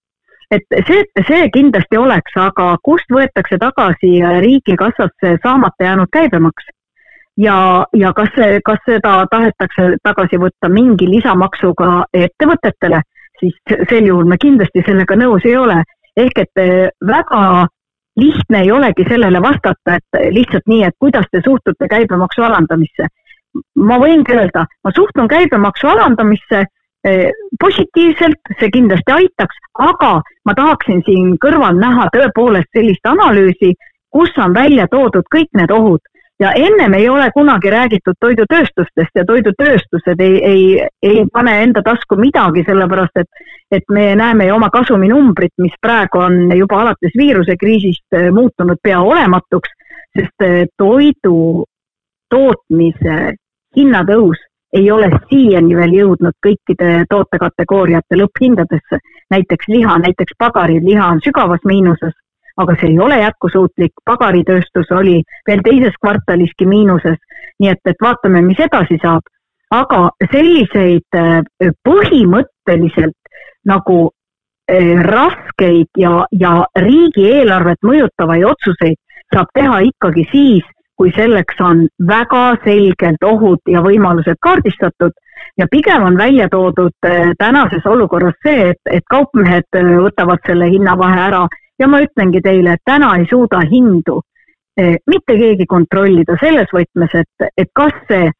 et 0.51 0.63
see, 0.87 1.03
see 1.27 1.49
kindlasti 1.51 1.97
oleks, 1.99 2.31
aga 2.39 2.77
kust 2.83 3.09
võetakse 3.11 3.57
tagasi 3.59 4.11
riigikassasse 4.39 5.37
saamata 5.43 5.83
jäänud 5.83 6.11
käibemaks? 6.11 6.71
ja, 7.37 7.85
ja 7.93 8.13
kas 8.13 8.31
kas 8.65 8.79
seda 8.85 9.25
tahetakse 9.31 9.95
tagasi 10.03 10.39
võtta 10.39 10.69
mingi 10.69 11.09
lisamaksuga 11.09 12.05
ettevõtetele 12.13 13.01
siis 13.39 13.55
sel 13.89 14.07
juhul 14.07 14.27
me 14.29 14.37
kindlasti 14.41 14.83
sellega 14.85 15.17
nõus 15.19 15.45
ei 15.45 15.55
ole. 15.57 15.83
ehk 16.17 16.39
et 16.41 16.61
eh, 16.61 16.89
väga 17.05 17.67
lihtne 18.17 18.61
ei 18.61 18.71
olegi 18.71 19.05
sellele 19.09 19.41
vastata, 19.41 19.97
et 19.97 20.33
lihtsalt 20.33 20.65
nii, 20.67 20.83
et 20.83 20.95
kuidas 20.99 21.25
te 21.31 21.41
suhtute 21.45 21.87
käibemaksu 21.89 22.43
alandamisse. 22.43 23.07
ma 23.75 23.97
võingi 23.97 24.35
öelda, 24.35 24.65
ma 24.83 24.91
suhtun 24.95 25.27
käibemaksu 25.27 25.87
alandamisse 25.87 26.59
eh, 27.03 27.29
positiivselt, 27.59 28.51
see 28.59 28.69
kindlasti 28.73 29.11
aitaks, 29.11 29.61
aga 29.79 30.11
ma 30.45 30.53
tahaksin 30.53 31.01
siin 31.05 31.37
kõrval 31.41 31.79
näha 31.79 32.09
tõepoolest 32.13 32.69
sellist 32.77 33.05
analüüsi, 33.05 33.73
kus 34.13 34.37
on 34.37 34.53
välja 34.53 34.87
toodud 34.91 35.25
kõik 35.33 35.49
need 35.57 35.71
ohud 35.71 36.01
ja 36.39 36.51
ennem 36.51 36.93
ei 36.93 37.09
ole 37.09 37.31
kunagi 37.33 37.69
räägitud 37.69 38.17
toidutööstustest 38.19 39.15
ja 39.15 39.25
toidutööstused 39.25 40.19
ei, 40.21 40.43
ei, 40.45 40.87
ei 41.03 41.25
pane 41.33 41.55
enda 41.63 41.81
tasku 41.85 42.15
midagi, 42.15 42.63
sellepärast 42.67 43.23
et, 43.23 43.29
et 43.71 43.89
me 43.89 44.15
näeme 44.15 44.45
ju 44.45 44.55
oma 44.55 44.69
kasuminumbrit, 44.69 45.53
mis 45.61 45.73
praegu 45.81 46.21
on 46.21 46.51
juba 46.57 46.81
alates 46.81 47.17
viirusekriisist 47.17 48.19
äh, 48.19 48.29
muutunud 48.33 48.77
pea 48.83 49.01
olematuks, 49.01 49.73
sest 50.19 50.45
äh, 50.45 50.67
toidu 50.77 51.65
tootmise 52.29 53.33
hinnatõus 53.77 54.37
ei 54.73 54.91
ole 54.91 55.09
siiani 55.29 55.75
veel 55.75 55.93
jõudnud 55.95 56.35
kõikide 56.45 57.05
tootekategooriate 57.09 58.17
lõpphindadesse. 58.19 58.99
näiteks 59.29 59.67
liha, 59.67 59.97
näiteks 59.97 60.33
pagariliha 60.39 61.07
on 61.07 61.19
sügavas 61.23 61.63
miinuses 61.65 62.13
aga 62.57 62.75
see 62.79 62.91
ei 62.91 62.99
ole 62.99 63.19
jätkusuutlik, 63.21 63.93
pagaritööstus 64.05 64.91
oli 64.91 65.21
veel 65.47 65.61
teises 65.65 65.97
kvartaliski 66.01 66.65
miinuses, 66.65 67.17
nii 67.61 67.71
et, 67.73 67.81
et 67.85 68.01
vaatame, 68.01 68.41
mis 68.41 68.59
edasi 68.59 68.99
saab. 69.01 69.25
aga 69.71 69.97
selliseid 70.31 71.15
äh, 71.19 71.41
põhimõtteliselt 71.83 73.17
nagu 73.67 73.97
äh, 74.71 74.93
raskeid 75.03 75.89
ja, 75.99 76.23
ja 76.31 76.53
riigieelarvet 76.79 77.83
mõjutavaid 77.83 78.45
otsuseid 78.47 78.95
saab 79.35 79.51
teha 79.53 79.81
ikkagi 79.89 80.23
siis, 80.31 80.63
kui 80.95 81.11
selleks 81.11 81.59
on 81.61 81.83
väga 82.07 82.45
selgelt 82.63 83.23
ohud 83.23 83.59
ja 83.67 83.83
võimalused 83.83 84.39
kaardistatud. 84.41 85.11
Ja 85.57 85.67
pigem 85.69 86.03
on 86.03 86.17
välja 86.17 86.47
toodud 86.49 86.95
äh, 87.05 87.33
tänases 87.37 87.85
olukorras 87.85 88.39
see, 88.47 88.71
et, 88.71 88.81
et 88.89 89.03
kaupmehed 89.09 89.67
võtavad 89.75 90.39
selle 90.47 90.71
hinnavahe 90.71 91.21
ära 91.27 91.43
ja 91.79 91.87
ma 91.87 92.01
ütlengi 92.03 92.41
teile, 92.41 92.77
et 92.77 92.83
täna 92.85 93.13
ei 93.19 93.27
suuda 93.29 93.61
hindu 93.69 94.21
eh, 94.77 94.97
mitte 95.07 95.37
keegi 95.37 95.65
kontrollida 95.69 96.37
selles 96.41 96.71
võtmes, 96.73 97.15
et, 97.21 97.49
et 97.57 97.71
kas 97.73 97.95
see 98.09 98.31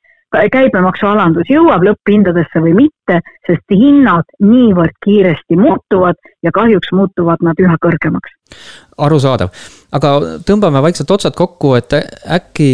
käibemaksualandus 0.52 1.48
jõuab 1.50 1.86
lõpphindadesse 1.88 2.60
või 2.60 2.74
mitte, 2.76 3.22
sest 3.48 3.64
hinnad 3.72 4.28
niivõrd 4.44 4.96
kiiresti 5.06 5.56
muutuvad 5.56 6.20
ja 6.44 6.52
kahjuks 6.52 6.92
muutuvad 6.92 7.44
nad 7.46 7.60
üha 7.64 7.78
kõrgemaks. 7.82 8.34
arusaadav, 8.98 9.50
aga 9.92 10.12
tõmbame 10.48 10.82
vaikselt 10.84 11.12
otsad 11.12 11.36
kokku, 11.36 11.76
et 11.76 11.94
äkki 11.94 12.70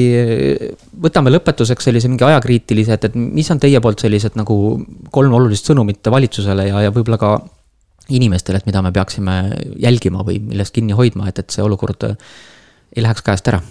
võtame 1.01 1.33
lõpetuseks 1.33 1.89
sellise 1.89 2.09
mingi 2.09 2.25
ajakriitilise, 2.25 2.93
et, 2.93 3.05
et 3.05 3.15
mis 3.15 3.49
on 3.51 3.59
teie 3.59 3.81
poolt 3.81 3.99
sellised 3.99 4.37
nagu 4.39 4.79
kolm 5.11 5.33
olulist 5.33 5.69
sõnumit 5.69 6.01
valitsusele 6.09 6.67
ja, 6.71 6.87
ja 6.87 6.93
võib-olla 6.93 7.21
ka 7.21 7.35
inimestele, 8.09 8.59
et 8.59 8.65
mida 8.67 8.81
me 8.81 8.91
peaksime 8.91 9.37
jälgima 9.79 10.25
või 10.27 10.39
millest 10.43 10.75
kinni 10.75 10.95
hoidma, 10.97 11.29
et, 11.29 11.39
et 11.39 11.55
see 11.55 11.63
olukord 11.63 12.03
ei 12.09 13.03
läheks 13.03 13.23
käest 13.25 13.47
ära? 13.51 13.61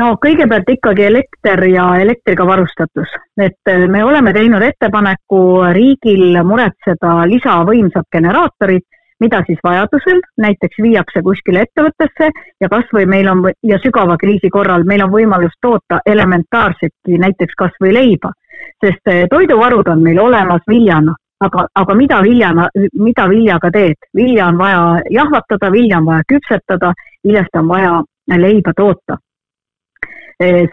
no 0.00 0.14
kõigepealt 0.22 0.68
ikkagi 0.72 1.04
elekter 1.04 1.64
ja 1.68 1.90
elektriga 2.00 2.46
varustatus, 2.46 3.10
et 3.36 3.72
me 3.90 4.04
oleme 4.04 4.32
teinud 4.32 4.62
ettepaneku 4.64 5.42
riigil 5.76 6.40
muretseda 6.46 7.18
lisavõimsad 7.28 8.08
generaatorid, 8.12 8.86
mida 9.20 9.42
siis 9.44 9.58
vajadusel 9.64 10.22
näiteks 10.40 10.80
viiakse 10.80 11.20
kuskile 11.22 11.66
ettevõttesse 11.66 12.30
ja 12.60 12.68
kasvõi 12.72 13.04
meil 13.06 13.28
on 13.28 13.42
ja 13.66 13.76
sügava 13.82 14.16
kriisi 14.16 14.48
korral 14.48 14.86
meil 14.88 15.04
on 15.04 15.12
võimalus 15.12 15.58
toota 15.60 16.00
elementaarsetki 16.06 17.18
näiteks 17.20 17.58
kasvõi 17.58 17.92
leiba, 17.92 18.32
sest 18.80 19.12
toiduvarud 19.28 19.92
on 19.92 20.06
meil 20.06 20.22
olemas 20.22 20.64
viljana 20.68 21.12
aga, 21.40 21.66
aga 21.74 21.94
mida 21.94 22.20
viljana, 22.22 22.68
mida 22.92 23.26
viljaga 23.28 23.70
teed? 23.70 23.96
vilja 24.16 24.46
on 24.46 24.58
vaja 24.58 25.02
jahvatada, 25.10 25.72
vilja 25.72 25.98
on 25.98 26.06
vaja 26.06 26.28
küpsetada, 26.32 26.92
viljast 27.24 27.56
on 27.56 27.68
vaja 27.68 27.98
leiba 28.38 28.72
toota. 28.76 29.18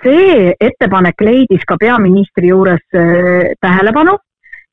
see 0.03 0.53
ettepanek 0.59 1.21
leidis 1.21 1.65
ka 1.67 1.75
peaministri 1.79 2.47
juures 2.47 2.83
eh, 2.93 3.53
tähelepanu 3.61 4.17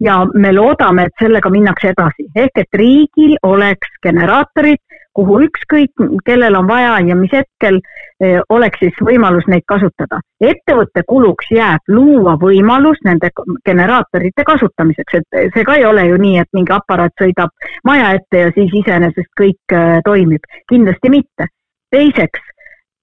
ja 0.01 0.21
me 0.35 0.53
loodame, 0.53 1.07
et 1.09 1.13
sellega 1.19 1.51
minnakse 1.51 1.91
edasi, 1.91 2.29
ehk 2.37 2.61
et 2.63 2.79
riigil 2.79 3.37
oleks 3.43 3.89
generaatorid, 4.03 4.79
kuhu 5.15 5.41
ükskõik, 5.47 6.05
kellel 6.25 6.57
on 6.59 6.69
vaja 6.69 6.99
ja 7.09 7.17
mis 7.17 7.33
hetkel 7.33 7.79
eh, 8.21 8.41
oleks 8.49 8.79
siis 8.83 9.01
võimalus 9.09 9.47
neid 9.49 9.65
kasutada. 9.67 10.21
ettevõtte 10.41 11.03
kuluks 11.09 11.51
jääb 11.51 11.81
luua 11.89 12.37
võimalus 12.41 12.99
nende 13.05 13.31
generaatorite 13.67 14.45
kasutamiseks, 14.45 15.15
et 15.15 15.39
see 15.55 15.65
ka 15.65 15.79
ei 15.81 15.85
ole 15.85 16.07
ju 16.07 16.17
nii, 16.21 16.39
et 16.39 16.51
mingi 16.53 16.73
aparaat 16.73 17.13
sõidab 17.23 17.51
maja 17.85 18.13
ette 18.19 18.47
ja 18.47 18.53
siis 18.55 18.75
iseenesest 18.83 19.31
kõik 19.41 19.77
eh, 19.79 20.01
toimib, 20.05 20.43
kindlasti 20.69 21.11
mitte. 21.11 21.51
teiseks, 21.91 22.41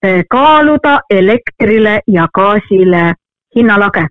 eh, 0.03 0.23
kaaluda 0.29 0.99
elektrile 1.09 2.01
ja 2.07 2.27
gaasile 2.33 3.13
hinnalage 3.55 4.07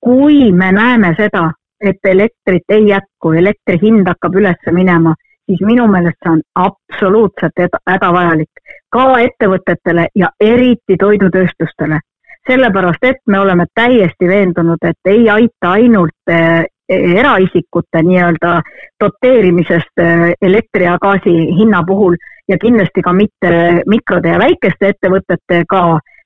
kui 0.00 0.52
me 0.52 0.72
näeme 0.72 1.14
seda, 1.16 1.50
et 1.80 2.04
elektrit 2.04 2.64
ei 2.68 2.88
jätku, 2.88 3.32
elektri 3.32 3.78
hind 3.82 4.08
hakkab 4.08 4.36
üles 4.40 4.72
minema, 4.72 5.14
siis 5.50 5.62
minu 5.66 5.86
meelest 5.90 6.18
see 6.22 6.32
on 6.32 6.42
absoluutselt 6.54 7.80
hädavajalik 7.90 8.62
ka 8.94 9.06
ettevõtetele 9.26 10.06
ja 10.14 10.30
eriti 10.40 10.96
toidutööstustele. 11.00 12.00
sellepärast, 12.48 13.04
et 13.04 13.16
me 13.26 13.38
oleme 13.38 13.66
täiesti 13.74 14.28
veendunud, 14.28 14.78
et 14.82 15.10
ei 15.12 15.28
aita 15.30 15.70
ainult 15.70 16.30
eh, 16.30 16.64
eraisikute 16.88 18.02
nii-öelda 18.02 18.62
doteerimisest 19.04 20.00
eh, 20.00 20.32
elektri 20.42 20.84
ja 20.84 20.96
gaasi 21.02 21.34
hinna 21.58 21.82
puhul 21.86 22.16
ja 22.48 22.58
kindlasti 22.58 23.02
ka 23.02 23.12
mitte 23.12 23.82
mikrode 23.86 24.28
ja 24.28 24.38
väikeste 24.38 24.94
ettevõtetega, 24.94 25.82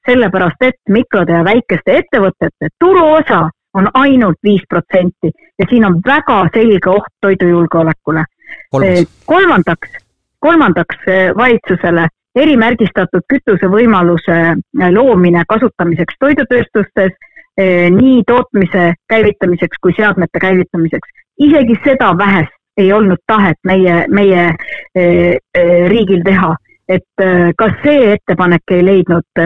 sellepärast 0.06 0.62
et 0.62 0.80
mikrode 0.88 1.32
ja 1.32 1.44
väikeste 1.44 1.98
ettevõtete 1.98 2.70
turuosa 2.80 3.48
on 3.74 3.88
ainult 3.94 4.38
viis 4.42 4.62
protsenti 4.68 5.32
ja 5.58 5.66
siin 5.68 5.84
on 5.84 6.00
väga 6.06 6.44
selge 6.54 6.90
oht 6.90 7.12
toidujulgeolekule. 7.20 8.24
Kolmandaks, 9.26 9.88
kolmandaks 10.38 10.96
eh, 11.08 11.30
valitsusele 11.36 12.08
erimärgistatud 12.34 13.24
kütuse 13.30 13.70
võimaluse 13.70 14.38
eh, 14.54 14.90
loomine 14.92 15.44
kasutamiseks 15.48 16.18
toidutööstustes, 16.20 17.14
eh, 17.58 17.86
nii 17.94 18.24
tootmise 18.26 18.92
käivitamiseks 19.08 19.80
kui 19.82 19.94
seadmete 19.96 20.40
käivitamiseks. 20.40 21.08
isegi 21.38 21.78
seda 21.84 22.12
vähest 22.18 22.54
ei 22.76 22.92
olnud 22.92 23.18
tahet 23.26 23.58
meie, 23.64 24.04
meie 24.08 24.56
riigil 25.88 26.22
teha 26.26 26.54
et 26.88 27.24
kas 27.58 27.72
see 27.82 28.12
ettepanek 28.12 28.72
ei 28.76 28.84
leidnud 28.84 29.42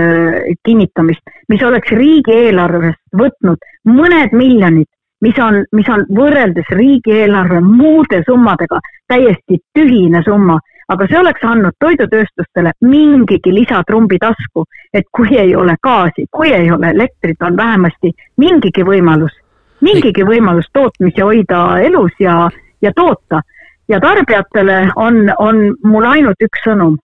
kinnitamist, 0.64 1.22
mis 1.48 1.62
oleks 1.62 1.92
riigieelarvest 1.92 3.00
võtnud 3.20 3.68
mõned 3.84 4.32
miljonid, 4.32 4.88
mis 5.20 5.38
on, 5.42 5.62
mis 5.72 5.88
on 5.88 6.04
võrreldes 6.14 6.68
riigieelarve 6.70 7.60
muude 7.64 8.22
summadega 8.26 8.80
täiesti 9.08 9.58
tühine 9.74 10.22
summa, 10.24 10.58
aga 10.88 11.08
see 11.08 11.18
oleks 11.18 11.44
andnud 11.44 11.76
toidutööstustele 11.80 12.72
mingigi 12.86 13.52
lisatrumbi 13.52 14.18
tasku, 14.22 14.64
et 14.94 15.08
kui 15.12 15.36
ei 15.36 15.56
ole 15.56 15.76
gaasi, 15.82 16.26
kui 16.30 16.52
ei 16.54 16.70
ole 16.70 16.92
elektrit, 16.94 17.42
on 17.42 17.56
vähemasti 17.56 18.12
mingigi 18.36 18.86
võimalus, 18.86 19.34
mingigi 19.80 20.24
võimalus 20.24 20.70
tootmisi 20.72 21.24
hoida 21.24 21.62
elus 21.84 22.14
ja, 22.20 22.48
ja 22.82 22.92
toota 22.96 23.42
ja 23.88 24.00
tarbijatele 24.00 24.80
on, 24.96 25.28
on 25.38 25.60
mul 25.84 26.08
ainult 26.08 26.42
üks 26.44 26.64
sõnum. 26.64 26.96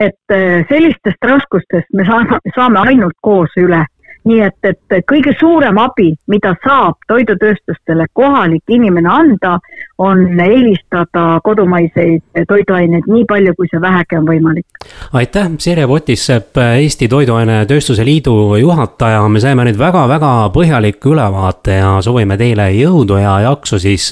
et 0.00 0.32
äh, 0.34 0.66
sellistest 0.68 1.22
raskustest 1.22 1.86
me 1.94 2.04
saame, 2.04 2.38
saame 2.56 2.80
ainult 2.82 3.14
koos 3.22 3.52
üle 3.56 3.84
nii 4.28 4.40
et, 4.40 4.56
et 4.64 5.04
kõige 5.08 5.34
suurem 5.38 5.78
abi, 5.80 6.10
mida 6.32 6.54
saab 6.64 6.96
toidutööstustele 7.08 8.06
kohalik 8.12 8.72
inimene 8.72 9.10
anda, 9.10 9.58
on 9.98 10.40
eelistada 10.40 11.40
kodumaiseid 11.44 12.46
toiduaineid 12.48 13.08
nii 13.10 13.24
palju, 13.28 13.54
kui 13.58 13.68
see 13.70 13.80
vähegi 13.80 14.18
on 14.18 14.28
võimalik. 14.28 14.66
aitäh, 15.12 15.50
Sirje 15.58 15.86
Potissepp, 15.86 16.56
Eesti 16.56 17.08
Toiduainetööstuse 17.08 18.04
Liidu 18.04 18.56
juhataja, 18.60 19.22
me 19.28 19.40
saime 19.40 19.68
nüüd 19.68 19.78
väga-väga 19.78 20.34
põhjaliku 20.54 21.14
ülevaate 21.14 21.80
ja 21.80 21.96
soovime 22.02 22.38
teile 22.40 22.70
jõudu 22.74 23.20
ja 23.20 23.40
jaksu 23.50 23.78
siis 23.78 24.10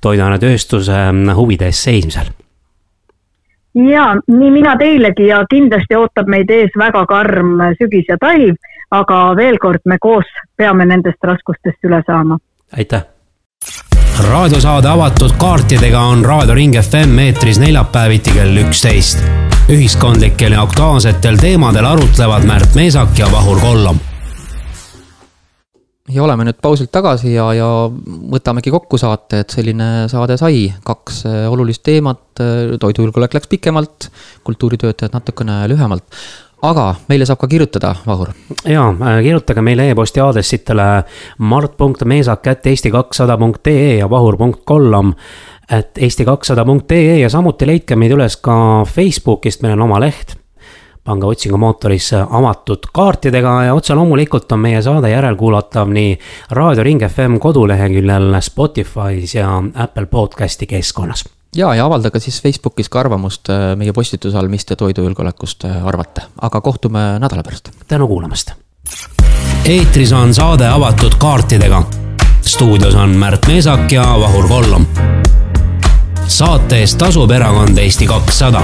toiduainetööstuse 0.00 1.06
huvide 1.36 1.72
eest 1.72 1.88
seismisel. 1.88 2.34
Ja 3.76 4.14
nii 4.28 4.50
mina 4.50 4.76
teilegi 4.80 5.26
ja 5.28 5.42
kindlasti 5.50 5.96
ootab 5.96 6.30
meid 6.32 6.50
ees 6.50 6.72
väga 6.80 7.02
karm 7.08 7.58
sügis 7.76 8.08
ja 8.08 8.16
talv 8.20 8.56
aga 8.90 9.18
veel 9.36 9.58
kord, 9.58 9.82
me 9.84 9.98
koos 9.98 10.28
peame 10.56 10.86
nendest 10.86 11.22
raskustest 11.24 11.88
üle 11.88 12.02
saama. 12.06 12.38
aitäh! 12.76 13.04
raadiosaade 14.30 14.88
avatud 14.88 15.34
kaartidega 15.38 16.00
on 16.00 16.24
Raadio 16.24 16.54
Ring 16.54 16.76
FM 16.80 17.18
eetris 17.18 17.58
neljapäeviti 17.60 18.32
kell 18.32 18.62
üksteist. 18.64 19.24
ühiskondlikel 19.68 20.52
ja 20.52 20.62
aktuaalsetel 20.62 21.36
teemadel 21.36 21.84
arutlevad 21.84 22.46
Märt 22.46 22.74
Meesak 22.74 23.18
ja 23.18 23.26
Vahur 23.32 23.60
Kollam. 23.60 23.98
ja 26.08 26.22
oleme 26.22 26.46
nüüd 26.46 26.62
pausilt 26.62 26.92
tagasi 26.94 27.34
ja, 27.34 27.50
ja 27.54 27.68
võtamegi 28.30 28.70
kokku 28.70 28.98
saate, 28.98 29.42
et 29.42 29.50
selline 29.50 30.06
saade 30.08 30.38
sai, 30.38 30.70
kaks 30.84 31.24
olulist 31.50 31.82
teemat, 31.82 32.38
toidujulgeolek 32.80 33.34
läks 33.34 33.50
pikemalt, 33.50 34.10
kultuuritöötajad 34.46 35.18
natukene 35.18 35.64
lühemalt 35.68 36.06
aga 36.66 36.94
meile 37.08 37.26
saab 37.26 37.38
ka 37.42 37.46
kirjutada, 37.50 37.94
Vahur. 38.06 38.28
ja, 38.64 38.88
äh, 38.88 39.22
kirjutage 39.22 39.62
meile 39.62 39.90
e-posti 39.90 40.20
aadressitele 40.20 41.04
mart.meesak.eesti200.ee 41.38 43.96
ja 43.98 44.10
vahur.kollam 44.10 45.14
et 45.70 45.98
eesti 45.98 46.24
kakssada 46.24 46.64
punkt 46.64 46.92
ee 46.92 47.18
ja 47.18 47.30
samuti 47.30 47.66
leidke 47.66 47.96
meid 47.96 48.12
üles 48.14 48.36
ka 48.42 48.84
Facebookist, 48.88 49.62
meil 49.62 49.78
on 49.78 49.82
oma 49.88 50.00
leht. 50.00 50.36
pange 51.06 51.26
otsingumootorisse 51.26 52.24
avatud 52.30 52.88
kaartidega 52.92 53.64
ja 53.68 53.74
otse 53.74 53.94
loomulikult 53.94 54.52
on 54.52 54.58
meie 54.58 54.82
saade 54.82 55.10
järelkuulatav 55.12 55.88
nii 55.94 56.18
Raadio 56.50 56.82
Ring 56.82 57.06
FM 57.06 57.38
koduleheküljel, 57.38 58.34
Spotify's 58.42 59.38
ja 59.38 59.62
Apple 59.74 60.06
podcast'i 60.06 60.66
keskkonnas 60.66 61.35
ja, 61.56 61.74
ja 61.74 61.84
avaldage 61.86 62.20
siis 62.20 62.42
Facebookis 62.42 62.88
ka 62.88 63.00
arvamust 63.00 63.50
äh, 63.50 63.74
meie 63.76 63.92
postituse 63.92 64.38
all, 64.38 64.48
mis 64.48 64.64
te 64.64 64.76
toidujulgeolekust 64.76 65.64
äh, 65.68 65.86
arvate, 65.86 66.26
aga 66.42 66.60
kohtume 66.60 67.04
nädala 67.22 67.42
pärast. 67.42 67.70
tänu 67.88 68.08
kuulamast. 68.08 68.52
eetris 69.64 70.12
on 70.12 70.34
saade 70.34 70.68
avatud 70.68 71.14
kaartidega. 71.18 71.82
stuudios 72.40 72.94
on 72.94 73.10
Märt 73.10 73.46
Meesak 73.46 73.92
ja 73.92 74.04
Vahur 74.20 74.48
Kollom. 74.48 74.86
saate 76.26 76.80
eest 76.80 76.98
tasub 76.98 77.30
erakond 77.30 77.78
Eesti 77.78 78.06
kakssada 78.06 78.62